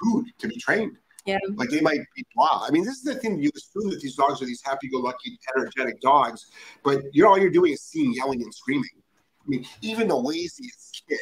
food 0.00 0.26
to 0.38 0.48
be 0.48 0.56
trained. 0.56 0.96
Yeah. 1.26 1.38
Like 1.54 1.68
they 1.68 1.80
might 1.80 2.00
be 2.16 2.24
blah. 2.34 2.64
I 2.66 2.70
mean, 2.70 2.84
this 2.84 2.96
is 2.96 3.02
the 3.02 3.14
thing. 3.16 3.38
You 3.38 3.50
assume 3.54 3.90
that 3.90 4.00
these 4.00 4.16
dogs 4.16 4.40
are 4.40 4.46
these 4.46 4.62
happy-go-lucky, 4.64 5.38
energetic 5.56 6.00
dogs, 6.00 6.46
but 6.82 7.02
you're 7.12 7.28
all 7.28 7.38
you're 7.38 7.50
doing 7.50 7.72
is 7.72 7.82
seeing, 7.82 8.14
yelling, 8.14 8.42
and 8.42 8.54
screaming. 8.54 8.88
I 8.96 9.48
mean, 9.48 9.66
even 9.82 10.08
the 10.08 10.16
laziest 10.16 11.02
kid, 11.08 11.18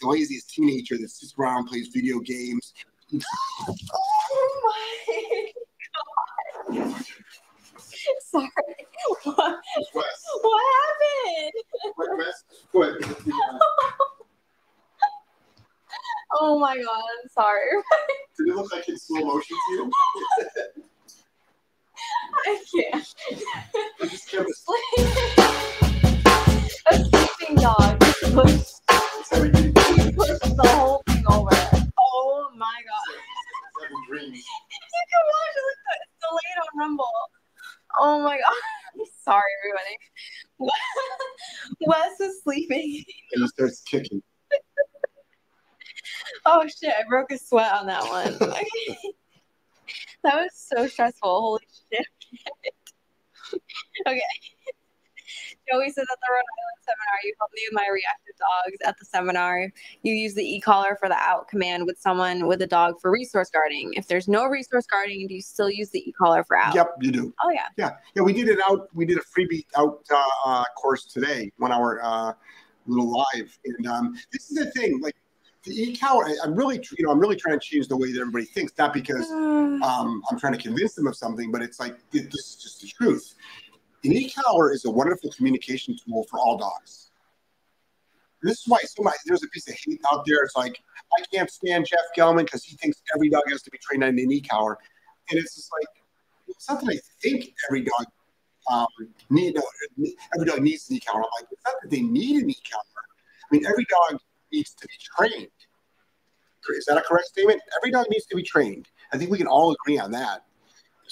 the 0.00 0.08
laziest 0.08 0.50
teenager 0.50 0.98
that 0.98 1.08
sits 1.08 1.34
around, 1.38 1.66
plays 1.66 1.88
video 1.88 2.20
games. 2.20 2.74
Oh 3.94 4.50
my 4.64 5.52
god. 6.78 7.04
Sorry. 8.30 8.48
What, 9.24 9.60
what 10.42 10.64
happened? 10.74 11.52
Go 12.72 12.82
ahead. 12.82 12.96
Oh 16.34 16.58
my 16.58 16.74
god, 16.76 16.86
I'm 16.86 17.28
sorry. 17.28 17.60
Did 18.38 18.48
it 18.48 18.56
look 18.56 18.72
like 18.72 18.88
in 18.88 18.96
slow 18.96 19.20
motion 19.20 19.56
to 19.68 19.72
you? 19.74 19.90
I 22.46 22.64
can't. 22.74 23.14
I 24.00 24.06
just 24.06 24.30
kept 24.30 24.48
A 26.86 26.94
sleeping 26.96 27.56
dog 27.56 28.00
pushed, 28.00 28.80
he 29.98 30.12
pushed 30.12 30.56
the 30.56 30.68
whole 30.68 31.02
thing 31.06 31.24
over. 31.30 31.50
Oh 31.98 32.48
my 32.56 32.80
god. 32.88 33.16
dreams. 34.08 34.38
You 34.38 35.02
can 35.10 35.22
watch 35.28 35.56
it. 35.56 35.76
It's 36.00 36.16
delayed 36.22 36.58
on 36.62 36.78
Rumble. 36.78 37.31
Oh 37.98 38.22
my 38.22 38.36
god. 38.36 38.44
I'm 38.94 39.00
Sorry, 39.24 39.42
everybody. 39.64 40.70
Wes 41.86 42.20
is 42.20 42.42
sleeping. 42.42 43.04
And 43.32 43.42
he 43.42 43.48
starts 43.48 43.82
kicking. 43.82 44.22
Oh 46.44 46.66
shit, 46.66 46.92
I 46.98 47.04
broke 47.08 47.30
a 47.30 47.38
sweat 47.38 47.72
on 47.72 47.86
that 47.86 48.02
one. 48.02 48.36
that 50.24 50.34
was 50.34 50.50
so 50.54 50.88
stressful. 50.88 51.30
Holy 51.40 51.60
shit. 51.92 52.06
okay. 54.06 54.20
Joey 55.70 55.88
says 55.88 56.06
at 56.10 56.18
the 56.20 56.30
Rhode 56.30 56.48
Island 56.56 56.78
seminar, 56.82 57.18
you 57.24 57.34
helped 57.38 57.54
me 57.54 57.62
with 57.68 57.74
my 57.74 57.88
reactive 57.92 58.36
dogs 58.38 58.78
at 58.84 58.98
the 58.98 59.04
seminar. 59.04 59.72
You 60.02 60.14
use 60.14 60.34
the 60.34 60.44
e-collar 60.44 60.96
for 60.98 61.08
the 61.08 61.16
out 61.16 61.48
command 61.48 61.86
with 61.86 61.98
someone 61.98 62.46
with 62.46 62.62
a 62.62 62.66
dog 62.66 63.00
for 63.00 63.10
resource 63.10 63.50
guarding. 63.50 63.92
If 63.94 64.08
there's 64.08 64.28
no 64.28 64.46
resource 64.46 64.86
guarding, 64.86 65.26
do 65.28 65.34
you 65.34 65.42
still 65.42 65.70
use 65.70 65.90
the 65.90 66.00
e-collar 66.08 66.44
for 66.44 66.56
out? 66.56 66.74
Yep, 66.74 66.96
you 67.00 67.12
do. 67.12 67.34
Oh 67.42 67.50
yeah. 67.50 67.66
Yeah, 67.76 67.90
yeah. 68.14 68.22
We 68.22 68.32
did 68.32 68.48
it 68.48 68.58
out. 68.68 68.88
We 68.94 69.06
did 69.06 69.18
a 69.18 69.22
freebie 69.22 69.64
out 69.76 70.04
uh, 70.10 70.24
uh, 70.44 70.64
course 70.76 71.04
today, 71.04 71.52
one 71.58 71.72
hour 71.72 72.00
uh, 72.02 72.32
little 72.86 73.10
live. 73.10 73.58
And 73.64 73.86
um, 73.86 74.14
this 74.32 74.50
is 74.50 74.56
the 74.56 74.70
thing, 74.72 75.00
like 75.00 75.14
the 75.64 75.72
e-collar. 75.72 76.26
I'm 76.42 76.54
really, 76.54 76.82
you 76.98 77.06
know, 77.06 77.12
I'm 77.12 77.20
really 77.20 77.36
trying 77.36 77.58
to 77.58 77.64
change 77.64 77.88
the 77.88 77.96
way 77.96 78.12
that 78.12 78.20
everybody 78.20 78.44
thinks. 78.44 78.72
Not 78.78 78.92
because 78.92 79.30
um, 79.30 80.22
I'm 80.30 80.38
trying 80.38 80.54
to 80.54 80.58
convince 80.58 80.94
them 80.94 81.06
of 81.06 81.16
something, 81.16 81.50
but 81.50 81.62
it's 81.62 81.78
like 81.80 81.96
it, 82.12 82.30
this 82.30 82.50
is 82.50 82.56
just 82.62 82.80
the 82.80 82.88
truth. 82.88 83.34
An 84.04 84.12
e-collar 84.12 84.72
is 84.72 84.84
a 84.84 84.90
wonderful 84.90 85.30
communication 85.30 85.96
tool 85.96 86.24
for 86.24 86.38
all 86.38 86.58
dogs. 86.58 87.10
This 88.42 88.58
is 88.58 88.64
why 88.66 89.12
there's 89.24 89.44
a 89.44 89.48
piece 89.48 89.68
of 89.68 89.74
hate 89.74 90.00
out 90.12 90.24
there. 90.26 90.42
It's 90.42 90.56
like 90.56 90.82
I 91.16 91.22
can't 91.32 91.50
stand 91.50 91.86
Jeff 91.86 92.00
Gellman 92.16 92.44
because 92.44 92.64
he 92.64 92.76
thinks 92.76 93.00
every 93.14 93.30
dog 93.30 93.44
has 93.48 93.62
to 93.62 93.70
be 93.70 93.78
trained 93.78 94.02
on 94.02 94.10
an 94.10 94.32
e-collar, 94.32 94.76
and 95.30 95.38
it's 95.38 95.54
just 95.54 95.70
like 95.72 95.86
it's 96.48 96.68
not 96.68 96.80
that 96.80 96.90
I 96.90 96.98
think 97.22 97.54
every 97.68 97.82
dog 97.82 98.06
um, 98.70 98.86
need 99.30 99.54
no, 99.54 99.62
every 100.34 100.46
dog 100.46 100.60
needs 100.60 100.90
an 100.90 100.96
e-collar. 100.96 101.22
I'm 101.22 101.30
like 101.40 101.52
it's 101.52 101.62
not 101.64 101.74
that 101.82 101.90
they 101.90 102.00
need 102.00 102.42
an 102.42 102.50
e-collar. 102.50 102.82
I 103.44 103.54
mean, 103.54 103.64
every 103.66 103.84
dog 103.84 104.20
needs 104.52 104.74
to 104.74 104.88
be 104.88 104.94
trained. 105.16 105.48
Is 106.76 106.84
that 106.86 106.98
a 106.98 107.02
correct 107.02 107.26
statement? 107.26 107.60
Every 107.80 107.92
dog 107.92 108.06
needs 108.08 108.26
to 108.26 108.36
be 108.36 108.42
trained. 108.42 108.88
I 109.12 109.18
think 109.18 109.30
we 109.30 109.38
can 109.38 109.46
all 109.46 109.72
agree 109.72 109.98
on 109.98 110.10
that. 110.12 110.44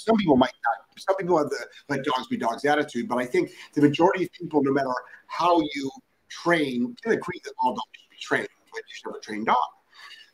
Some 0.03 0.17
people 0.17 0.35
might 0.35 0.53
not. 0.65 0.99
Some 0.99 1.15
people 1.17 1.37
have 1.37 1.49
the 1.49 1.65
let 1.89 2.03
dogs 2.03 2.27
be 2.27 2.37
dogs 2.37 2.65
attitude, 2.65 3.07
but 3.07 3.17
I 3.17 3.25
think 3.25 3.51
the 3.73 3.81
majority 3.81 4.23
of 4.23 4.31
people, 4.31 4.63
no 4.63 4.71
matter 4.71 4.89
how 5.27 5.59
you 5.59 5.91
train, 6.29 6.95
can 7.03 7.11
agree 7.11 7.39
that 7.43 7.53
all 7.61 7.73
dogs 7.73 7.91
should 7.93 8.09
be 8.09 8.17
trained, 8.19 8.47
but 8.71 8.79
you 8.79 8.93
should 8.93 9.09
have 9.09 9.15
a 9.15 9.19
trained 9.19 9.45
dog. 9.45 9.57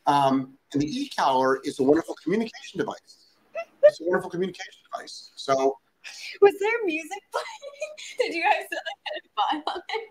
Um, 0.06 0.54
and 0.72 0.80
the 0.80 0.86
e-collar 0.86 1.60
is 1.64 1.78
a 1.80 1.82
wonderful 1.82 2.16
communication 2.22 2.78
device. 2.78 3.34
It's 3.82 4.00
a 4.00 4.04
wonderful 4.04 4.30
communication 4.30 4.72
device. 4.90 5.32
So, 5.36 5.76
was 6.40 6.54
there 6.60 6.84
music 6.84 7.22
playing? 7.30 7.92
Did 8.18 8.34
you 8.34 8.42
guys 8.42 8.64
set 8.70 8.80
like 8.88 9.22
a 9.22 9.64
file 9.66 9.74
on 9.74 9.82
it? 9.90 10.08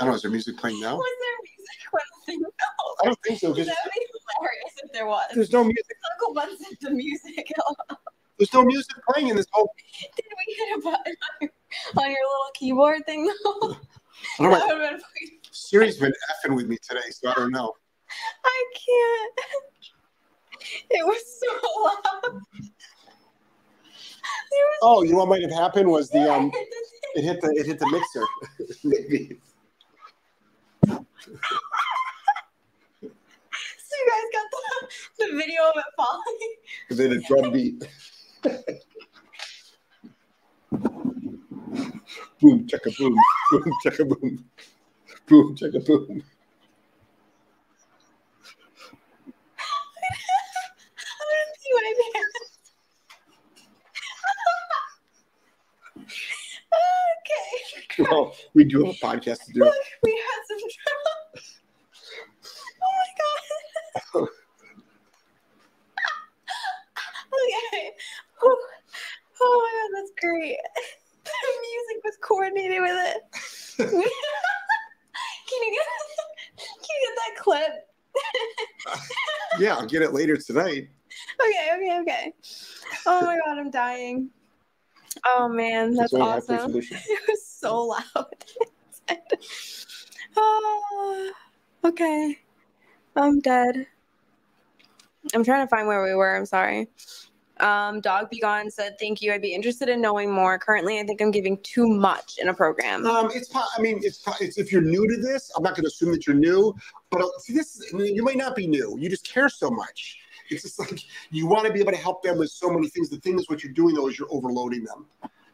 I 0.00 0.04
don't 0.04 0.12
know. 0.12 0.16
Is 0.16 0.22
there 0.22 0.30
music 0.30 0.56
playing 0.56 0.80
now? 0.80 0.96
Was 0.96 1.06
there 1.20 1.38
music 1.42 1.92
when 1.92 2.02
the 2.14 2.26
thing 2.26 2.40
fell? 2.40 2.96
I 3.02 3.06
don't 3.06 3.18
think 3.24 3.38
so. 3.40 3.48
That 3.48 3.58
would 3.58 3.66
be 3.66 4.06
hilarious 4.38 4.74
if 4.82 4.92
there 4.92 5.06
was. 5.06 5.26
There's 5.34 5.52
no 5.52 5.62
music. 5.62 5.96
Uncle 6.12 6.34
Ben 6.34 6.58
set 6.58 6.80
the 6.80 6.90
music. 6.90 7.52
There's 8.38 8.52
no 8.52 8.64
music 8.64 8.96
playing 9.10 9.28
in 9.28 9.36
this 9.36 9.46
whole. 9.52 9.72
Did 10.16 10.24
we 10.26 10.54
hit 10.54 10.78
a 10.78 10.82
button 10.82 11.14
on 11.14 11.40
your, 11.40 11.50
on 11.96 12.10
your 12.10 12.10
little 12.10 12.50
keyboard 12.54 13.04
thing 13.04 13.26
though? 13.44 13.76
I 14.38 14.42
don't 14.42 14.50
know. 14.52 14.58
That 14.58 14.68
would 14.68 14.82
have 14.84 14.92
been 14.92 15.00
funny. 15.00 15.40
Siri's 15.50 15.98
been 15.98 16.12
effing 16.30 16.54
with 16.54 16.68
me 16.68 16.78
today, 16.88 17.10
so 17.10 17.30
I 17.30 17.34
don't 17.34 17.50
know. 17.50 17.72
I 18.44 18.64
can't. 18.74 19.40
It 20.90 21.06
was 21.06 21.22
so 21.40 21.46
loud. 21.84 22.42
Was 24.50 24.78
Oh, 24.82 25.02
you 25.02 25.12
know 25.12 25.18
what 25.18 25.28
might 25.28 25.42
have 25.42 25.52
happened 25.52 25.88
was 25.90 26.08
the 26.10 26.32
um, 26.32 26.50
it 27.14 27.22
hit 27.22 27.40
the 27.40 27.48
it 27.56 27.66
hit 27.66 27.78
the 27.78 27.88
mixer. 27.90 28.24
Maybe. 28.84 29.38
So 33.90 33.96
you 34.04 34.10
guys 34.10 34.24
got 34.32 34.46
the, 34.50 35.26
the 35.26 35.36
video 35.36 35.62
of 35.64 35.72
it 35.76 35.84
falling. 35.96 36.54
Because 36.86 36.98
Then 36.98 37.12
a 37.12 37.20
drum 37.20 37.52
beat. 37.52 37.88
Boom, 42.40 42.66
checka 42.66 42.90
boom, 42.98 43.16
boom, 43.50 43.72
checka 43.84 44.04
boom, 44.08 44.44
boom, 45.26 45.56
checka 45.56 45.80
boom. 45.86 46.22
I 51.20 51.24
didn't 51.34 51.56
see 51.58 51.72
my 51.74 51.92
pants. 52.14 52.58
okay. 57.18 58.10
Well, 58.10 58.34
we 58.54 58.64
do 58.64 58.84
have 58.84 58.94
a 58.94 58.98
podcast 58.98 59.44
to 59.46 59.52
do. 59.52 59.60
Look, 59.60 59.74
we 60.04 60.12
had 60.12 60.40
some 60.46 60.58
trouble. 60.78 61.16
Oh 62.82 62.92
my 62.98 63.08
god. 63.18 64.28
okay. 67.34 67.97
Oh, 68.42 68.56
oh 69.40 69.62
my 69.62 69.98
god, 69.98 70.00
that's 70.00 70.12
great. 70.20 70.58
The 71.24 71.32
music 71.60 72.04
was 72.04 72.16
coordinated 72.22 72.80
with 72.80 72.96
it. 72.96 73.22
can 73.76 75.62
you 75.62 75.72
get 75.72 75.86
can 76.56 76.94
you 76.94 77.06
get 77.06 77.16
that 77.16 77.36
clip? 77.42 77.72
Yeah, 79.58 79.74
I'll 79.76 79.86
get 79.86 80.02
it 80.02 80.12
later 80.12 80.36
tonight. 80.36 80.88
Okay, 81.40 81.70
okay, 81.74 82.00
okay. 82.00 82.32
Oh 83.06 83.24
my 83.24 83.38
god, 83.44 83.58
I'm 83.58 83.70
dying. 83.70 84.30
Oh 85.26 85.48
man, 85.48 85.94
that's 85.94 86.12
It's 86.12 86.22
awesome. 86.22 86.70
through 86.70 86.80
the 86.80 86.82
show. 86.82 86.96
It 86.96 87.20
was 87.28 87.46
so 87.46 87.82
loud. 87.82 88.44
oh, 90.36 91.32
okay. 91.84 92.38
I'm 93.16 93.40
dead. 93.40 93.86
I'm 95.34 95.44
trying 95.44 95.66
to 95.66 95.68
find 95.68 95.88
where 95.88 96.04
we 96.04 96.14
were. 96.14 96.36
I'm 96.36 96.46
sorry. 96.46 96.88
Um, 97.60 98.00
Dog 98.00 98.30
Be 98.30 98.40
Gone 98.40 98.70
said, 98.70 98.98
"Thank 98.98 99.20
you. 99.20 99.32
I'd 99.32 99.42
be 99.42 99.54
interested 99.54 99.88
in 99.88 100.00
knowing 100.00 100.30
more. 100.30 100.58
Currently, 100.58 101.00
I 101.00 101.04
think 101.04 101.20
I'm 101.20 101.30
giving 101.30 101.58
too 101.62 101.86
much 101.88 102.38
in 102.40 102.48
a 102.48 102.54
program. 102.54 103.06
Um, 103.06 103.30
it's. 103.34 103.50
I 103.54 103.80
mean, 103.80 104.00
it's, 104.02 104.22
it's. 104.40 104.58
If 104.58 104.72
you're 104.72 104.82
new 104.82 105.08
to 105.08 105.20
this, 105.20 105.50
I'm 105.56 105.62
not 105.62 105.74
going 105.74 105.84
to 105.84 105.88
assume 105.88 106.12
that 106.12 106.26
you're 106.26 106.36
new. 106.36 106.74
But 107.10 107.22
uh, 107.22 107.28
see, 107.40 107.54
this. 107.54 107.82
I 107.92 107.96
mean, 107.96 108.14
you 108.14 108.22
might 108.22 108.36
not 108.36 108.54
be 108.54 108.66
new. 108.66 108.96
You 108.98 109.08
just 109.08 109.26
care 109.28 109.48
so 109.48 109.70
much. 109.70 110.18
It's 110.50 110.62
just 110.62 110.78
like 110.78 111.00
you 111.30 111.46
want 111.46 111.66
to 111.66 111.72
be 111.72 111.80
able 111.80 111.92
to 111.92 111.98
help 111.98 112.22
them 112.22 112.38
with 112.38 112.50
so 112.50 112.70
many 112.70 112.88
things. 112.88 113.10
The 113.10 113.18
thing 113.18 113.38
is, 113.38 113.48
what 113.48 113.62
you're 113.62 113.72
doing 113.72 113.94
though 113.94 114.08
is 114.08 114.18
you're 114.18 114.32
overloading 114.32 114.84
them. 114.84 115.06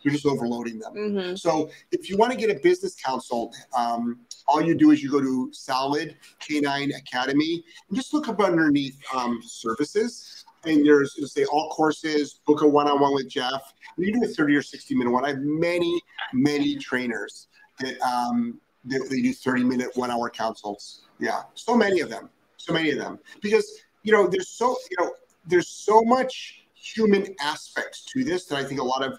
You're 0.03 0.13
just 0.13 0.27
overloading 0.27 0.79
them. 0.79 0.93
hmm 0.93 1.35
So 1.35 1.71
if 1.91 2.11
you 2.11 2.19
want 2.19 2.31
to 2.33 2.39
get 2.39 2.55
a 2.55 2.61
business 2.61 2.95
counsel, 2.95 3.53
um, 3.77 4.21
all 4.47 4.61
you 4.61 4.75
do 4.75 4.91
is 4.91 5.03
you 5.03 5.11
go 5.11 5.21
to 5.21 5.51
Solid 5.53 6.17
K9 6.41 6.95
Academy 6.97 7.65
and 7.89 7.97
just 7.97 8.13
look 8.13 8.29
up 8.29 8.39
underneath 8.41 9.01
um, 9.15 9.41
services. 9.43 10.44
And 10.67 10.85
there's 10.85 11.15
it'll 11.17 11.29
say 11.29 11.45
all 11.45 11.71
courses, 11.71 12.41
book 12.47 12.63
a 12.63 12.69
one-on-one 12.69 13.15
with 13.15 13.29
Jeff. 13.29 13.75
You 13.97 14.13
do 14.13 14.25
a 14.25 14.29
30 14.29 14.57
or 14.57 14.63
60 14.63 14.95
minute 14.95 15.11
one. 15.11 15.25
I 15.25 15.29
have 15.29 15.41
many, 15.41 16.01
many 16.33 16.77
trainers 16.77 17.49
that 17.81 18.01
um, 18.01 18.61
that 18.87 19.07
they 19.11 19.21
do 19.23 19.33
30 19.33 19.65
minute 19.65 19.91
one 19.95 20.11
hour 20.11 20.29
consults. 20.31 21.03
Yeah, 21.19 21.43
so 21.55 21.77
many 21.77 22.01
of 22.01 22.11
them, 22.11 22.31
so 22.57 22.73
many 22.73 22.91
of 22.91 22.99
them. 22.99 23.19
Because 23.41 23.81
you 24.03 24.13
know, 24.13 24.27
there's 24.27 24.49
so 24.49 24.77
you 24.91 25.05
know, 25.05 25.13
there's 25.47 25.69
so 25.69 26.03
much 26.03 26.65
human 26.75 27.35
aspects 27.41 28.05
to 28.13 28.25
this 28.25 28.47
that 28.47 28.59
I 28.59 28.65
think 28.65 28.81
a 28.81 28.85
lot 28.85 29.03
of 29.03 29.19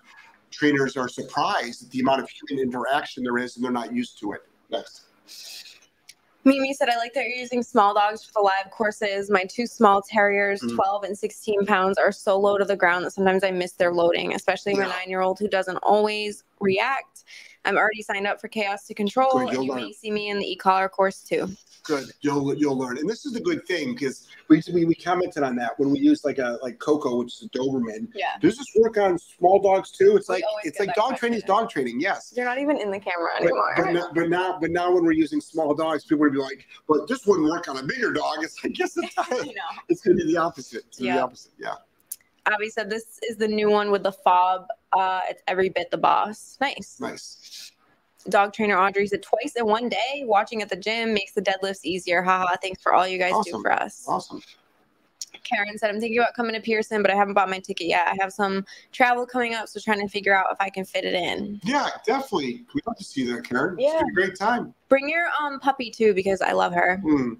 trainers 0.51 0.95
are 0.95 1.09
surprised 1.09 1.83
at 1.83 1.91
the 1.91 1.99
amount 1.99 2.21
of 2.21 2.29
human 2.29 2.63
interaction 2.63 3.23
there 3.23 3.37
is 3.37 3.55
and 3.55 3.65
they're 3.65 3.71
not 3.71 3.93
used 3.93 4.19
to 4.19 4.33
it. 4.33 4.41
Next. 4.69 5.74
Mimi 6.45 6.73
said, 6.73 6.89
I 6.89 6.97
like 6.97 7.13
that 7.15 7.23
you're 7.25 7.35
using 7.37 7.63
small 7.63 7.95
dogs 7.95 8.23
for 8.23 8.31
the 8.35 8.41
live 8.41 8.71
courses. 8.71 9.31
My 9.31 9.45
two 9.45 9.65
small 9.65 10.01
terriers, 10.01 10.61
Mhm. 10.61 10.75
12 10.75 11.03
and 11.03 11.17
16 11.17 11.65
pounds, 11.65 11.97
are 11.97 12.11
so 12.11 12.37
low 12.39 12.57
to 12.59 12.65
the 12.65 12.75
ground 12.75 13.03
that 13.03 13.11
sometimes 13.11 13.43
I 13.43 13.49
miss 13.49 13.73
their 13.73 13.91
loading, 13.91 14.33
especially 14.35 14.75
my 14.75 14.85
nine 14.85 15.09
year 15.09 15.21
old 15.21 15.39
who 15.39 15.47
doesn't 15.47 15.77
always 15.77 16.43
react. 16.59 17.23
I'm 17.65 17.77
already 17.77 18.03
signed 18.03 18.27
up 18.27 18.39
for 18.39 18.47
Chaos 18.47 18.85
to 18.85 18.93
Control, 18.93 19.39
and 19.39 19.63
you 19.63 19.73
may 19.73 19.91
see 19.91 20.11
me 20.11 20.29
in 20.29 20.37
the 20.37 20.45
e 20.45 20.55
collar 20.55 20.87
course 20.87 21.23
too. 21.23 21.49
Good. 21.86 22.11
You'll 22.21 22.55
you'll 22.55 22.77
learn. 22.77 22.97
And 22.97 23.07
this 23.07 23.25
is 23.27 23.33
the 23.33 23.39
good 23.39 23.65
thing 23.67 23.93
because 23.93 24.27
we, 24.49 24.61
we 24.73 24.86
we 24.86 24.95
commented 24.95 25.43
on 25.43 25.55
that 25.57 25.77
when 25.79 25.91
we 25.91 25.99
used 25.99 26.25
like 26.25 26.39
a 26.39 26.57
like 26.63 26.79
Coco, 26.79 27.19
which 27.19 27.33
is 27.36 27.43
a 27.43 27.49
Doberman. 27.49 28.07
Yeah. 28.15 28.25
Does 28.41 28.57
this 28.57 28.67
work 28.79 28.97
on 28.97 29.19
small 29.19 29.59
dogs 29.61 29.91
too? 29.91 30.15
It's 30.17 30.27
We 30.27 30.36
like 30.36 30.43
it's 30.63 30.79
like 30.79 30.95
dog 30.95 31.17
training 31.17 31.38
is 31.38 31.43
dog 31.43 31.69
training, 31.69 31.99
yes. 31.99 32.31
They're 32.31 32.43
not 32.45 32.57
even 32.57 32.77
in 32.77 32.89
the 32.89 32.99
camera 32.99 33.29
But, 33.38 33.43
anymore. 33.43 33.73
but, 33.77 33.91
now, 33.91 34.09
but 34.15 34.29
now 34.29 34.57
but 34.59 34.71
now 34.71 34.91
when 34.93 35.03
we're 35.05 35.11
using 35.11 35.39
small 35.39 35.75
dogs, 35.75 36.05
people 36.05 36.21
would 36.21 36.33
be 36.33 36.39
like, 36.39 36.65
but 36.88 37.07
this 37.07 37.25
wouldn't 37.27 37.47
work 37.49 37.67
on 37.67 37.77
a 37.77 37.83
bigger 37.83 38.11
dog. 38.11 38.38
It's 38.43 38.63
like 38.63 38.77
yes 38.79 38.97
it 38.97 39.03
you 39.03 39.09
does. 39.29 39.45
know. 39.45 39.51
It's 39.89 40.01
gonna 40.01 40.17
be 40.17 40.25
the 40.25 40.38
opposite. 40.38 40.86
It's 40.88 40.99
Yeah. 40.99 41.17
the 41.17 41.21
opposite. 41.23 41.51
Yeah. 41.59 41.75
Abby 42.47 42.69
said, 42.69 42.89
This 42.89 43.19
is 43.27 43.38
the 43.38 43.47
new 43.47 43.69
one 43.71 43.89
with 43.91 44.03
the 44.03 44.11
fob. 44.11 44.67
Uh, 44.93 45.21
it's 45.29 45.41
every 45.47 45.69
bit 45.69 45.89
the 45.91 45.97
boss. 45.97 46.57
Nice. 46.61 46.97
Nice. 46.99 47.71
Dog 48.30 48.53
trainer 48.53 48.78
Audrey 48.78 49.07
said, 49.07 49.21
Twice 49.21 49.55
in 49.55 49.65
one 49.65 49.89
day, 49.89 50.23
watching 50.23 50.61
at 50.61 50.69
the 50.69 50.76
gym 50.76 51.13
makes 51.13 51.34
the 51.34 51.41
deadlifts 51.41 51.84
easier. 51.84 52.21
Haha. 52.21 52.55
Thanks 52.61 52.82
for 52.82 52.93
all 52.93 53.07
you 53.07 53.17
guys 53.17 53.34
do 53.45 53.61
for 53.61 53.71
us. 53.71 54.05
Awesome. 54.07 54.41
Karen 55.43 55.78
said, 55.78 55.91
I'm 55.91 55.99
thinking 55.99 56.17
about 56.17 56.34
coming 56.34 56.53
to 56.55 56.59
Pierson, 56.59 57.01
but 57.01 57.11
I 57.11 57.15
haven't 57.15 57.36
bought 57.36 57.49
my 57.49 57.59
ticket 57.59 57.88
yet. 57.88 58.07
I 58.07 58.15
have 58.19 58.34
some 58.34 58.65
travel 58.91 59.26
coming 59.28 59.53
up, 59.53 59.67
so 59.67 59.80
trying 59.80 60.01
to 60.01 60.07
figure 60.07 60.36
out 60.36 60.47
if 60.51 60.57
I 60.59 60.69
can 60.69 60.86
fit 60.86 61.05
it 61.05 61.13
in. 61.13 61.59
Yeah, 61.63 61.88
definitely. 62.05 62.65
We'd 62.73 62.86
love 62.88 62.97
to 62.97 63.03
see 63.03 63.32
that, 63.32 63.47
Karen. 63.47 63.78
Yeah. 63.78 64.01
Great 64.13 64.38
time. 64.38 64.73
Bring 64.89 65.07
your 65.07 65.28
um 65.39 65.59
puppy 65.59 65.91
too, 65.91 66.13
because 66.13 66.41
I 66.41 66.51
love 66.53 66.73
her. 66.73 66.97
Hmm. 66.97 67.34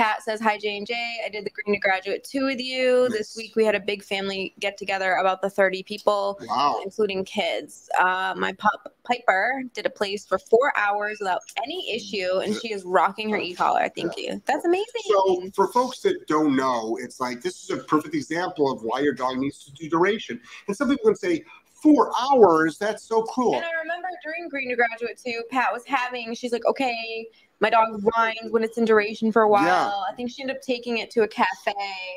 Pat 0.00 0.22
says, 0.22 0.40
Hi, 0.40 0.56
J 0.56 0.78
and 0.78 0.86
J. 0.86 0.94
I 1.26 1.28
did 1.28 1.44
the 1.44 1.50
Green 1.50 1.74
to 1.74 1.78
Graduate 1.78 2.24
2 2.24 2.46
with 2.46 2.58
you. 2.58 3.10
This 3.10 3.36
week 3.36 3.54
we 3.54 3.66
had 3.66 3.74
a 3.74 3.80
big 3.80 4.02
family 4.02 4.54
get 4.58 4.78
together 4.78 5.16
about 5.16 5.42
the 5.42 5.50
30 5.50 5.82
people, 5.82 6.40
Wow. 6.48 6.80
including 6.82 7.22
kids. 7.22 7.86
Uh, 8.00 8.32
my 8.34 8.54
pup, 8.54 8.94
Piper, 9.04 9.62
did 9.74 9.84
a 9.84 9.90
place 9.90 10.24
for 10.24 10.38
four 10.38 10.72
hours 10.74 11.18
without 11.20 11.42
any 11.62 11.94
issue, 11.94 12.38
and 12.38 12.56
she 12.56 12.72
is 12.72 12.82
rocking 12.82 13.28
her 13.28 13.36
e 13.36 13.52
collar. 13.52 13.90
Thank 13.94 14.16
you. 14.16 14.40
That's 14.46 14.64
amazing. 14.64 14.86
So, 15.04 15.50
for 15.54 15.68
folks 15.68 16.00
that 16.00 16.26
don't 16.26 16.56
know, 16.56 16.96
it's 16.98 17.20
like 17.20 17.42
this 17.42 17.62
is 17.62 17.68
a 17.68 17.84
perfect 17.84 18.14
example 18.14 18.72
of 18.72 18.80
why 18.82 19.00
your 19.00 19.12
dog 19.12 19.36
needs 19.36 19.62
to 19.66 19.72
do 19.72 19.90
duration. 19.90 20.40
And 20.66 20.74
some 20.74 20.88
people 20.88 21.08
can 21.10 21.16
say, 21.16 21.44
four 21.82 22.10
hours, 22.18 22.78
that's 22.78 23.04
so 23.04 23.24
cool. 23.24 23.54
And 23.54 23.64
I 23.64 23.80
remember 23.82 24.08
during 24.24 24.48
Green 24.48 24.70
to 24.70 24.76
Graduate 24.76 25.20
2, 25.22 25.42
Pat 25.50 25.72
was 25.72 25.82
having, 25.86 26.34
she's 26.34 26.52
like, 26.52 26.64
okay, 26.66 27.26
my 27.60 27.70
dog 27.70 28.02
whines 28.02 28.50
when 28.50 28.64
it's 28.64 28.78
in 28.78 28.84
duration 28.84 29.30
for 29.30 29.42
a 29.42 29.48
while. 29.48 29.64
Yeah. 29.64 29.86
I 30.10 30.14
think 30.16 30.30
she 30.30 30.42
ended 30.42 30.56
up 30.56 30.62
taking 30.62 30.98
it 30.98 31.10
to 31.12 31.22
a 31.22 31.28
cafe. 31.28 31.74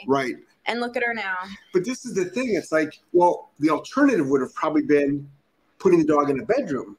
Right. 0.08 0.36
And 0.66 0.80
look 0.80 0.96
at 0.96 1.04
her 1.04 1.14
now. 1.14 1.36
But 1.74 1.84
this 1.86 2.06
is 2.06 2.14
the 2.14 2.26
thing. 2.26 2.56
It's 2.56 2.72
like, 2.72 3.00
well, 3.12 3.52
the 3.60 3.70
alternative 3.70 4.28
would 4.30 4.41
have 4.41 4.56
probably 4.56 4.84
been 4.84 5.30
putting 5.80 6.00
the 6.00 6.06
dog 6.06 6.30
in 6.30 6.39
a 6.39 6.46
bedroom 6.46 6.98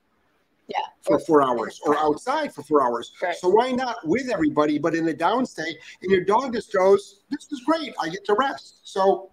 Yeah. 0.69 0.77
for 1.01 1.19
four 1.19 1.43
hours 1.43 1.81
or 1.87 1.97
outside 1.97 2.55
for 2.55 2.63
four 2.63 2.83
hours. 2.83 3.13
Right. 3.23 3.35
So 3.35 3.49
why 3.49 3.73
not 3.73 3.97
with 4.07 4.29
everybody, 4.29 4.79
but 4.79 4.95
in 4.95 5.09
a 5.09 5.15
downstay? 5.15 5.73
And 6.03 6.13
your 6.13 6.25
dog 6.25 6.53
just 6.53 6.71
goes, 6.73 7.21
this 7.31 7.51
is 7.51 7.63
great. 7.65 7.95
I 7.99 8.11
get 8.11 8.27
to 8.27 8.35
rest. 8.35 8.81
So 8.85 9.31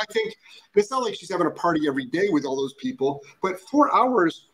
I 0.00 0.04
think 0.12 0.34
it's 0.74 0.90
not 0.90 1.02
like 1.04 1.14
she's 1.14 1.30
having 1.30 1.46
a 1.46 1.52
party 1.52 1.86
every 1.86 2.06
day 2.06 2.28
with 2.30 2.44
all 2.44 2.56
those 2.56 2.74
people, 2.74 3.20
but 3.42 3.60
four 3.60 3.94
hours, 3.94 4.48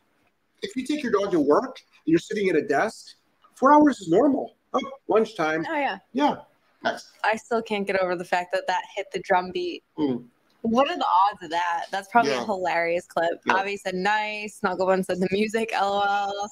if 0.62 0.76
you 0.76 0.84
take 0.86 1.02
your 1.02 1.12
dog 1.12 1.30
to 1.32 1.40
work, 1.40 1.80
and 2.06 2.12
you're 2.12 2.18
sitting 2.18 2.48
at 2.50 2.56
a 2.56 2.62
desk, 2.62 3.14
Four 3.54 3.72
hours 3.72 4.00
is 4.00 4.08
normal. 4.08 4.54
Oh, 4.72 4.80
lunchtime. 5.08 5.64
Oh 5.68 5.74
yeah. 5.76 5.98
Yeah. 6.12 6.36
Next. 6.82 7.12
I 7.22 7.36
still 7.36 7.62
can't 7.62 7.86
get 7.86 8.00
over 8.00 8.16
the 8.16 8.24
fact 8.24 8.52
that 8.52 8.66
that 8.66 8.82
hit 8.94 9.06
the 9.12 9.20
drum 9.20 9.50
beat. 9.52 9.82
Mm. 9.98 10.24
What 10.62 10.90
are 10.90 10.96
the 10.96 11.06
odds 11.30 11.42
of 11.42 11.50
that? 11.50 11.86
That's 11.90 12.08
probably 12.08 12.32
Yeah. 12.32 12.42
a 12.42 12.46
hilarious 12.46 13.06
clip. 13.06 13.40
Yeah. 13.46 13.54
Avi 13.54 13.76
said 13.76 13.94
nice. 13.94 14.60
Snugglebun 14.60 15.04
said 15.04 15.20
the 15.20 15.28
music, 15.30 15.72
lol. 15.78 16.48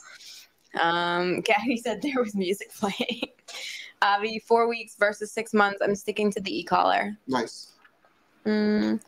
Um, 0.80 1.40
Gabby 1.44 1.76
said 1.76 2.00
there 2.02 2.22
was 2.22 2.34
music 2.34 2.72
playing. 2.78 3.28
Avi, 4.00 4.38
four 4.40 4.68
weeks 4.68 4.96
versus 4.98 5.32
six 5.32 5.52
months. 5.54 5.80
I'm 5.82 5.94
sticking 5.94 6.30
to 6.32 6.40
the 6.40 6.58
e-collar. 6.60 7.16
Nice. 7.26 7.72
Mm. 8.46 9.00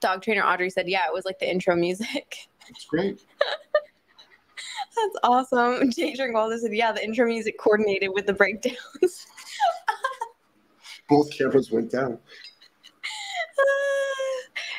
Dog 0.00 0.22
trainer 0.22 0.42
Audrey 0.44 0.68
said, 0.70 0.88
yeah, 0.88 1.06
it 1.06 1.12
was 1.12 1.24
like 1.24 1.38
the 1.38 1.50
intro 1.50 1.74
music. 1.76 2.36
That's 2.68 2.84
great. 2.84 3.20
That's 4.96 5.16
awesome. 5.22 5.90
Jay 5.96 6.14
said, 6.14 6.72
yeah, 6.72 6.92
the 6.92 7.04
intro 7.04 7.26
music 7.26 7.58
coordinated 7.58 8.10
with 8.14 8.26
the 8.26 8.32
breakdowns. 8.32 8.76
Both 11.08 11.36
cameras 11.36 11.70
went 11.70 11.90
down. 11.90 12.18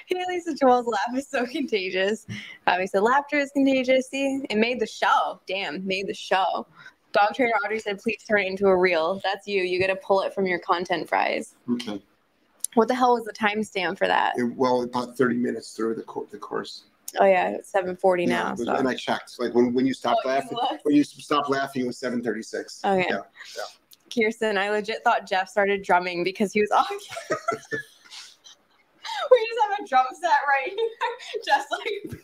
Haley 0.07 0.39
said 0.39 0.57
Joelle's 0.61 0.87
laugh 0.87 1.17
is 1.17 1.27
so 1.27 1.45
contagious. 1.51 2.27
Bobby 2.65 2.87
said 2.87 3.01
laughter 3.01 3.37
is 3.37 3.51
contagious. 3.51 4.09
See, 4.09 4.41
it 4.49 4.57
made 4.57 4.79
the 4.79 4.87
show. 4.87 5.41
Damn, 5.47 5.85
made 5.85 6.07
the 6.07 6.13
show. 6.13 6.67
Dog 7.11 7.33
trainer 7.33 7.53
Audrey 7.63 7.79
said, 7.79 7.99
please 7.99 8.21
turn 8.27 8.41
it 8.41 8.47
into 8.47 8.67
a 8.67 8.75
reel. 8.75 9.21
That's 9.23 9.47
you. 9.47 9.63
You 9.63 9.79
got 9.79 9.87
to 9.87 9.95
pull 9.95 10.21
it 10.21 10.33
from 10.33 10.45
your 10.45 10.59
content 10.59 11.07
fries. 11.07 11.55
Okay. 11.71 12.01
What 12.73 12.87
the 12.89 12.95
hell 12.95 13.13
was 13.13 13.23
the 13.23 13.31
timestamp 13.33 13.97
for 13.97 14.07
that? 14.07 14.33
It- 14.37 14.55
well, 14.55 14.83
about 14.83 15.17
30 15.17 15.37
minutes 15.37 15.73
through 15.73 15.95
the, 15.95 16.03
co- 16.03 16.27
the 16.29 16.37
course. 16.37 16.83
Oh 17.19 17.25
yeah, 17.25 17.49
it's 17.49 17.71
7:40 17.71 18.21
Yeah, 18.21 18.27
now. 18.27 18.47
it 18.53 18.57
was- 18.59 18.67
so. 18.67 18.75
And 18.75 18.87
I 18.87 18.93
checked. 18.95 19.39
Like 19.39 19.53
when, 19.53 19.73
when 19.73 19.85
you 19.85 19.93
stopped 19.93 20.21
Oh, 20.25 20.29
laughing, 20.29 20.57
looked? 20.57 20.83
when 20.85 20.95
you 20.95 21.03
stopped 21.03 21.49
laughing, 21.49 21.83
it 21.83 21.87
was 21.87 21.97
7:36. 21.99 22.83
Okay. 22.85 23.05
Yeah. 23.09 23.19
Kirsten, 24.13 24.57
I 24.57 24.69
legit 24.69 25.03
thought 25.03 25.27
Jeff 25.27 25.49
started 25.49 25.81
drumming 25.83 26.23
because 26.23 26.53
he 26.53 26.61
was 26.61 26.71
off. 26.71 26.89
we 29.31 29.47
just 29.47 29.59
have 29.69 29.79
a 29.79 29.87
drum 29.87 30.05
set 30.21 30.39
right 30.47 30.69
here, 30.73 30.89
just 31.45 31.67
like. 31.71 32.21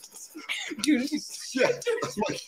dude, 0.83 1.09
Yeah. 1.53 1.67
I'm 1.67 2.11
like, 2.29 2.41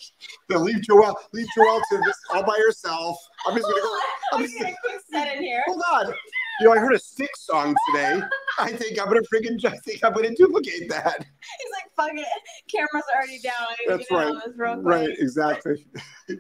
no, 0.50 0.58
leave 0.60 0.78
Joelle, 0.82 1.16
leave 1.34 1.48
Joelle 1.58 1.82
to 1.92 1.98
this 2.06 2.18
all 2.34 2.44
by 2.44 2.58
herself. 2.66 3.18
I'm 3.46 3.56
just 3.56 3.68
gonna 3.68 3.82
go. 3.82 3.98
I'm 4.34 4.38
I'm 4.40 4.42
just 4.44 4.54
just 4.54 4.64
gonna 4.64 4.76
quick 4.84 5.02
set 5.12 5.36
in 5.36 5.44
here. 5.44 5.64
hold 5.68 5.82
on. 5.92 6.14
You 6.60 6.68
know, 6.68 6.74
I 6.74 6.78
heard 6.78 6.94
a 6.94 7.00
stick 7.00 7.36
song 7.36 7.76
today. 7.90 8.22
I 8.60 8.72
think 8.72 9.00
I'm 9.02 9.08
gonna 9.08 9.22
friggin' 9.22 9.64
I 9.66 9.76
think 9.78 10.04
I'm 10.04 10.14
gonna 10.14 10.36
duplicate 10.36 10.88
that. 10.90 11.18
He's 11.20 11.72
like, 11.72 11.92
fuck 11.96 12.18
it. 12.18 12.26
Camera's 12.72 13.04
already 13.16 13.40
down. 13.40 13.54
I 13.58 13.76
That's 13.88 14.12
right. 14.12 14.28
on 14.28 14.36
this 14.46 14.56
real 14.56 14.76
quick. 14.76 14.86
Right, 14.86 15.10
exactly. 15.18 15.86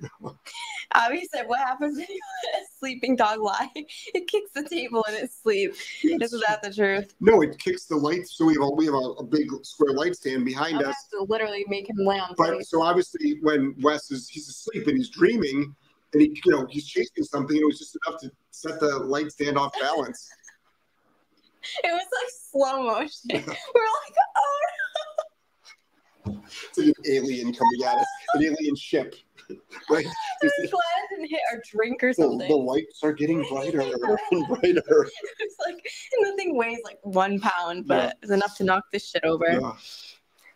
Avi 0.95 1.28
said, 1.34 1.47
what 1.47 1.59
happens 1.59 1.97
when 1.97 2.05
you 2.07 2.20
let 2.53 2.61
a 2.61 2.66
sleeping 2.80 3.16
dog 3.16 3.39
lie? 3.39 3.70
It 4.14 4.28
kicks 4.28 4.51
the 4.53 4.64
table 4.64 5.03
in 5.09 5.16
its 5.16 5.41
sleep. 5.41 5.74
Isn't 6.03 6.43
that 6.47 6.61
the 6.61 6.72
truth? 6.72 7.16
No, 7.20 7.41
it 7.41 7.57
kicks 7.57 7.86
the 7.86 7.95
lights. 7.95 8.38
So 8.38 8.45
we 8.45 8.53
have 8.53 8.61
a 8.61 8.70
we 8.70 8.86
have 8.86 8.93
a, 8.93 8.97
a 8.97 9.24
big 9.24 9.47
square 9.64 9.93
light 9.93 10.16
stand 10.16 10.45
behind 10.45 10.76
I'll 10.78 10.84
have 10.84 10.89
us. 10.91 11.07
to 11.11 11.24
literally 11.24 11.66
make 11.68 11.89
him 11.89 11.97
lay 11.97 12.20
on 12.20 12.36
But 12.38 12.64
so 12.66 12.84
obviously, 12.84 13.39
when 13.41 13.76
Wes 13.82 14.11
is 14.11 14.30
he's 14.30 14.47
asleep 14.47 14.88
and 14.88 14.97
he's 14.97 15.09
dreaming, 15.09 15.76
and 16.14 16.22
he 16.22 16.41
you 16.45 16.51
know 16.51 16.66
he's 16.70 16.86
chasing 16.88 17.24
something, 17.24 17.57
it 17.57 17.66
was 17.66 17.80
just 17.80 17.97
enough 18.05 18.20
to 18.22 18.32
set 18.51 18.80
the 18.80 18.99
light 18.99 19.32
stand 19.32 19.57
off 19.57 19.74
balance. 19.80 20.30
It 21.82 21.93
was 21.93 22.05
like 22.22 22.30
slow 22.51 22.84
motion. 22.84 23.09
We're 23.76 23.91
like, 24.03 24.16
oh 24.36 24.59
It's 26.26 26.78
like 26.78 26.88
an 26.88 26.93
alien 27.09 27.53
coming 27.53 27.84
at 27.86 27.99
us, 27.99 28.05
an 28.34 28.43
alien 28.43 28.76
ship, 28.76 29.16
right? 29.89 30.05
no. 30.43 30.49
Glad 30.70 30.74
I 30.74 31.07
didn't 31.09 31.30
hit 31.30 31.39
our 31.53 31.61
drink 31.72 32.03
or 32.03 32.09
the, 32.09 32.14
something. 32.16 32.49
the 32.49 32.55
lights 32.55 33.01
are 33.01 33.14
getting 33.14 33.45
brighter 33.49 33.80
and 33.80 33.93
brighter. 34.47 35.07
It's 35.39 35.55
like, 35.66 35.76
and 36.18 36.28
the 36.32 36.36
thing 36.36 36.57
weighs 36.57 36.80
like 36.84 36.99
one 37.03 37.39
pound, 37.39 37.88
but 37.88 37.95
Yeah. 38.03 38.11
it's 38.22 38.32
enough 38.32 38.57
to 38.57 38.66
knock 38.66 38.84
this 38.91 39.09
shit 39.09 39.24
over. 39.24 39.45
Yeah. 39.49 39.72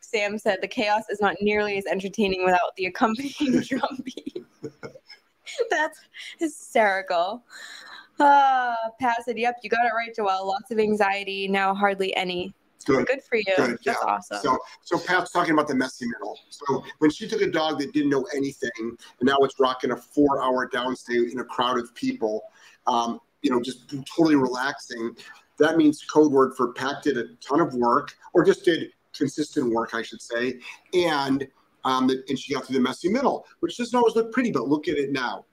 Sam 0.02 0.38
said 0.38 0.58
the 0.62 0.68
chaos 0.68 1.04
is 1.10 1.22
not 1.22 1.36
nearly 1.42 1.78
as 1.78 1.86
entertaining 1.86 2.44
without 2.44 2.76
the 2.76 2.88
accompanying 2.88 3.62
drum 3.62 4.02
beat. 4.04 4.44
That's 5.70 6.00
hysterical. 6.40 7.44
Uh, 8.20 8.76
Pat 9.00 9.24
said, 9.24 9.38
Yep, 9.38 9.58
you 9.64 9.70
got 9.70 9.86
it 9.86 9.92
right, 9.96 10.16
Joelle. 10.16 10.46
Lots 10.46 10.72
of 10.72 10.80
anxiety, 10.80 11.48
now 11.48 11.74
hardly 11.74 12.16
any. 12.16 12.54
Good. 12.86 13.06
Good 13.06 13.24
for 13.24 13.36
you. 13.36 13.44
Good, 13.58 13.80
That's 13.84 13.86
yeah. 13.86 13.94
awesome. 14.06 14.40
So, 14.42 14.58
so 14.82 14.98
Pat's 14.98 15.32
talking 15.32 15.54
about 15.54 15.68
the 15.68 15.76
messy 15.76 16.06
middle. 16.08 16.40
So 16.50 16.84
when 17.00 17.12
she 17.12 17.28
took 17.28 17.42
a 17.42 17.52
dog 17.52 17.80
that 17.80 17.92
didn't 17.92 18.10
know 18.10 18.26
anything, 18.34 18.72
and 18.80 18.98
now 19.22 19.38
it's 19.40 19.60
rocking 19.60 19.92
a 19.92 19.98
four-hour 19.98 20.70
downstay 20.70 21.30
in 21.30 21.40
a 21.40 21.44
crowd 21.44 21.78
of 21.80 21.94
people, 21.96 22.44
um, 22.86 23.20
you 23.42 23.52
know, 23.52 23.62
just 23.62 23.90
totally 23.90 24.38
relaxing. 24.38 25.16
That 25.60 25.76
means 25.76 26.02
code 26.04 26.32
word 26.32 26.56
for 26.56 26.72
Pat 26.74 27.04
did 27.04 27.18
a 27.18 27.26
ton 27.46 27.60
of 27.60 27.74
work, 27.74 28.16
or 28.34 28.46
just 28.46 28.64
did 28.64 28.92
consistent 29.14 29.74
work, 29.74 29.94
I 29.94 30.02
should 30.02 30.22
say, 30.22 30.60
and 30.94 31.48
um, 31.84 32.10
and 32.10 32.38
she 32.38 32.54
got 32.54 32.66
through 32.66 32.76
the 32.76 32.82
messy 32.82 33.10
middle, 33.10 33.46
which 33.60 33.78
doesn't 33.78 33.98
always 33.98 34.16
look 34.16 34.32
pretty, 34.32 34.52
but 34.52 34.68
look 34.68 34.88
at 34.88 34.98
it 34.98 35.12
now. 35.12 35.46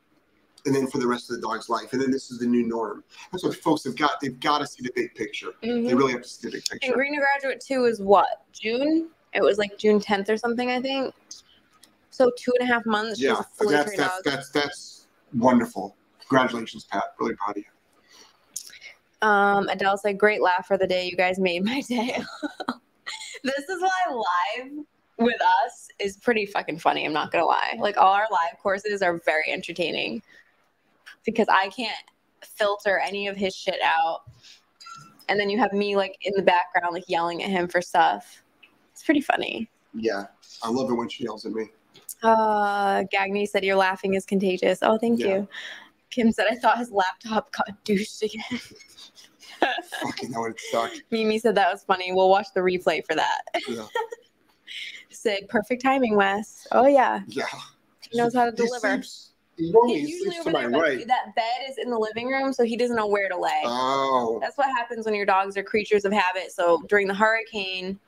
And 0.67 0.75
then 0.75 0.87
for 0.87 0.99
the 0.99 1.07
rest 1.07 1.31
of 1.31 1.37
the 1.37 1.43
dog's 1.47 1.69
life, 1.69 1.93
and 1.93 2.01
then 2.01 2.11
this 2.11 2.31
is 2.31 2.39
the 2.39 2.47
new 2.47 2.67
norm. 2.67 3.05
That's 3.31 3.45
what 3.45 3.55
folks 3.55 3.85
have 3.85 3.97
got. 3.97 4.19
They've 4.21 4.39
got 4.41 4.59
to 4.59 4.67
see 4.67 4.83
the 4.83 4.93
big 4.95 5.15
picture. 5.15 5.53
Mhm. 5.63 5.87
They 5.87 5.95
really 5.95 6.13
have 6.13 6.23
to 6.23 6.29
see 6.29 6.49
the 6.49 6.53
big 6.53 6.63
And 6.71 6.81
picture. 6.81 6.95
Green 6.95 7.15
to 7.15 7.21
Graduate 7.21 7.61
2 7.61 7.85
is 7.85 8.01
what? 8.01 8.45
June? 8.53 9.11
It 9.35 9.43
was 9.43 9.59
like 9.59 9.77
June 9.77 10.01
10th 10.01 10.31
or 10.31 10.39
something, 10.39 10.71
I 10.71 10.81
think. 10.81 11.15
So 12.15 12.31
two 12.39 12.53
and 12.61 12.71
a 12.71 12.73
half 12.73 12.87
months. 12.87 13.21
Yeah, 13.21 13.43
that's 13.69 13.97
that's, 13.97 14.23
that's 14.23 14.51
that's 14.51 15.07
wonderful. 15.35 15.97
Congratulations, 16.29 16.85
Pat. 16.85 17.03
Really 17.19 17.35
proud 17.35 17.57
of 17.57 17.65
you. 17.65 19.29
Um, 19.29 19.69
Adele 19.69 19.99
said, 19.99 20.17
"Great 20.17 20.41
laugh 20.41 20.69
for 20.69 20.79
the 20.79 20.87
day. 20.87 21.09
You 21.09 21.17
guys 21.17 21.41
made 21.41 21.65
my 21.65 21.81
day." 21.81 22.17
this 23.43 23.69
is 23.69 23.83
why 23.83 24.23
live 24.61 24.85
with 25.19 25.41
us 25.65 25.84
is 25.99 26.17
pretty 26.17 26.47
fucking 26.47 26.79
funny. 26.79 27.05
I'm 27.05 27.13
not 27.13 27.31
gonna 27.33 27.45
lie. 27.47 27.77
Like 27.79 27.97
all 27.97 28.13
our 28.13 28.27
live 28.31 28.59
courses 28.63 29.03
are 29.03 29.21
very 29.25 29.51
entertaining 29.51 30.23
because 31.25 31.47
I 31.49 31.69
can't 31.71 31.97
filter 32.43 32.99
any 32.99 33.29
of 33.29 33.37
his 33.37 33.55
shit 33.55 33.81
out, 33.83 34.23
and 35.29 35.39
then 35.39 35.49
you 35.51 35.59
have 35.59 35.73
me 35.73 35.97
like 35.97 36.19
in 36.23 36.33
the 36.37 36.43
background, 36.43 36.95
like 36.95 37.09
yelling 37.09 37.43
at 37.43 37.51
him 37.51 37.69
for 37.69 37.81
stuff. 37.81 38.43
It's 38.93 39.03
pretty 39.03 39.21
funny. 39.21 39.69
Yeah, 39.95 40.25
I 40.63 40.71
love 40.71 40.91
it 40.91 40.95
when 40.95 41.09
she 41.09 41.25
yells 41.25 41.47
at 41.47 41.53
me. 41.53 41.71
Uh, 42.23 43.05
Gagny 43.13 43.47
said, 43.49 43.65
"Your 43.65 43.77
laughing 43.77 44.15
is 44.15 44.25
contagious." 44.27 44.81
Oh, 44.83 44.99
thank 44.99 45.21
Yeah. 45.21 45.27
you. 45.27 45.49
Kim 46.11 46.31
said, 46.33 46.47
"I 46.51 46.55
thought 46.57 46.79
his 46.79 46.91
laptop 46.91 47.53
got 47.53 47.85
douched 47.85 48.23
again." 48.23 48.61
Fucking 50.03 50.31
that 50.33 50.41
would 50.41 50.59
suck. 50.71 50.93
Mimi 51.11 51.39
said 51.39 51.55
that 51.55 51.71
was 51.73 51.85
funny. 51.85 52.13
We'll 52.13 52.29
watch 52.29 52.49
the 52.55 52.61
replay 52.61 53.05
for 53.07 53.15
that. 53.15 53.43
Yeah, 53.69 53.87
Perfect 55.49 55.83
timing, 55.83 56.17
Wes. 56.17 56.67
Oh 56.73 56.87
yeah, 56.87 57.21
yeah. 57.27 57.47
he 58.11 58.19
knows 58.19 58.35
how 58.35 58.45
to 58.47 58.53
deliver. 58.53 59.03
He 59.57 59.71
normally 59.71 60.11
sleeps 60.11 60.45
to 60.45 60.51
my 60.51 60.67
there, 60.67 60.81
right. 60.81 61.07
that 61.07 61.35
bed 61.37 61.71
is 61.71 61.79
in 61.79 61.89
the 61.89 61.99
living 61.99 62.27
room, 62.29 62.53
so 62.53 62.65
he 62.65 62.77
doesn't 62.77 62.97
know 62.97 63.07
where 63.07 63.29
to 63.29 63.39
lay. 63.39 63.63
Oh, 63.65 64.39
That's 64.41 64.59
what 64.59 64.67
happens 64.67 65.07
when 65.07 65.15
your 65.15 65.27
dogs 65.27 65.57
are 65.57 65.63
creatures 65.63 66.05
of 66.05 66.13
habit. 66.13 66.51
So 66.51 66.83
during 66.89 67.07
the 67.07 67.15
hurricane, 67.15 67.99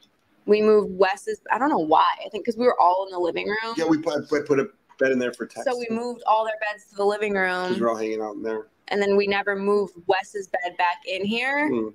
we 0.47 0.61
moved 0.61 0.99
Wes's. 0.99 1.41
I 1.53 1.59
don't 1.59 1.71
know 1.71 1.79
why. 1.79 2.05
I 2.25 2.29
think 2.31 2.45
because 2.45 2.59
we 2.59 2.67
were 2.67 2.79
all 2.81 3.07
in 3.07 3.13
the 3.13 3.19
living 3.21 3.47
room. 3.47 3.75
yeah. 3.77 3.87
We 3.87 3.99
put 3.99 4.29
put, 4.29 4.47
put 4.47 4.59
a 4.59 4.69
bed 4.99 5.13
in 5.13 5.19
there 5.19 5.33
for 5.33 5.47
text. 5.47 5.69
So 5.71 5.79
we 5.79 5.87
moved 5.95 6.23
all 6.27 6.45
their 6.45 6.59
beds 6.61 6.87
to 6.91 6.97
the 6.97 7.05
living 7.05 7.33
because 7.35 7.71
room, 7.73 7.81
we're 7.81 7.91
all 7.91 7.97
hanging 7.97 8.23
out 8.23 8.35
in 8.35 8.43
there. 8.43 8.67
and 8.89 9.01
then 9.01 9.17
we 9.17 9.27
never 9.29 9.55
moved 9.55 9.95
Wes's 10.07 10.49
bed 10.49 10.77
back 10.77 11.03
in 11.07 11.25
here. 11.25 11.69
Hmm. 11.69 11.89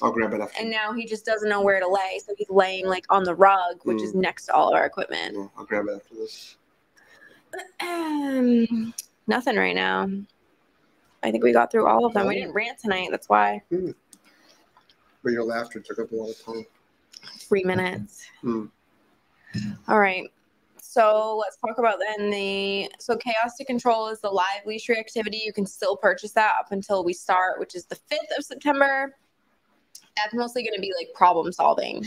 I'll 0.00 0.12
grab 0.12 0.32
it 0.32 0.40
after. 0.40 0.60
And 0.60 0.70
now 0.70 0.92
he 0.92 1.04
just 1.06 1.24
doesn't 1.24 1.48
know 1.48 1.60
where 1.62 1.78
to 1.80 1.86
lay, 1.88 2.18
so 2.24 2.34
he's 2.36 2.50
laying 2.50 2.86
like 2.86 3.04
on 3.10 3.24
the 3.24 3.34
rug, 3.34 3.80
which 3.84 3.98
Mm. 3.98 4.04
is 4.04 4.14
next 4.14 4.46
to 4.46 4.54
all 4.54 4.68
of 4.68 4.74
our 4.74 4.84
equipment. 4.86 5.36
Yeah, 5.36 5.46
I'll 5.56 5.64
grab 5.64 5.86
it 5.88 5.94
after 5.96 6.14
this. 6.14 6.56
Um, 7.80 8.94
nothing 9.26 9.56
right 9.56 9.74
now. 9.74 10.08
I 11.22 11.30
think 11.30 11.44
we 11.44 11.52
got 11.52 11.70
through 11.70 11.86
all 11.86 12.04
of 12.04 12.14
them. 12.14 12.26
We 12.26 12.34
didn't 12.36 12.52
rant 12.54 12.78
tonight. 12.78 13.08
That's 13.10 13.28
why. 13.28 13.62
But 13.70 15.32
your 15.32 15.44
laughter 15.44 15.78
took 15.78 15.98
up 16.00 16.10
a 16.10 16.16
lot 16.16 16.30
of 16.30 16.44
time. 16.44 16.66
Three 17.38 17.62
minutes. 17.62 18.24
Hmm. 18.40 18.66
All 19.86 20.00
right. 20.00 20.24
So 20.80 21.36
let's 21.40 21.56
talk 21.58 21.78
about 21.78 21.98
then 22.00 22.30
the 22.30 22.90
so 22.98 23.16
chaos 23.16 23.56
to 23.58 23.64
control 23.64 24.08
is 24.08 24.20
the 24.20 24.28
live 24.30 24.66
leash 24.66 24.88
reactivity. 24.88 25.44
You 25.44 25.52
can 25.52 25.64
still 25.64 25.96
purchase 25.96 26.32
that 26.32 26.56
up 26.58 26.72
until 26.72 27.04
we 27.04 27.12
start, 27.12 27.60
which 27.60 27.74
is 27.74 27.84
the 27.86 27.94
fifth 27.94 28.36
of 28.36 28.44
September. 28.44 29.14
That's 30.16 30.34
mostly 30.34 30.62
going 30.62 30.74
to 30.74 30.80
be 30.80 30.92
like 30.98 31.08
problem 31.14 31.52
solving. 31.52 32.04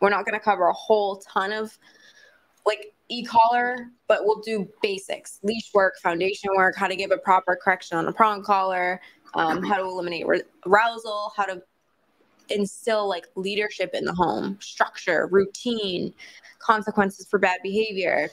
We're 0.00 0.10
not 0.10 0.24
going 0.24 0.38
to 0.38 0.44
cover 0.44 0.66
a 0.66 0.72
whole 0.72 1.18
ton 1.18 1.52
of 1.52 1.78
like 2.66 2.92
e-collar, 3.08 3.90
but 4.08 4.20
we'll 4.24 4.40
do 4.40 4.68
basics: 4.82 5.38
leash 5.42 5.70
work, 5.74 5.94
foundation 6.02 6.50
work, 6.56 6.76
how 6.76 6.86
to 6.86 6.96
give 6.96 7.10
a 7.10 7.18
proper 7.18 7.58
correction 7.62 7.98
on 7.98 8.06
a 8.06 8.12
prong 8.12 8.42
collar, 8.42 9.00
um, 9.34 9.62
how 9.62 9.76
to 9.76 9.82
eliminate 9.82 10.26
arousal, 10.66 11.32
how 11.36 11.44
to 11.44 11.62
instill 12.48 13.08
like 13.08 13.26
leadership 13.34 13.90
in 13.94 14.04
the 14.04 14.12
home, 14.12 14.58
structure, 14.60 15.28
routine, 15.30 16.12
consequences 16.58 17.26
for 17.28 17.38
bad 17.38 17.58
behavior. 17.62 18.28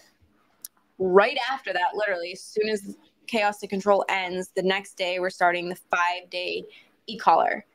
Right 0.98 1.38
after 1.52 1.72
that, 1.74 1.96
literally, 1.96 2.34
as 2.34 2.44
soon 2.44 2.70
as 2.70 2.98
chaos 3.28 3.60
to 3.60 3.68
control 3.68 4.06
ends, 4.10 4.52
the 4.56 4.64
next 4.64 4.98
day 4.98 5.20
we're 5.20 5.30
starting 5.30 5.70
the 5.70 5.76
five 5.76 6.30
day 6.30 6.64
e 7.08 7.18
collar, 7.18 7.66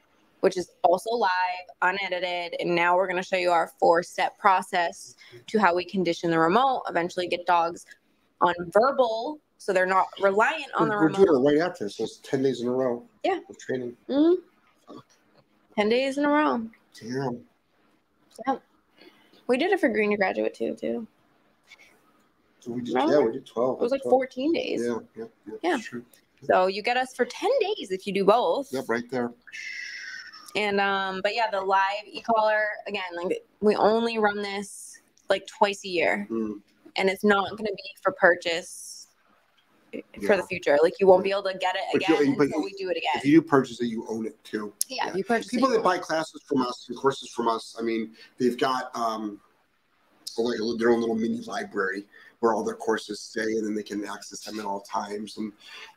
which 0.44 0.58
is 0.58 0.72
also 0.82 1.08
live, 1.14 1.30
unedited. 1.80 2.54
And 2.60 2.74
now 2.74 2.96
we're 2.96 3.06
going 3.08 3.20
to 3.20 3.26
show 3.26 3.38
you 3.38 3.50
our 3.50 3.72
four 3.80 4.02
step 4.02 4.36
process 4.38 5.14
to 5.46 5.58
how 5.58 5.74
we 5.74 5.86
condition 5.86 6.30
the 6.30 6.38
remote, 6.38 6.82
eventually 6.86 7.26
get 7.26 7.46
dogs 7.46 7.86
on 8.42 8.52
verbal 8.70 9.40
so 9.56 9.72
they're 9.72 9.86
not 9.86 10.06
reliant 10.20 10.70
on 10.76 10.88
the 10.90 10.94
we're, 10.96 11.00
we're 11.00 11.06
remote. 11.06 11.26
doing 11.26 11.56
it 11.56 11.60
right 11.62 11.66
after, 11.66 11.88
so 11.88 12.04
it's 12.04 12.18
ten 12.18 12.42
days 12.42 12.60
in 12.60 12.68
a 12.68 12.70
row. 12.70 13.02
Yeah. 13.24 13.38
Of 13.48 13.56
training. 13.58 13.96
Mhm. 14.10 14.36
10 15.76 15.88
days 15.88 16.18
in 16.18 16.26
a 16.26 16.28
row. 16.28 16.68
Damn. 17.00 17.40
Yeah. 18.46 18.58
We 19.46 19.56
did 19.56 19.72
it 19.72 19.80
for 19.80 19.88
Green 19.88 20.10
to 20.10 20.16
Graduate 20.18 20.52
too, 20.52 20.76
too. 20.78 21.06
We 22.66 22.82
did, 22.82 22.94
Remember? 22.94 23.14
yeah, 23.14 23.26
we 23.26 23.32
did 23.32 23.46
twelve. 23.46 23.78
It 23.80 23.82
was 23.82 23.92
like 23.92 24.02
12. 24.02 24.10
14 24.12 24.52
days. 24.52 24.82
Yeah, 24.86 24.98
yeah, 25.16 25.24
yeah. 25.62 25.76
Yeah. 25.78 26.00
So 26.42 26.66
you 26.66 26.82
get 26.82 26.98
us 26.98 27.14
for 27.14 27.24
10 27.24 27.50
days 27.60 27.90
if 27.90 28.06
you 28.06 28.12
do 28.12 28.24
both. 28.26 28.68
Yep, 28.72 28.84
right 28.88 29.10
there. 29.10 29.32
And 30.54 30.80
um, 30.80 31.20
but 31.22 31.34
yeah, 31.34 31.50
the 31.50 31.60
live 31.60 32.04
e-collar 32.06 32.62
again, 32.86 33.02
like 33.16 33.42
we 33.60 33.74
only 33.76 34.18
run 34.18 34.40
this 34.42 35.00
like 35.28 35.46
twice 35.46 35.84
a 35.84 35.88
year, 35.88 36.26
Mm. 36.30 36.60
and 36.96 37.08
it's 37.10 37.24
not 37.24 37.50
going 37.50 37.66
to 37.66 37.74
be 37.74 37.90
for 38.02 38.12
purchase 38.12 39.08
for 39.92 40.00
Yeah. 40.20 40.36
the 40.36 40.42
future. 40.44 40.78
Like 40.82 40.94
you 41.00 41.06
won't 41.06 41.24
be 41.24 41.30
able 41.30 41.44
to 41.44 41.58
get 41.58 41.74
it 41.76 41.96
again 41.96 42.34
but 42.36 42.44
until 42.44 42.62
we 42.62 42.72
do 42.74 42.88
it 42.88 42.96
again. 42.96 43.12
If 43.16 43.24
you 43.24 43.40
do 43.40 43.46
purchase 43.46 43.80
it, 43.80 43.86
you 43.86 44.06
own 44.08 44.26
it 44.26 44.42
too. 44.44 44.72
Yeah, 44.88 45.06
yeah. 45.08 45.16
you 45.16 45.24
purchase 45.24 45.48
People 45.48 45.70
that 45.70 45.82
buy 45.82 45.98
classes 45.98 46.42
from 46.46 46.62
us 46.62 46.86
and 46.88 46.96
courses 46.98 47.30
from 47.30 47.48
us, 47.48 47.76
I 47.78 47.82
mean, 47.82 48.12
they've 48.38 48.58
got 48.58 48.94
um, 48.96 49.40
like 50.38 50.58
their 50.78 50.90
own 50.90 51.00
little 51.00 51.14
mini 51.14 51.40
library 51.42 52.04
where 52.40 52.52
all 52.52 52.64
their 52.64 52.74
courses 52.74 53.20
stay, 53.20 53.40
and 53.42 53.64
then 53.66 53.74
they 53.74 53.82
can 53.82 54.04
access 54.04 54.40
them 54.40 54.58
at 54.60 54.66
all 54.66 54.80
times. 54.80 55.38
And 55.38 55.52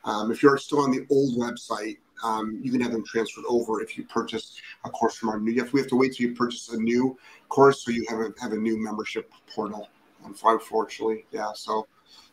um, 0.05 0.32
if 0.32 0.41
you're 0.41 0.58
still 0.58 0.80
on 0.80 0.91
the 0.91 1.05
old 1.10 1.36
website, 1.36 1.97
um, 2.24 2.59
you 2.61 2.72
can 2.72 2.82
have 2.82 2.91
them 2.91 3.03
transferred 3.05 3.45
over 3.47 3.82
if 3.82 3.97
you 3.97 4.03
purchase 4.05 4.59
a 4.86 4.89
course 4.89 5.15
from 5.15 5.30
our 5.30 5.39
new. 5.39 5.57
Have, 5.59 5.74
we 5.74 5.80
have 5.80 5.89
to 5.89 5.95
wait 5.95 6.13
till 6.15 6.30
you 6.30 6.36
purchase 6.36 6.70
a 6.70 6.78
new 6.78 7.18
course, 7.49 7.84
so 7.84 7.91
you 7.91 8.05
have 8.09 8.20
a 8.20 8.34
have 8.41 8.53
a 8.53 8.57
new 8.57 8.82
membership 8.82 9.32
portal. 9.53 9.89
Unfortunately, 10.26 11.26
yeah. 11.32 11.51
So, 11.53 11.88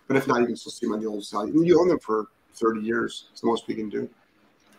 but 0.09 0.17
if 0.17 0.27
not, 0.27 0.41
you 0.41 0.47
can 0.47 0.57
still 0.57 0.73
see 0.73 0.87
them 0.87 0.95
on 0.95 1.01
the 1.01 1.09
old 1.09 1.25
site. 1.25 1.53
You 1.53 1.81
own 1.81 1.89
them 1.89 2.01
for 2.01 2.27
30 2.55 2.81
years. 2.81 3.27
It's 3.33 3.41
the 3.41 3.47
most 3.47 3.69
we 3.69 3.75
can 3.75 3.89
do. 3.89 4.09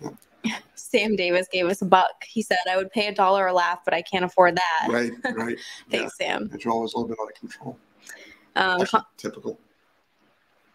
Sam 0.75 1.15
Davis 1.15 1.47
gave 1.51 1.65
us 1.65 1.81
a 1.81 1.85
buck. 1.85 2.23
He 2.25 2.41
said, 2.41 2.57
"I 2.69 2.77
would 2.77 2.91
pay 2.91 3.07
a 3.07 3.13
dollar 3.13 3.47
a 3.47 3.53
laugh, 3.53 3.79
but 3.85 3.93
I 3.93 4.01
can't 4.01 4.25
afford 4.25 4.57
that." 4.57 4.87
Right, 4.89 5.11
right. 5.35 5.57
yeah. 5.89 5.99
Thanks, 5.99 6.17
Sam. 6.17 6.47
But 6.51 6.63
you're 6.63 6.73
always 6.73 6.93
a 6.93 6.97
little 6.97 7.09
bit 7.09 7.17
out 7.21 7.29
of 7.29 7.39
control. 7.39 7.77
Um, 8.55 9.03
typical. 9.17 9.59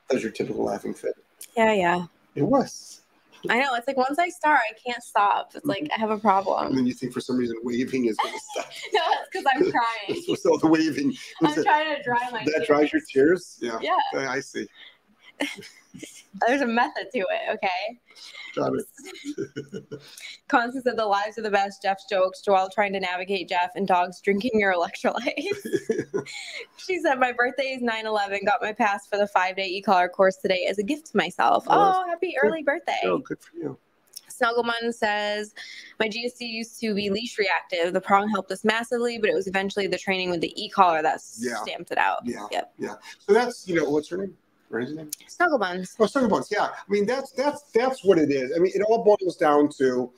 That 0.09 0.14
was 0.14 0.22
your 0.22 0.33
typical 0.33 0.64
laughing 0.64 0.93
fit. 0.93 1.14
yeah, 1.57 1.72
yeah. 1.72 2.07
It 2.35 2.43
was. 2.43 3.00
I 3.49 3.59
know. 3.61 3.74
It's 3.74 3.86
like 3.86 3.97
once 3.97 4.18
I 4.18 4.28
start, 4.28 4.61
I 4.68 4.74
can't 4.84 5.03
stop. 5.03 5.53
It's 5.55 5.64
like 5.64 5.84
mm-hmm. 5.84 5.93
I 5.97 6.01
have 6.01 6.11
a 6.11 6.18
problem. 6.18 6.66
And 6.66 6.76
then 6.76 6.86
you 6.86 6.93
think 6.93 7.12
for 7.12 7.20
some 7.20 7.36
reason 7.36 7.57
waving 7.62 8.07
is 8.07 8.16
going 8.16 8.34
to 8.38 8.41
stop. 8.41 8.66
no, 8.93 9.01
it's 9.20 9.28
because 9.32 9.47
I'm 9.55 9.70
crying. 10.07 10.36
so 10.36 10.57
the 10.59 10.66
waving? 10.66 11.14
I'm 11.43 11.62
trying 11.62 11.97
to 11.97 12.03
dry 12.03 12.28
my 12.30 12.45
that 12.45 12.53
tears. 12.57 12.66
dries 12.66 12.93
your 12.93 13.03
tears? 13.11 13.59
Yeah. 13.61 13.78
Yeah, 13.82 13.97
I 14.30 14.41
see. 14.41 14.66
there's 16.47 16.61
a 16.61 16.66
method 16.66 17.07
to 17.12 17.18
it. 17.18 17.55
Okay. 17.55 18.01
Got 18.57 18.72
it. 18.74 19.84
Constance 20.49 20.84
said 20.84 20.97
the 20.97 21.05
lives 21.07 21.38
are 21.38 21.43
the 21.43 21.51
best. 21.51 21.82
Jeff's 21.82 22.05
jokes. 22.11 22.43
Joelle 22.47 22.70
trying 22.72 22.93
to 22.93 23.01
navigate 23.01 23.49
Jeff 23.49 23.70
and 23.74 23.86
dogs 23.86 24.20
drinking 24.20 24.53
your 24.55 24.74
electrolytes. 24.74 25.28
she 26.76 27.01
said, 27.01 27.16
My 27.18 27.32
birthday 27.32 27.68
is 27.72 27.82
9 27.82 28.07
11. 28.07 28.41
Got 28.45 28.61
my 28.62 28.72
pass 28.72 29.07
for 29.07 29.16
the 29.18 29.26
five 29.28 29.57
day 29.57 29.66
e 29.66 29.82
collar 29.82 30.09
course 30.09 30.36
today 30.36 30.66
as 30.68 30.78
a 30.78 30.82
gift 30.82 31.07
to 31.12 31.16
myself. 31.16 31.64
Oh, 31.68 31.93
Oh, 32.05 32.09
happy 32.09 32.34
good. 32.41 32.49
early 32.49 32.62
birthday. 32.62 32.99
oh, 33.05 33.18
good 33.18 33.38
for 33.41 33.57
you. 33.57 33.78
Snuggleman 34.30 34.95
says, 34.95 35.55
My 35.99 36.09
GSD 36.09 36.41
used 36.41 36.80
to 36.80 36.95
be 36.95 37.11
leash 37.11 37.36
reactive. 37.38 37.93
The 37.93 38.01
prong 38.01 38.28
helped 38.30 38.51
us 38.51 38.64
massively, 38.64 39.18
but 39.18 39.28
it 39.28 39.34
was 39.34 39.47
eventually 39.47 39.86
the 39.86 39.99
training 39.99 40.30
with 40.30 40.41
the 40.41 40.53
e 40.61 40.68
collar 40.70 41.03
that 41.03 41.20
Yeah. 41.38 41.57
stamped 41.62 41.91
it 41.91 41.99
out. 41.99 42.20
Yeah. 42.24 42.47
Yep. 42.51 42.72
Yeah. 42.78 42.95
So 43.18 43.34
that's, 43.34 43.68
you 43.68 43.74
know, 43.76 43.91
what's 43.91 44.09
her 44.09 44.16
name? 44.16 44.34
What 44.71 44.85
is 44.85 44.91
her 44.91 44.97
name? 44.97 45.11
Snugglebuns. 45.29 45.97
Oh, 45.99 46.07
Sugar 46.07 46.45
Yeah. 46.51 46.66
I 46.66 46.71
mean, 46.89 47.05
that's 47.05 47.33
that's 47.33 47.62
that's 47.75 48.05
what 48.05 48.18
it 48.18 48.31
is. 48.31 48.53
I 48.55 48.61
mean, 48.61 48.73
it 48.75 48.83
all 48.83 49.05
boils 49.05 49.37
down 49.37 49.68
to 49.79 50.12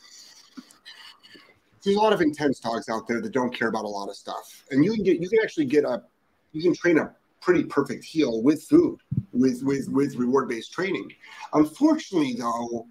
there's 1.82 1.96
a 1.96 1.98
lot 1.98 2.12
of 2.12 2.20
intense 2.20 2.60
dogs 2.60 2.88
out 2.90 3.08
there 3.08 3.20
that 3.22 3.32
don't 3.32 3.52
care 3.52 3.68
about 3.68 3.84
a 3.84 3.88
lot 3.88 4.08
of 4.08 4.14
stuff, 4.14 4.64
and 4.70 4.84
you 4.84 4.92
can 4.92 5.02
get 5.02 5.20
you 5.20 5.28
can 5.28 5.38
actually 5.42 5.64
get 5.64 5.84
a 5.84 6.02
you 6.52 6.62
can 6.62 6.74
train 6.74 6.98
a 6.98 7.14
pretty 7.40 7.64
perfect 7.64 8.04
heel 8.04 8.42
with 8.42 8.62
food 8.64 8.98
with 9.32 9.62
with 9.62 9.88
with 9.88 10.16
reward 10.16 10.50
based 10.50 10.70
training. 10.70 11.10
Unfortunately, 11.54 12.34
though, 12.38 12.86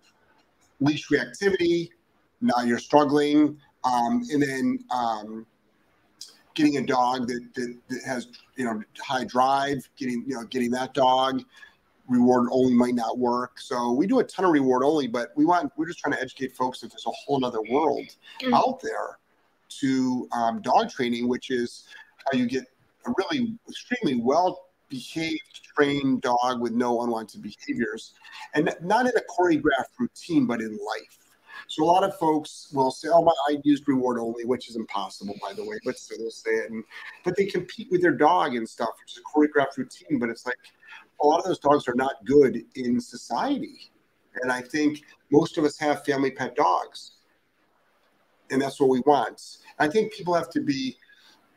leash 0.79 1.09
reactivity. 1.09 1.89
Now 2.41 2.63
you're 2.63 2.79
struggling, 2.79 3.55
um, 3.83 4.23
and 4.31 4.41
then 4.41 4.79
um, 4.89 5.45
getting 6.55 6.77
a 6.77 6.85
dog 6.85 7.27
that, 7.27 7.41
that 7.55 7.77
that 7.89 8.03
has 8.05 8.27
you 8.55 8.65
know 8.65 8.81
high 8.99 9.25
drive. 9.25 9.87
Getting 9.97 10.23
you 10.27 10.35
know 10.35 10.43
getting 10.43 10.71
that 10.71 10.93
dog 10.93 11.43
reward 12.07 12.49
only 12.51 12.73
might 12.73 12.95
not 12.95 13.17
work. 13.17 13.59
So 13.59 13.91
we 13.91 14.05
do 14.07 14.19
a 14.19 14.23
ton 14.23 14.45
of 14.45 14.51
reward 14.51 14.83
only, 14.83 15.07
but 15.07 15.29
we 15.35 15.45
want 15.45 15.71
we're 15.77 15.87
just 15.87 15.99
trying 15.99 16.13
to 16.15 16.21
educate 16.21 16.55
folks 16.55 16.81
that 16.81 16.91
there's 16.91 17.05
a 17.05 17.11
whole 17.11 17.43
other 17.45 17.61
world 17.69 18.05
Mhm. 18.41 18.53
out 18.53 18.81
there 18.81 19.17
to 19.79 20.27
um, 20.33 20.61
dog 20.61 20.89
training, 20.89 21.27
which 21.27 21.49
is 21.49 21.85
how 22.25 22.37
you 22.37 22.45
get 22.45 22.65
a 23.05 23.13
really 23.17 23.57
extremely 23.69 24.21
well 24.21 24.67
behaved 24.89 25.61
trained 25.73 26.21
dog 26.21 26.59
with 26.59 26.73
no 26.73 27.01
unwanted 27.01 27.41
behaviors 27.41 28.13
and 28.53 28.75
not 28.83 29.05
in 29.07 29.13
a 29.15 29.21
choreographed 29.33 29.97
routine 29.97 30.45
but 30.45 30.59
in 30.59 30.71
life 30.71 31.17
so 31.71 31.85
a 31.85 31.85
lot 31.85 32.03
of 32.03 32.13
folks 32.17 32.67
will 32.73 32.91
say 32.91 33.07
oh 33.09 33.23
my 33.23 33.31
i 33.47 33.57
used 33.63 33.87
reward 33.87 34.19
only 34.19 34.43
which 34.43 34.67
is 34.67 34.75
impossible 34.75 35.35
by 35.41 35.53
the 35.53 35.63
way 35.63 35.79
but 35.85 35.97
still 35.97 36.17
they'll 36.17 36.29
say 36.29 36.51
it. 36.51 36.69
And 36.69 36.83
but 37.23 37.37
they 37.37 37.45
compete 37.45 37.87
with 37.89 38.01
their 38.01 38.11
dog 38.11 38.55
and 38.55 38.67
stuff 38.67 38.89
which 38.99 39.13
is 39.13 39.19
a 39.19 39.39
choreographed 39.39 39.77
routine 39.77 40.19
but 40.19 40.29
it's 40.29 40.45
like 40.45 40.57
a 41.21 41.25
lot 41.25 41.39
of 41.39 41.45
those 41.45 41.59
dogs 41.59 41.87
are 41.87 41.95
not 41.95 42.25
good 42.25 42.65
in 42.75 42.99
society. 42.99 43.89
And 44.41 44.51
i 44.51 44.61
think 44.61 45.03
most 45.31 45.57
of 45.57 45.63
us 45.63 45.79
have 45.79 46.03
family 46.03 46.31
pet 46.31 46.57
dogs. 46.57 47.13
And 48.49 48.61
that's 48.61 48.81
what 48.81 48.89
we 48.89 48.99
want. 49.05 49.59
I 49.79 49.87
think 49.87 50.11
people 50.11 50.33
have 50.33 50.49
to 50.49 50.59
be 50.59 50.97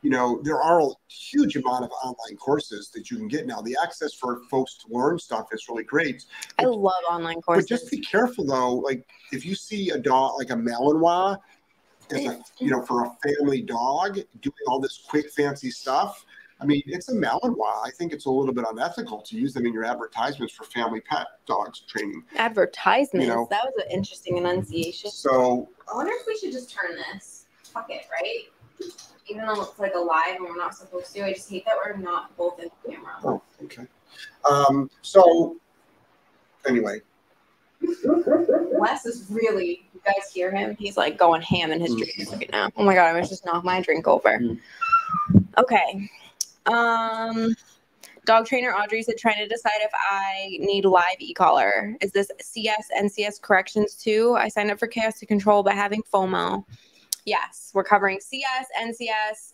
you 0.05 0.11
know 0.11 0.39
there 0.45 0.61
are 0.61 0.83
a 0.83 0.89
huge 1.09 1.57
amount 1.57 1.83
of 1.83 1.91
online 2.05 2.37
courses 2.37 2.91
that 2.91 3.11
you 3.11 3.17
can 3.17 3.27
get 3.27 3.47
now 3.47 3.61
the 3.63 3.75
access 3.83 4.13
for 4.13 4.43
folks 4.51 4.77
to 4.77 4.95
learn 4.95 5.19
stuff 5.19 5.47
is 5.51 5.67
really 5.69 5.83
great 5.83 6.25
I 6.59 6.65
love 6.67 6.93
online 7.11 7.41
courses. 7.41 7.65
but 7.65 7.69
just 7.69 7.91
be 7.91 7.99
careful 8.01 8.45
though 8.45 8.75
like 8.75 9.09
if 9.33 9.47
you 9.47 9.55
see 9.55 9.91
a 9.91 9.99
dog 9.99 10.35
like 10.39 10.51
a 10.51 10.55
malinois 10.55 11.39
as 12.11 12.27
a 12.27 12.43
you 12.59 12.71
know 12.71 12.85
for 12.85 13.07
a 13.07 13.17
family 13.27 13.63
dog 13.63 14.17
doing 14.43 14.65
all 14.69 14.79
this 14.79 15.01
quick 15.09 15.33
fancy 15.33 15.71
stuff 15.71 16.27
i 16.61 16.67
mean 16.67 16.83
it's 16.85 17.09
a 17.09 17.15
malinois 17.15 17.81
i 17.87 17.91
think 17.97 18.13
it's 18.13 18.27
a 18.27 18.31
little 18.31 18.53
bit 18.53 18.67
unethical 18.71 19.23
to 19.23 19.37
use 19.37 19.55
them 19.55 19.65
in 19.65 19.73
your 19.73 19.87
advertisements 19.87 20.53
for 20.53 20.65
family 20.65 21.01
pet 21.01 21.27
dogs 21.47 21.81
training 21.89 22.23
Advertisements. 22.37 23.27
You 23.27 23.33
know. 23.33 23.47
that 23.51 23.65
was 23.65 23.73
an 23.83 23.91
interesting 23.91 24.37
enunciation. 24.37 25.11
so 25.11 25.71
I 25.91 25.97
wonder 25.97 26.13
if 26.13 26.27
we 26.27 26.37
should 26.37 26.53
just 26.53 26.71
turn 26.71 26.95
this. 27.11 27.47
Fuck 27.73 27.87
it, 27.89 28.07
right? 28.13 28.45
Even 29.29 29.47
though 29.47 29.63
it's 29.63 29.79
like 29.79 29.95
a 29.95 29.99
live 29.99 30.37
and 30.37 30.45
we're 30.45 30.57
not 30.57 30.75
supposed 30.75 31.15
to. 31.15 31.25
I 31.25 31.33
just 31.33 31.49
hate 31.51 31.65
that 31.65 31.75
we're 31.77 31.97
not 31.97 32.37
both 32.37 32.59
in 32.61 32.69
the 32.85 32.91
camera. 32.93 33.13
oh 33.25 33.43
okay 33.65 33.87
um 34.49 34.91
so 35.03 35.57
anyway 36.67 37.01
Wes 38.07 39.05
is 39.05 39.27
really, 39.31 39.87
you 39.93 40.01
guys 40.05 40.31
hear 40.33 40.51
him? 40.51 40.75
He's 40.79 40.97
like 40.97 41.19
going 41.19 41.43
ham 41.43 41.71
in 41.71 41.81
his 41.81 41.95
Mm. 41.95 41.99
drinks 41.99 42.33
right 42.33 42.51
now. 42.51 42.71
Oh 42.77 42.83
my 42.85 42.95
god, 42.95 43.05
I 43.07 43.11
almost 43.11 43.31
just 43.31 43.45
knocked 43.45 43.65
my 43.65 43.81
drink 43.83 44.07
over. 44.09 44.39
Mm. 44.39 44.59
Okay. 45.59 46.09
Um 46.67 47.55
dog 48.25 48.47
trainer 48.47 48.73
Audrey 48.75 49.03
said 49.03 49.19
trying 49.19 49.37
to 49.37 49.47
decide 49.47 49.81
if 49.83 49.91
I 50.11 50.57
need 50.61 50.87
live 50.87 51.17
e-collar. 51.19 51.95
Is 52.01 52.11
this 52.13 52.31
CS 52.41 52.89
NCS 52.99 53.41
corrections 53.43 53.95
too? 53.97 54.35
I 54.39 54.49
signed 54.49 54.71
up 54.71 54.79
for 54.79 54.87
chaos 54.87 55.19
to 55.19 55.27
control 55.27 55.63
but 55.63 55.75
having 55.75 56.03
FOMO. 56.13 56.65
Yes, 57.25 57.71
we're 57.75 57.85
covering 57.85 58.21
CS, 58.21 58.67
NCS, 58.81 59.53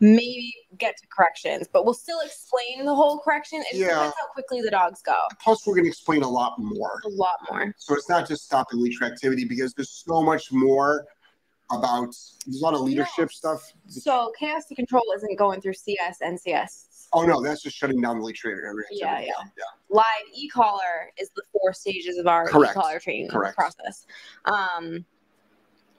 maybe 0.00 0.52
get 0.78 0.96
to 0.96 1.06
corrections, 1.06 1.68
but 1.72 1.84
we'll 1.84 1.94
still 1.94 2.18
explain 2.20 2.84
the 2.84 2.94
whole 2.94 3.20
correction. 3.20 3.60
It 3.72 3.76
Yeah. 3.76 3.88
depends 3.88 4.16
how 4.18 4.26
quickly 4.32 4.60
the 4.60 4.70
dogs 4.70 5.00
go. 5.02 5.14
plus 5.40 5.66
we're 5.66 5.74
going 5.74 5.84
to 5.84 5.90
explain 5.90 6.22
a 6.22 6.28
lot 6.28 6.58
more 6.58 7.00
A 7.04 7.08
lot 7.08 7.36
more. 7.50 7.72
So 7.78 7.94
it's 7.94 8.08
not 8.08 8.26
just 8.26 8.44
stopping 8.44 8.82
leash 8.82 9.00
activity 9.02 9.44
because 9.44 9.72
there's 9.74 9.90
so 10.04 10.22
much 10.22 10.50
more 10.52 11.06
about 11.70 12.14
there's 12.44 12.60
a 12.60 12.64
lot 12.64 12.74
of 12.74 12.80
leadership 12.80 13.18
No. 13.18 13.26
stuff. 13.28 13.72
So 13.88 14.32
chaos 14.38 14.66
to 14.66 14.74
control 14.74 15.04
isn't 15.16 15.36
going 15.38 15.60
through 15.60 15.74
CS 15.74 16.18
NCS. 16.20 17.08
Oh 17.12 17.24
no, 17.24 17.40
that's 17.40 17.62
just 17.62 17.76
shutting 17.76 18.00
down 18.00 18.18
the 18.18 18.24
leash 18.24 18.44
area. 18.44 18.72
Yeah, 18.90 19.20
yeah. 19.20 19.26
Yeah. 19.56 19.64
Live 19.88 20.04
e-collar 20.34 21.12
is 21.16 21.30
the 21.36 21.42
four 21.52 21.72
stages 21.72 22.18
of 22.18 22.26
our 22.26 22.48
Correct. 22.48 22.76
e-collar 22.76 22.98
training 22.98 23.28
Correct. 23.28 23.56
process. 23.56 24.04
Um, 24.46 25.04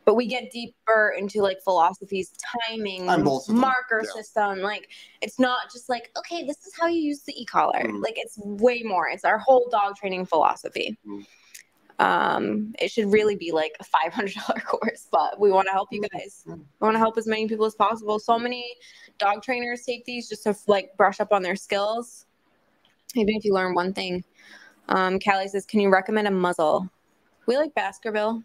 but 0.06 0.16
we 0.16 0.28
get 0.28 0.51
deeper 0.51 1.16
into 1.18 1.41
like 1.41 1.62
philosophies, 1.64 2.32
timing, 2.68 3.08
marker 3.49 4.03
yeah. 4.03 4.12
system. 4.14 4.60
Like 4.60 4.89
it's 5.22 5.39
not 5.39 5.72
just 5.72 5.89
like, 5.89 6.12
okay, 6.18 6.45
this 6.45 6.66
is 6.66 6.74
how 6.80 6.88
you 6.88 7.01
use 7.01 7.22
the 7.22 7.34
e-collar. 7.39 7.84
Mm. 7.84 8.03
Like 8.03 8.14
it's 8.18 8.38
way 8.38 8.84
more. 8.84 9.10
It's 9.10 9.26
our 9.26 9.39
whole 9.39 9.68
dog 9.72 9.95
training 9.97 10.28
philosophy. 10.28 10.97
Mm. 11.08 11.26
Um, 11.97 12.76
it 12.80 12.91
should 12.91 13.12
really 13.12 13.36
be 13.36 13.51
like 13.51 13.72
a 13.80 13.84
five 13.84 14.14
hundred 14.14 14.36
dollar 14.36 14.60
course, 14.66 15.08
but 15.12 15.39
we 15.39 15.51
want 15.51 15.68
to 15.68 15.72
help 15.72 15.89
you 15.91 16.01
guys. 16.14 16.43
Mm. 16.47 16.58
We 16.58 16.66
want 16.86 16.95
to 16.95 16.99
help 16.99 17.18
as 17.18 17.26
many 17.26 17.47
people 17.47 17.66
as 17.66 17.76
possible. 17.76 18.20
So 18.20 18.38
many 18.38 18.76
dog 19.18 19.41
trainers 19.41 19.84
take 19.84 20.06
these 20.06 20.30
just 20.30 20.43
to 20.43 20.56
like 20.68 20.95
brush 20.97 21.20
up 21.20 21.32
on 21.32 21.41
their 21.41 21.56
skills. 21.56 22.26
Even 23.16 23.36
if 23.36 23.45
you 23.45 23.53
learn 23.53 23.74
one 23.74 23.93
thing. 23.93 24.24
Um, 24.89 25.20
Callie 25.20 25.47
says, 25.47 25.66
"Can 25.66 25.80
you 25.80 25.89
recommend 25.89 26.28
a 26.28 26.32
muzzle?" 26.32 26.89
We 27.47 27.58
like 27.58 27.74
Baskerville. 27.76 28.43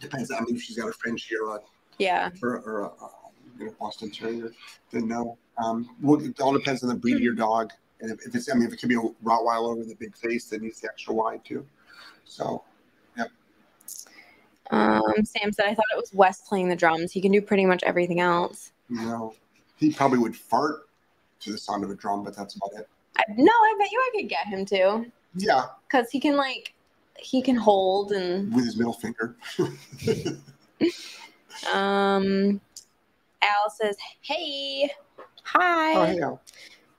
Depends. 0.00 0.30
I 0.30 0.40
mean, 0.40 0.56
if 0.56 0.62
she's 0.62 0.76
got 0.76 0.88
a 0.88 0.92
French 0.92 1.30
Giron 1.30 1.60
Yeah. 1.98 2.30
or, 2.42 2.60
or 2.60 2.80
a, 2.82 2.86
a 2.86 3.10
you 3.58 3.66
know, 3.66 3.74
Boston 3.80 4.10
Terrier, 4.10 4.52
then 4.92 5.08
no. 5.08 5.36
Um, 5.62 5.90
well, 6.00 6.20
it 6.24 6.40
all 6.40 6.52
depends 6.52 6.82
on 6.82 6.88
the 6.88 6.94
breed 6.94 7.16
of 7.16 7.22
your 7.22 7.34
dog. 7.34 7.72
And 8.00 8.12
if, 8.12 8.24
if 8.26 8.34
it's, 8.34 8.50
I 8.50 8.54
mean, 8.54 8.68
if 8.68 8.72
it 8.72 8.76
could 8.78 8.88
be 8.88 8.94
a 8.94 9.00
Rottweiler 9.24 9.76
with 9.76 9.90
a 9.90 9.96
big 9.96 10.16
face, 10.16 10.46
that 10.46 10.62
needs 10.62 10.80
the 10.80 10.88
extra 10.88 11.12
wide 11.12 11.44
too. 11.44 11.66
So, 12.24 12.62
yep. 13.16 13.28
Um, 14.70 15.02
Sam 15.24 15.52
said, 15.52 15.66
I 15.66 15.74
thought 15.74 15.84
it 15.92 15.96
was 15.96 16.12
Wes 16.12 16.42
playing 16.42 16.68
the 16.68 16.76
drums. 16.76 17.10
He 17.12 17.20
can 17.20 17.32
do 17.32 17.42
pretty 17.42 17.66
much 17.66 17.82
everything 17.84 18.20
else. 18.20 18.72
know, 18.88 19.34
he 19.76 19.92
probably 19.92 20.18
would 20.18 20.36
fart 20.36 20.88
to 21.40 21.52
the 21.52 21.58
sound 21.58 21.82
of 21.84 21.90
a 21.90 21.94
drum, 21.94 22.22
but 22.22 22.36
that's 22.36 22.54
about 22.56 22.72
it. 22.78 22.88
I, 23.16 23.22
no, 23.36 23.50
I 23.52 23.74
bet 23.78 23.90
you 23.90 23.98
I 23.98 24.20
could 24.20 24.28
get 24.28 24.46
him 24.46 24.64
to. 24.66 25.06
Yeah, 25.34 25.64
Because 25.88 26.10
he 26.10 26.20
can, 26.20 26.36
like, 26.36 26.74
he 27.18 27.42
can 27.42 27.56
hold 27.56 28.12
and. 28.12 28.54
with 28.54 28.64
his 28.64 28.76
middle 28.76 28.94
finger. 28.94 29.36
Um, 31.72 32.60
Al 33.42 33.70
says, 33.70 33.96
Hey, 34.20 34.90
hi. 35.42 35.94
oh, 35.94 36.04
hey, 36.04 36.20
Al. 36.20 36.40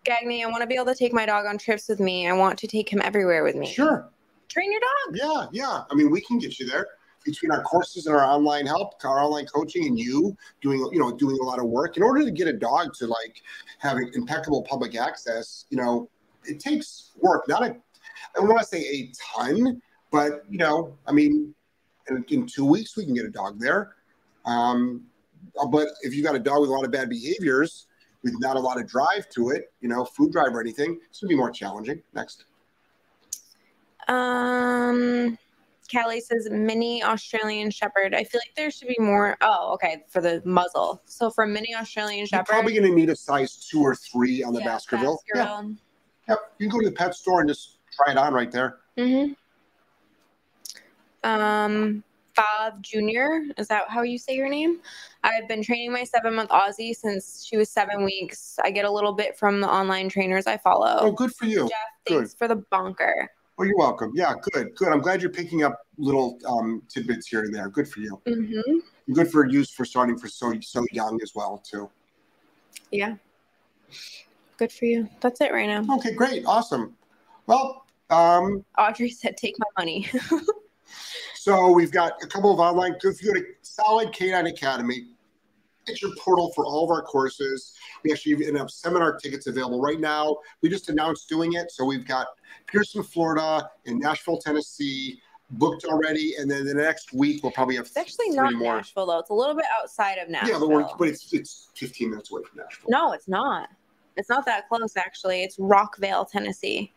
Gagny, 0.06 0.44
I 0.44 0.48
want 0.48 0.62
to 0.62 0.68
be 0.68 0.76
able 0.76 0.86
to 0.86 0.96
take 0.96 1.14
my 1.14 1.26
dog 1.26 1.46
on 1.46 1.58
trips 1.58 1.88
with 1.88 2.00
me. 2.00 2.28
I 2.28 2.34
want 2.34 2.58
to 2.60 2.68
take 2.68 2.90
him 2.92 3.02
everywhere 3.04 3.44
with 3.44 3.56
me. 3.56 3.68
Sure. 3.68 4.10
Train 4.48 4.72
your 4.72 4.82
dog. 4.82 5.16
Yeah, 5.16 5.48
yeah. 5.52 5.84
I 5.90 5.96
mean, 5.96 6.10
we 6.10 6.22
can 6.22 6.40
get 6.40 6.60
you 6.60 6.66
there 6.66 6.88
between 7.24 7.52
our 7.52 7.62
courses 7.62 8.08
and 8.08 8.16
our 8.16 8.24
online 8.24 8.66
help, 8.66 8.94
our 9.04 9.20
online 9.22 9.46
coaching, 9.46 9.86
and 9.86 10.00
you 10.00 10.36
doing, 10.62 10.80
you 10.92 11.00
know, 11.00 11.16
doing 11.16 11.38
a 11.40 11.44
lot 11.44 11.60
of 11.60 11.66
work. 11.66 11.98
In 11.98 12.04
order 12.04 12.24
to 12.24 12.32
get 12.32 12.48
a 12.48 12.54
dog 12.54 12.94
to 12.96 13.08
like 13.08 13.42
having 13.78 14.10
impeccable 14.14 14.64
public 14.64 14.96
access, 14.96 15.66
you 15.70 15.78
know, 15.78 16.10
it 16.46 16.60
takes 16.60 17.12
work. 17.22 17.48
Not 17.48 17.64
a, 17.64 17.66
I 17.66 17.76
don't 18.36 18.48
want 18.48 18.60
to 18.62 18.66
say 18.66 18.80
a 18.82 19.12
ton, 19.36 19.82
but 20.12 20.46
you 20.50 20.58
know, 20.58 20.98
I 21.08 21.12
mean, 21.12 21.54
in, 22.10 22.26
in 22.30 22.46
two 22.46 22.66
weeks 22.66 22.98
we 22.98 23.06
can 23.06 23.14
get 23.14 23.26
a 23.26 23.30
dog 23.30 23.60
there. 23.60 23.96
Um, 24.46 25.04
but 25.72 25.88
if 26.02 26.14
you 26.14 26.24
got 26.24 26.36
a 26.36 26.40
dog 26.40 26.62
with 26.62 26.70
a 26.70 26.74
lot 26.74 26.86
of 26.86 26.92
bad 26.92 27.10
behaviors, 27.10 27.88
with 28.24 28.34
not 28.40 28.56
a 28.56 28.60
lot 28.60 28.80
of 28.80 28.88
drive 28.88 29.30
to 29.30 29.50
it, 29.50 29.72
you 29.82 29.90
know, 29.90 30.06
food 30.06 30.32
drive 30.32 30.54
or 30.54 30.62
anything, 30.62 31.00
it's 31.10 31.20
gonna 31.20 31.30
be 31.30 31.36
more 31.36 31.52
challenging. 31.52 32.02
Next. 32.14 32.46
Um, 34.08 35.38
Callie 35.92 36.22
says 36.22 36.48
mini 36.52 37.04
Australian 37.04 37.72
Shepherd. 37.72 38.14
I 38.14 38.24
feel 38.24 38.40
like 38.40 38.56
there 38.56 38.72
should 38.72 38.88
be 38.88 38.98
more. 39.00 39.38
Oh, 39.42 39.74
okay, 39.74 40.04
for 40.08 40.22
the 40.22 40.42
muzzle. 40.46 41.02
So 41.06 41.30
for 41.30 41.46
mini 41.46 41.76
Australian 41.76 42.20
You're 42.20 42.28
Shepherd, 42.28 42.48
probably 42.48 42.74
going 42.74 42.90
to 42.90 42.96
need 42.96 43.10
a 43.10 43.16
size 43.16 43.68
two 43.70 43.82
or 43.82 43.96
three 43.96 44.44
on 44.44 44.54
the 44.54 44.60
yeah, 44.60 44.66
Baskerville. 44.66 45.20
Yeah, 45.34 45.44
Baskerville. 45.44 45.76
yep. 46.28 46.40
You 46.58 46.70
can 46.70 46.78
go 46.78 46.84
to 46.84 46.90
the 46.90 46.96
pet 46.96 47.16
store 47.16 47.42
and 47.42 47.50
just 47.50 47.78
try 47.92 48.12
it 48.12 48.18
on 48.18 48.34
right 48.34 48.52
there. 48.52 48.78
Mm-hmm. 48.98 49.34
Um, 51.24 52.04
Bob 52.36 52.82
Junior, 52.82 53.44
is 53.58 53.68
that 53.68 53.90
how 53.90 54.02
you 54.04 54.18
say 54.18 54.36
your 54.36 54.48
name? 54.48 54.80
I've 55.24 55.48
been 55.48 55.62
training 55.62 55.92
my 55.92 56.04
seven 56.06 56.36
month 56.36 56.50
Aussie 56.52 56.96
since 56.96 57.46
she 57.46 57.58
was 57.58 57.70
seven 57.70 58.06
weeks. 58.06 58.58
I 58.64 58.72
get 58.72 58.86
a 58.86 58.92
little 58.92 59.14
bit 59.14 59.38
from 59.38 59.60
the 59.60 59.68
online 59.68 60.08
trainers 60.08 60.48
I 60.48 60.58
follow. 60.58 60.98
Oh, 61.00 61.12
good 61.12 61.36
for 61.36 61.46
you. 61.46 61.68
Jeff, 61.68 61.80
thanks 62.08 62.34
for 62.34 62.48
the 62.48 62.56
bonker. 62.56 63.30
Oh, 63.58 63.64
you're 63.64 63.78
welcome. 63.78 64.14
Yeah, 64.16 64.36
good, 64.54 64.74
good. 64.76 64.88
I'm 64.88 65.02
glad 65.02 65.22
you're 65.22 65.32
picking 65.32 65.64
up 65.64 65.82
little 65.98 66.38
um, 66.48 66.82
tidbits 66.88 67.28
here 67.28 67.42
and 67.42 67.54
there. 67.54 67.68
Good 67.68 67.90
for 67.90 68.00
you. 68.00 68.22
Mm-hmm. 68.26 69.14
Good 69.14 69.30
for 69.30 69.46
use 69.46 69.70
for 69.70 69.84
starting 69.84 70.18
for 70.18 70.30
so 70.30 70.54
so 70.62 70.86
young 70.94 71.20
as 71.22 71.36
well 71.36 71.62
too. 71.70 71.90
Yeah. 72.92 73.16
Good 74.56 74.72
for 74.72 74.86
you. 74.86 75.10
That's 75.20 75.42
it 75.42 75.52
right 75.52 75.68
now. 75.68 75.96
Okay, 75.98 76.14
great, 76.14 76.46
awesome. 76.46 76.96
Well, 77.48 77.86
um, 78.10 78.64
Audrey 78.78 79.10
said, 79.10 79.36
"Take 79.36 79.56
my 79.60 79.66
money." 79.78 80.08
so 81.36 81.72
we've 81.72 81.92
got 81.92 82.14
a 82.22 82.28
couple 82.28 82.54
of 82.54 82.60
online. 82.60 82.96
If 83.04 83.22
you 83.24 83.34
go 83.34 83.40
to 83.40 83.46
Solid 83.62 84.10
K9 84.10 84.50
Academy, 84.50 85.08
it's 85.88 86.02
your 86.02 86.12
portal 86.18 86.52
for 86.54 86.66
all 86.66 86.84
of 86.84 86.92
our 86.92 87.02
courses. 87.02 87.74
We 88.04 88.12
actually 88.12 88.34
even 88.34 88.56
have 88.56 88.70
seminar 88.70 89.18
tickets 89.18 89.48
available 89.48 89.82
right 89.82 90.00
now. 90.00 90.38
We 90.62 90.70
just 90.70 90.90
announced 90.90 91.28
doing 91.30 91.54
it, 91.54 91.72
so 91.72 91.84
we've 91.86 92.06
got 92.06 92.28
Pierson, 92.68 93.04
Florida, 93.04 93.70
and 93.86 94.00
Nashville, 94.00 94.38
Tennessee 94.38 95.22
booked 95.52 95.86
already, 95.86 96.36
and 96.38 96.50
then 96.50 96.66
the 96.66 96.74
next 96.74 97.12
week 97.14 97.42
we'll 97.42 97.52
probably 97.52 97.76
have 97.76 97.88
It's 97.88 97.98
actually 97.98 98.30
not 98.30 98.54
more. 98.54 98.76
Nashville 98.78 99.08
though. 99.08 99.20
It's 99.20 99.32
a 99.32 99.34
little 99.34 99.56
bit 99.56 99.66
outside 99.82 100.18
of 100.20 100.30
Nashville. 100.30 100.70
Yeah, 100.70 100.82
but, 100.82 100.98
but 100.98 101.08
it's 101.08 101.34
it's 101.34 101.70
15 101.76 102.12
minutes 102.12 102.32
away 102.32 102.44
from 102.44 102.60
Nashville. 102.60 102.90
no, 102.90 103.14
it's 103.14 103.28
not. 103.28 103.70
It's 104.16 104.30
not 104.30 104.46
that 104.46 104.68
close 104.68 104.96
actually. 104.98 105.44
It's 105.44 105.58
Rockvale, 105.58 106.30
Tennessee. 106.30 106.92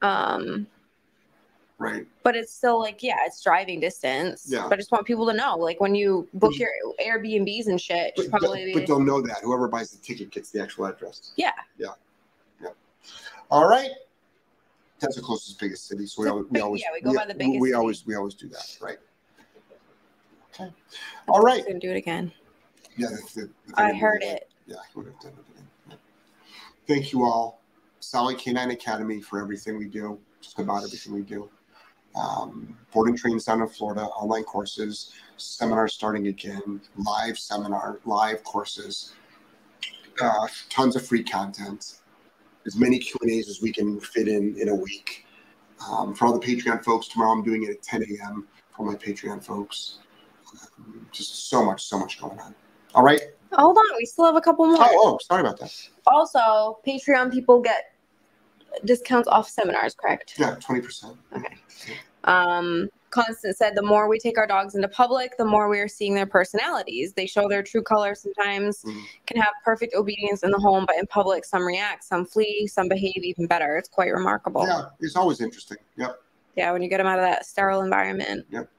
Um, 0.00 0.66
Right. 1.82 2.06
but 2.22 2.36
it's 2.36 2.52
still 2.54 2.78
like 2.78 3.02
yeah, 3.02 3.16
it's 3.26 3.42
driving 3.42 3.80
distance. 3.80 4.46
Yeah. 4.48 4.68
But 4.68 4.74
I 4.74 4.76
just 4.76 4.92
want 4.92 5.04
people 5.04 5.26
to 5.26 5.32
know, 5.32 5.56
like 5.56 5.80
when 5.80 5.96
you 5.96 6.28
book 6.34 6.52
mm-hmm. 6.52 6.62
your 6.62 7.20
Airbnbs 7.20 7.66
and 7.66 7.80
shit, 7.80 8.12
But, 8.16 8.30
probably 8.30 8.72
but 8.72 8.86
they'll 8.86 9.00
know 9.00 9.20
that 9.22 9.38
whoever 9.42 9.66
buys 9.66 9.90
the 9.90 9.98
ticket 9.98 10.30
gets 10.30 10.50
the 10.50 10.62
actual 10.62 10.86
address. 10.86 11.32
Yeah. 11.36 11.50
Yeah. 11.76 11.88
Yeah. 12.62 12.68
All 13.50 13.68
right. 13.68 13.90
That's 15.00 15.16
the 15.16 15.22
closest 15.22 15.58
biggest 15.58 15.88
city, 15.88 16.06
so 16.06 16.22
we 16.22 16.28
always, 16.28 16.46
we 16.50 16.60
always 16.60 16.82
yeah, 16.82 16.88
we 16.94 17.00
go 17.00 17.12
by 17.12 17.26
the 17.26 17.34
biggest 17.34 17.60
we 17.60 17.72
always 17.72 18.06
we 18.06 18.14
always 18.14 18.34
do 18.34 18.48
that, 18.48 18.78
right? 18.80 18.98
Okay. 20.54 20.72
All 21.26 21.40
right. 21.40 21.66
Gonna 21.66 21.80
do 21.80 21.90
it 21.90 21.96
again. 21.96 22.30
Yeah. 22.96 23.08
The, 23.08 23.40
the, 23.40 23.50
the 23.66 23.80
I 23.80 23.92
heard 23.92 24.22
it. 24.22 24.48
Yeah, 24.66 24.76
he 24.92 24.98
would 24.98 25.06
have 25.06 25.18
done 25.18 25.32
it 25.32 25.50
again. 25.50 25.68
Yeah. 25.88 25.94
Thank 26.86 27.12
you 27.12 27.24
all, 27.24 27.60
Solid 27.98 28.38
K9 28.38 28.72
Academy, 28.72 29.20
for 29.20 29.40
everything 29.40 29.76
we 29.78 29.86
do. 29.86 30.20
Just 30.40 30.58
about 30.60 30.84
everything 30.84 31.14
we 31.14 31.22
do. 31.22 31.50
Um, 32.14 32.76
boarding 32.92 33.16
trains 33.16 33.44
down 33.44 33.62
in 33.62 33.68
Florida, 33.68 34.02
online 34.02 34.44
courses, 34.44 35.12
seminars 35.38 35.94
starting 35.94 36.26
again, 36.26 36.80
live 36.96 37.38
seminar, 37.38 38.00
live 38.04 38.44
courses, 38.44 39.14
uh, 40.20 40.46
tons 40.68 40.94
of 40.94 41.06
free 41.06 41.24
content, 41.24 41.94
as 42.66 42.76
many 42.76 42.98
Q 42.98 43.16
and 43.22 43.30
A's 43.30 43.48
as 43.48 43.62
we 43.62 43.72
can 43.72 43.98
fit 44.00 44.28
in 44.28 44.56
in 44.58 44.68
a 44.68 44.74
week. 44.74 45.26
Um, 45.90 46.14
for 46.14 46.26
all 46.26 46.38
the 46.38 46.46
Patreon 46.46 46.84
folks, 46.84 47.08
tomorrow 47.08 47.32
I'm 47.32 47.42
doing 47.42 47.64
it 47.64 47.70
at 47.70 47.82
10 47.82 48.02
a.m. 48.02 48.46
for 48.76 48.84
my 48.86 48.94
Patreon 48.94 49.42
folks. 49.42 49.98
Um, 50.78 51.06
just 51.12 51.48
so 51.48 51.64
much, 51.64 51.82
so 51.84 51.98
much 51.98 52.20
going 52.20 52.38
on. 52.38 52.54
All 52.94 53.02
right. 53.02 53.20
Hold 53.52 53.76
on, 53.76 53.96
we 53.96 54.06
still 54.06 54.24
have 54.24 54.36
a 54.36 54.40
couple 54.40 54.66
more. 54.66 54.76
Oh, 54.78 55.14
oh, 55.14 55.18
sorry 55.26 55.40
about 55.40 55.58
that. 55.60 55.72
Also, 56.06 56.78
Patreon 56.86 57.32
people 57.32 57.60
get 57.60 57.92
discounts 58.84 59.28
off 59.28 59.48
seminars, 59.48 59.94
correct? 59.94 60.34
Yeah, 60.38 60.54
twenty 60.56 60.80
percent. 60.80 61.16
Um, 62.24 62.88
Constant 63.10 63.56
said 63.56 63.74
the 63.74 63.82
more 63.82 64.08
we 64.08 64.18
take 64.18 64.38
our 64.38 64.46
dogs 64.46 64.74
into 64.74 64.88
public, 64.88 65.36
the 65.36 65.44
more 65.44 65.68
we 65.68 65.78
are 65.80 65.88
seeing 65.88 66.14
their 66.14 66.24
personalities. 66.24 67.12
They 67.12 67.26
show 67.26 67.46
their 67.46 67.62
true 67.62 67.82
colors 67.82 68.22
sometimes, 68.22 68.82
Mhm. 68.82 69.02
can 69.26 69.38
have 69.40 69.52
perfect 69.64 69.94
obedience 69.94 70.42
in 70.42 70.50
the 70.50 70.58
home, 70.58 70.86
but 70.86 70.96
in 70.96 71.06
public, 71.08 71.44
some 71.44 71.62
react, 71.66 72.04
some 72.04 72.24
flee, 72.24 72.66
some 72.66 72.88
behave 72.88 73.18
even 73.18 73.46
better. 73.46 73.76
It's 73.76 73.88
quite 73.88 74.12
remarkable. 74.14 74.66
Yeah, 74.66 74.86
it's 75.00 75.14
always 75.16 75.42
interesting. 75.42 75.76
Yep. 75.96 76.22
Yeah, 76.54 76.72
when 76.72 76.80
you 76.80 76.88
get 76.88 76.98
them 76.98 77.06
out 77.06 77.18
of 77.18 77.24
that 77.24 77.44
sterile 77.44 77.82
environment. 77.82 78.46
Yep. 78.50 78.70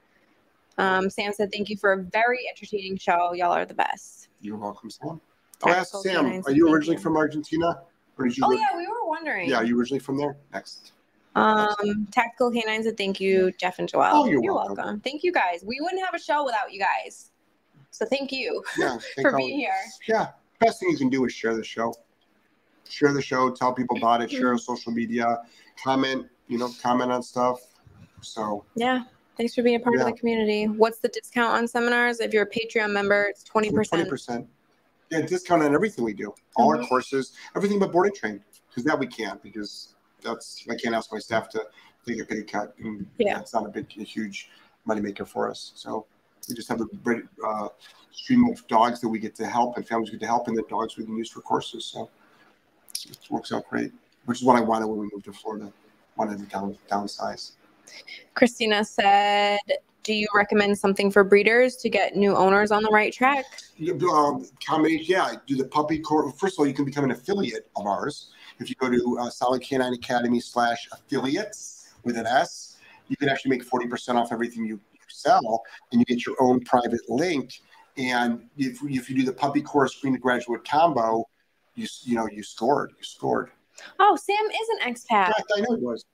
Um, 0.80 1.10
Sam 1.12 1.32
said, 1.34 1.52
Thank 1.52 1.70
you 1.70 1.78
for 1.78 1.91
a 1.94 1.98
very 1.98 2.39
entertaining 2.50 2.98
show. 2.98 3.34
Y'all 3.34 3.52
are 3.52 3.66
the 3.66 3.76
best. 3.76 4.30
You're 4.41 4.58
welcome, 4.58 4.89
Sam. 4.89 5.22
I'll 5.64 5.74
ask 5.74 5.96
Sam. 6.02 6.41
Are 6.46 6.52
you 6.52 6.74
originally 6.74 6.98
from 7.00 7.18
Argentina, 7.18 7.82
or 8.18 8.26
did 8.28 8.38
you? 8.38 8.43
Oh, 8.45 8.49
live- 8.49 8.59
yeah, 8.59 8.78
we 8.78 8.88
were 8.88 9.05
wondering. 9.05 9.49
Yeah, 9.49 9.57
are 9.57 9.64
you 9.66 9.80
originally 9.80 9.99
from 9.99 10.18
there? 10.18 10.38
Next. 10.53 10.91
Um, 11.36 12.07
Tactical 12.11 12.51
Canines 12.51 12.86
said, 12.86 12.95
Thank 12.97 13.20
you, 13.20 13.51
Jeff 13.59 13.80
and 13.80 13.91
Joelle. 13.91 14.11
Oh, 14.14 14.26
you're 14.26 14.41
welcome. 14.53 14.99
Thank 14.99 15.24
you 15.24 15.32
guys. 15.32 15.64
We 15.66 15.80
wouldn't 15.82 16.03
have 16.05 16.14
a 16.14 16.20
show 16.20 16.45
without 16.45 16.72
you 16.72 16.80
guys. 16.80 17.32
So 17.89 18.05
thank 18.05 18.32
you 18.32 18.64
Yeah. 18.78 18.97
thank 19.16 19.28
for 19.28 19.32
all- 19.32 19.38
being 19.38 19.57
here. 19.59 19.74
Yeah. 20.07 20.28
Best 20.59 20.80
thing 20.80 20.89
you 20.89 20.97
can 20.97 21.09
do 21.09 21.26
is 21.26 21.34
share 21.34 21.55
the 21.55 21.64
show. 21.64 21.93
Share 22.88 23.14
the 23.14 23.22
show. 23.22 23.49
Tell 23.49 23.74
people 23.74 23.97
about 23.97 24.22
it. 24.22 24.30
Share 24.32 24.51
on 24.51 24.59
social 24.59 24.91
media. 24.91 25.41
Comment. 25.84 26.28
You 26.47 26.59
know, 26.59 26.70
comment 26.82 27.11
on 27.11 27.24
stuff. 27.24 27.59
So 28.22 28.64
Yeah. 28.76 29.03
Thanks 29.36 29.55
for 29.55 29.64
being 29.64 29.78
a 29.78 29.80
part 29.80 29.95
Yeah. 29.97 30.03
of 30.05 30.11
the 30.14 30.18
community. 30.20 30.66
What's 30.68 30.99
the 30.99 31.07
discount 31.07 31.55
on 31.55 31.68
seminars? 31.68 32.20
If 32.20 32.34
you're 32.34 32.43
a 32.43 32.49
Patreon 32.49 32.91
member, 32.91 33.24
it's 33.24 33.43
20%. 33.43 33.89
Twenty 33.89 34.05
percent. 34.09 34.47
Yeah, 35.14 35.22
discount 35.22 35.61
on 35.61 35.76
everything 35.76 36.03
we 36.03 36.14
do. 36.14 36.34
All 36.55 36.72
our 36.72 36.78
Mhm. 36.78 36.89
courses, 36.89 37.34
everything 37.55 37.78
but 37.78 37.91
boarding 37.91 38.16
train. 38.16 38.43
Because 38.70 38.84
that 38.86 38.97
we 38.97 39.05
can't 39.05 39.39
because 39.43 39.93
that's 40.24 40.66
I 40.68 40.76
can't 40.76 40.95
ask 40.95 41.11
my 41.14 41.20
staff 41.20 41.47
to 41.49 41.68
take 42.07 42.20
a 42.20 42.26
pay 42.26 42.41
cut. 42.41 42.74
And 42.80 43.07
Yeah. 43.20 43.36
That's 43.38 43.53
not 43.53 43.68
a 43.68 43.70
big, 43.70 43.86
a 43.99 44.03
huge 44.03 44.49
moneymaker 44.88 45.28
for 45.28 45.49
us. 45.49 45.72
So 45.76 46.07
We 46.49 46.55
just 46.55 46.68
have 46.68 46.82
a 46.82 46.86
great 47.05 47.24
uh, 47.45 47.70
stream 48.11 48.49
of 48.49 48.68
dogs 48.68 48.99
that 48.99 49.07
we 49.07 49.18
get 49.18 49.34
to 49.36 49.45
help 49.45 49.78
and 49.78 49.88
families 49.88 50.09
get 50.09 50.20
to 50.20 50.26
help, 50.26 50.49
and 50.49 50.57
the 50.57 50.64
dogs 50.64 50.97
we 50.97 51.05
can 51.05 51.16
use 51.16 51.30
for 51.30 51.39
courses. 51.39 51.86
So 51.86 52.09
it 53.05 53.18
works 53.30 53.53
out 53.53 53.70
great, 53.70 53.93
which 54.26 54.39
is 54.39 54.43
what 54.43 54.57
I 54.57 54.61
wanted 54.61 54.88
when 54.88 54.99
we 54.99 55.09
moved 55.14 55.24
to 55.26 55.32
Florida. 55.32 55.72
Wanted 56.18 56.39
to 56.39 56.45
down, 56.47 56.78
downsize. 56.89 57.51
Christina 58.34 58.84
said, 58.84 59.59
"Do 60.04 60.14
you 60.14 60.28
recommend 60.36 60.78
something 60.78 61.12
for 61.12 61.24
breeders 61.24 61.76
to 61.78 61.89
get 61.89 62.16
new 62.16 62.36
owners 62.36 62.72
on 62.72 62.84
the 62.84 62.89
right 62.89 63.14
track?" 63.14 63.45
Um, 64.12 64.45
combination, 64.66 65.06
yeah. 65.08 65.34
Do 65.47 65.56
the 65.56 65.66
puppy 65.66 65.99
course. 65.99 66.34
First 66.38 66.56
of 66.56 66.60
all, 66.60 66.68
you 66.68 66.74
can 66.74 66.86
become 66.86 67.04
an 67.04 67.12
affiliate 67.12 67.70
of 67.76 67.86
ours 67.86 68.32
if 68.60 68.70
you 68.70 68.76
go 68.76 68.89
to 68.89 69.18
uh, 69.20 69.30
Solid 69.30 69.62
K9 69.62 69.93
Academy 69.95 70.39
slash 70.39 70.88
affiliates 70.91 71.93
with 72.04 72.18
an 72.18 72.26
S. 72.26 72.78
You 73.08 73.18
can 73.18 73.30
actually 73.30 73.51
make 73.51 73.64
forty 73.64 73.88
percent 73.88 74.18
off 74.18 74.32
everything 74.32 74.66
you 74.66 74.80
sell, 75.08 75.64
and 75.91 75.99
you 75.99 76.06
get 76.06 76.26
your 76.26 76.36
own 76.39 76.60
private 76.62 77.01
link. 77.10 77.62
And 77.97 78.49
if, 78.58 78.80
if 78.84 79.10
you 79.10 79.16
do 79.16 79.24
the 79.24 79.34
puppy 79.34 79.62
course 79.62 79.95
screen 79.95 80.14
to 80.14 80.20
graduate 80.20 80.68
combo, 80.68 81.28
you 81.76 81.88
you 82.04 82.16
know 82.16 82.28
you 82.32 82.43
scored. 82.43 82.91
You 82.97 83.04
scored. 83.04 83.51
Oh, 83.99 84.16
Sam 84.16 84.45
is 84.45 84.70
an 84.70 84.93
expat. 84.93 85.32
I 85.56 85.62
know 85.62 85.76
it 85.76 85.82
was. 85.82 86.06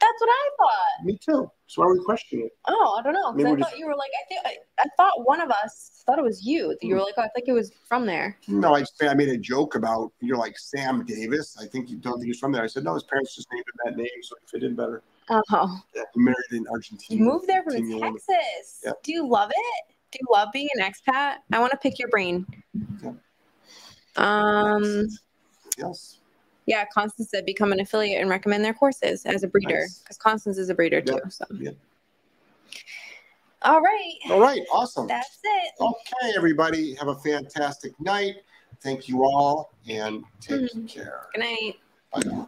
That's 0.00 0.20
what 0.20 0.30
I 0.30 0.50
thought. 0.56 1.04
Me 1.04 1.18
too. 1.18 1.50
So 1.66 1.82
why 1.82 1.88
are 1.88 1.92
we 1.92 2.02
questioning 2.04 2.46
it? 2.46 2.52
Oh, 2.68 2.96
I 2.98 3.02
don't 3.02 3.12
know. 3.12 3.32
Maybe 3.32 3.48
I 3.50 3.50
thought 3.56 3.68
just- 3.70 3.78
you 3.78 3.86
were 3.86 3.94
like, 3.94 4.10
I 4.24 4.28
think 4.28 4.40
I, 4.46 4.56
I 4.78 4.84
thought 4.96 5.26
one 5.26 5.40
of 5.40 5.50
us 5.50 6.02
thought 6.06 6.18
it 6.18 6.24
was 6.24 6.44
you. 6.44 6.74
You 6.80 6.94
were 6.94 7.02
like, 7.02 7.14
oh, 7.18 7.22
I 7.22 7.28
think 7.34 7.48
it 7.48 7.52
was 7.52 7.70
from 7.86 8.06
there. 8.06 8.36
No, 8.48 8.74
I 8.74 8.84
I 9.02 9.14
made 9.14 9.28
a 9.28 9.36
joke 9.36 9.74
about 9.74 10.12
you're 10.20 10.38
like 10.38 10.58
Sam 10.58 11.04
Davis. 11.04 11.56
I 11.60 11.66
think 11.66 11.90
you 11.90 11.98
don't 11.98 12.14
think 12.18 12.26
he's 12.26 12.38
from 12.38 12.50
there. 12.52 12.62
I 12.62 12.66
said 12.66 12.84
no, 12.84 12.94
his 12.94 13.02
parents 13.04 13.34
just 13.36 13.46
named 13.52 13.64
him 13.66 13.74
that 13.84 13.96
name 13.96 14.08
so 14.22 14.36
it 14.36 14.48
fit 14.50 14.62
in 14.64 14.74
better. 14.74 15.02
Oh, 15.28 15.80
Yeah, 15.94 16.02
married 16.16 16.36
in 16.52 16.62
you 16.62 16.66
Argentina. 16.72 17.22
moved 17.22 17.46
there 17.46 17.62
from 17.62 17.74
Argentina. 17.74 18.10
Texas. 18.10 18.80
Yeah. 18.84 18.92
Do 19.04 19.12
you 19.12 19.28
love 19.28 19.50
it? 19.50 19.94
Do 20.12 20.18
you 20.20 20.26
love 20.32 20.48
being 20.52 20.68
an 20.74 20.80
expat? 20.90 21.36
I 21.52 21.60
want 21.60 21.70
to 21.72 21.78
pick 21.78 21.98
your 22.00 22.08
brain. 22.08 22.46
Yeah. 23.02 23.12
Um. 24.16 25.06
Yes. 25.78 26.19
Yeah, 26.70 26.84
Constance 26.94 27.30
said 27.30 27.44
become 27.44 27.72
an 27.72 27.80
affiliate 27.80 28.20
and 28.20 28.30
recommend 28.30 28.64
their 28.64 28.72
courses 28.72 29.26
as 29.26 29.42
a 29.42 29.48
breeder 29.48 29.80
Nice. 29.80 29.98
because 29.98 30.16
Constance 30.16 30.56
is 30.56 30.68
a 30.68 30.74
breeder 30.74 31.00
too. 31.00 31.18
So. 31.28 31.44
yep. 31.58 31.74
All 33.62 33.80
right, 33.80 34.14
All 34.30 34.40
right. 34.40 34.62
Awesome. 34.72 35.08
that's 35.08 35.40
it. 35.42 35.72
Okay, 35.80 36.32
everybody, 36.36 36.94
have 36.94 37.08
a 37.08 37.16
fantastic 37.16 37.90
night. 38.00 38.36
Thank 38.82 39.08
you 39.08 39.24
all, 39.24 39.72
and 39.88 40.22
take 40.40 40.60
Mhm. 40.72 40.88
care. 40.88 41.26
Good 41.34 41.40
night. 41.40 41.74
Bye. 42.12 42.46